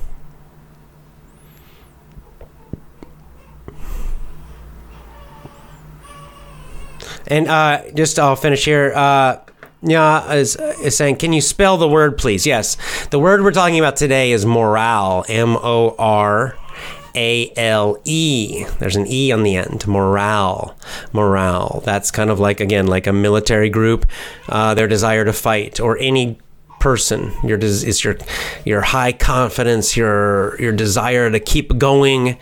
And 7.27 7.47
uh, 7.47 7.83
just 7.93 8.19
I'll 8.19 8.35
finish 8.35 8.65
here. 8.65 8.93
Uh, 8.95 9.41
is, 9.83 10.55
is 10.55 10.97
saying, 10.97 11.17
can 11.17 11.33
you 11.33 11.41
spell 11.41 11.77
the 11.77 11.87
word, 11.87 12.17
please? 12.17 12.45
Yes. 12.45 12.77
The 13.07 13.19
word 13.19 13.43
we're 13.43 13.51
talking 13.51 13.79
about 13.79 13.95
today 13.95 14.31
is 14.31 14.45
morale. 14.45 15.25
M 15.29 15.55
O 15.57 15.95
R 15.99 16.57
A 17.15 17.53
L 17.55 17.97
E. 18.05 18.65
There's 18.79 18.95
an 18.95 19.05
E 19.07 19.31
on 19.31 19.43
the 19.43 19.55
end. 19.55 19.87
Morale. 19.87 20.75
Morale. 21.13 21.81
That's 21.85 22.11
kind 22.11 22.29
of 22.29 22.39
like, 22.39 22.59
again, 22.59 22.87
like 22.87 23.07
a 23.07 23.13
military 23.13 23.69
group, 23.69 24.05
uh, 24.49 24.73
their 24.73 24.87
desire 24.87 25.25
to 25.25 25.33
fight, 25.33 25.79
or 25.79 25.97
any 25.99 26.39
person 26.79 27.31
your 27.43 27.57
is 27.57 28.03
your 28.03 28.15
your 28.63 28.81
high 28.81 29.11
confidence 29.11 29.97
your 29.97 30.55
your 30.61 30.71
desire 30.71 31.31
to 31.31 31.39
keep 31.39 31.77
going 31.79 32.37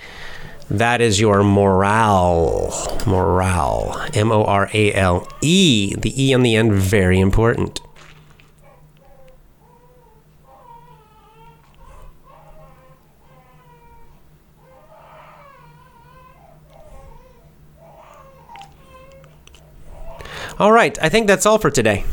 that 0.70 1.02
is 1.02 1.20
your 1.20 1.44
morale. 1.44 2.74
Morale. 3.06 4.10
M 4.14 4.32
o 4.32 4.44
r 4.44 4.70
a 4.74 4.94
l 4.94 5.28
e. 5.42 5.94
The 5.96 6.14
e 6.24 6.34
on 6.34 6.44
the 6.44 6.56
end 6.56 6.74
very 6.74 7.20
important. 7.20 7.82
All 20.58 20.72
right 20.72 20.98
i 21.02 21.10
think 21.10 21.28
that's 21.28 21.46
all 21.46 21.58
for 21.58 21.70
today. 21.70 22.06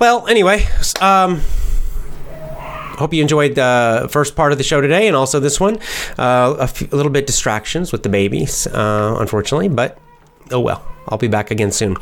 Well, 0.00 0.26
anyway, 0.26 0.66
um, 1.00 1.40
hope 2.98 3.12
you 3.14 3.22
enjoyed 3.22 3.54
the 3.54 4.08
first 4.10 4.36
part 4.36 4.52
of 4.52 4.58
the 4.58 4.64
show 4.64 4.80
today 4.80 5.06
and 5.06 5.16
also 5.16 5.40
this 5.40 5.60
one. 5.60 5.78
Uh, 6.18 6.66
a, 6.68 6.94
little 6.94 7.12
bit 7.12 7.26
distractions 7.26 7.92
with 7.92 8.02
the 8.02 8.08
babies, 8.08 8.66
uh, 8.68 9.16
unfortunately, 9.18 9.68
but 9.68 9.98
oh 10.50 10.60
well. 10.60 10.84
I'll 11.08 11.18
be 11.18 11.28
back 11.28 11.50
again 11.50 11.70
soon. 11.70 11.96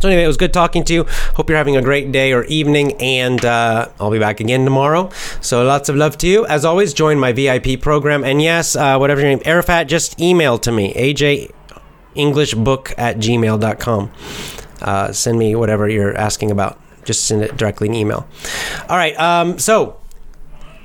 So 0.00 0.08
anyway, 0.08 0.24
it 0.24 0.26
was 0.26 0.36
good 0.36 0.52
talking 0.52 0.82
to 0.84 0.92
you. 0.92 1.04
Hope 1.34 1.48
you're 1.48 1.56
having 1.56 1.76
a 1.76 1.82
great 1.82 2.10
day 2.10 2.32
or 2.32 2.44
evening, 2.44 3.00
and 3.00 3.44
uh, 3.44 3.88
I'll 4.00 4.10
be 4.10 4.18
back 4.18 4.40
again 4.40 4.64
tomorrow. 4.64 5.08
So 5.40 5.64
lots 5.64 5.88
of 5.88 5.94
love 5.96 6.18
to 6.18 6.26
you. 6.26 6.44
As 6.46 6.64
always, 6.64 6.92
join 6.92 7.18
my 7.18 7.32
VIP 7.32 7.80
program, 7.80 8.24
and 8.24 8.42
yes, 8.42 8.74
uh, 8.74 8.98
whatever 8.98 9.20
your 9.20 9.30
name, 9.30 9.40
Arafat, 9.44 9.86
just 9.88 10.20
email 10.20 10.58
to 10.58 10.72
me, 10.72 10.92
ajenglishbook 10.94 12.92
at 12.98 13.18
gmail.com. 13.18 14.10
Uh, 14.82 15.12
send 15.12 15.38
me 15.38 15.54
whatever 15.54 15.88
you're 15.88 16.16
asking 16.16 16.50
about 16.50 16.80
just 17.04 17.26
send 17.26 17.42
it 17.42 17.56
directly 17.56 17.88
in 17.88 17.94
email. 17.94 18.26
All 18.88 18.96
right. 18.96 19.18
Um, 19.18 19.58
so 19.58 20.00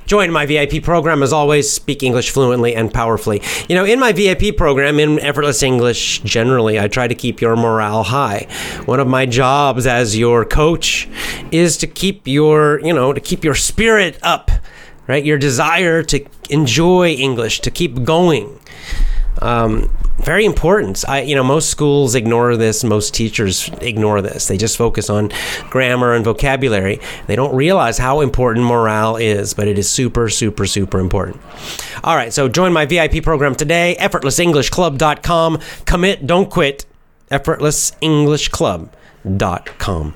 join 0.06 0.30
my 0.30 0.46
VIP 0.46 0.82
program 0.82 1.22
as 1.22 1.32
always. 1.32 1.70
Speak 1.70 2.02
English 2.02 2.30
fluently 2.30 2.74
and 2.74 2.92
powerfully. 2.92 3.42
You 3.68 3.76
know, 3.76 3.84
in 3.84 3.98
my 3.98 4.12
VIP 4.12 4.56
program, 4.56 5.00
in 5.00 5.18
effortless 5.20 5.62
English, 5.62 6.20
generally, 6.20 6.78
I 6.78 6.88
try 6.88 7.08
to 7.08 7.14
keep 7.14 7.40
your 7.40 7.56
morale 7.56 8.04
high. 8.04 8.46
One 8.84 9.00
of 9.00 9.08
my 9.08 9.26
jobs 9.26 9.86
as 9.86 10.16
your 10.16 10.44
coach 10.44 11.08
is 11.50 11.76
to 11.78 11.86
keep 11.86 12.28
your, 12.28 12.80
you 12.80 12.92
know, 12.92 13.12
to 13.12 13.20
keep 13.20 13.44
your 13.44 13.54
spirit 13.54 14.18
up, 14.22 14.50
right? 15.06 15.24
Your 15.24 15.38
desire 15.38 16.02
to 16.04 16.24
enjoy 16.50 17.10
English, 17.10 17.60
to 17.60 17.70
keep 17.70 18.04
going. 18.04 18.59
Um, 19.38 19.90
very 20.18 20.44
important. 20.44 21.02
I, 21.08 21.22
you 21.22 21.34
know, 21.34 21.42
most 21.42 21.70
schools 21.70 22.14
ignore 22.14 22.54
this. 22.56 22.84
Most 22.84 23.14
teachers 23.14 23.70
ignore 23.80 24.20
this. 24.20 24.48
They 24.48 24.58
just 24.58 24.76
focus 24.76 25.08
on 25.08 25.30
grammar 25.70 26.12
and 26.12 26.24
vocabulary. 26.24 27.00
They 27.26 27.36
don't 27.36 27.54
realize 27.54 27.96
how 27.98 28.20
important 28.20 28.66
morale 28.66 29.16
is, 29.16 29.54
but 29.54 29.66
it 29.66 29.78
is 29.78 29.88
super, 29.88 30.28
super, 30.28 30.66
super 30.66 30.98
important. 30.98 31.40
All 32.04 32.16
right, 32.16 32.32
so 32.32 32.48
join 32.48 32.72
my 32.72 32.86
VIP 32.86 33.22
program 33.22 33.54
today. 33.54 33.96
EffortlessEnglishClub.com. 33.98 35.58
Commit, 35.86 36.26
don't 36.26 36.50
quit. 36.50 36.84
EffortlessEnglishClub.com. 37.30 40.14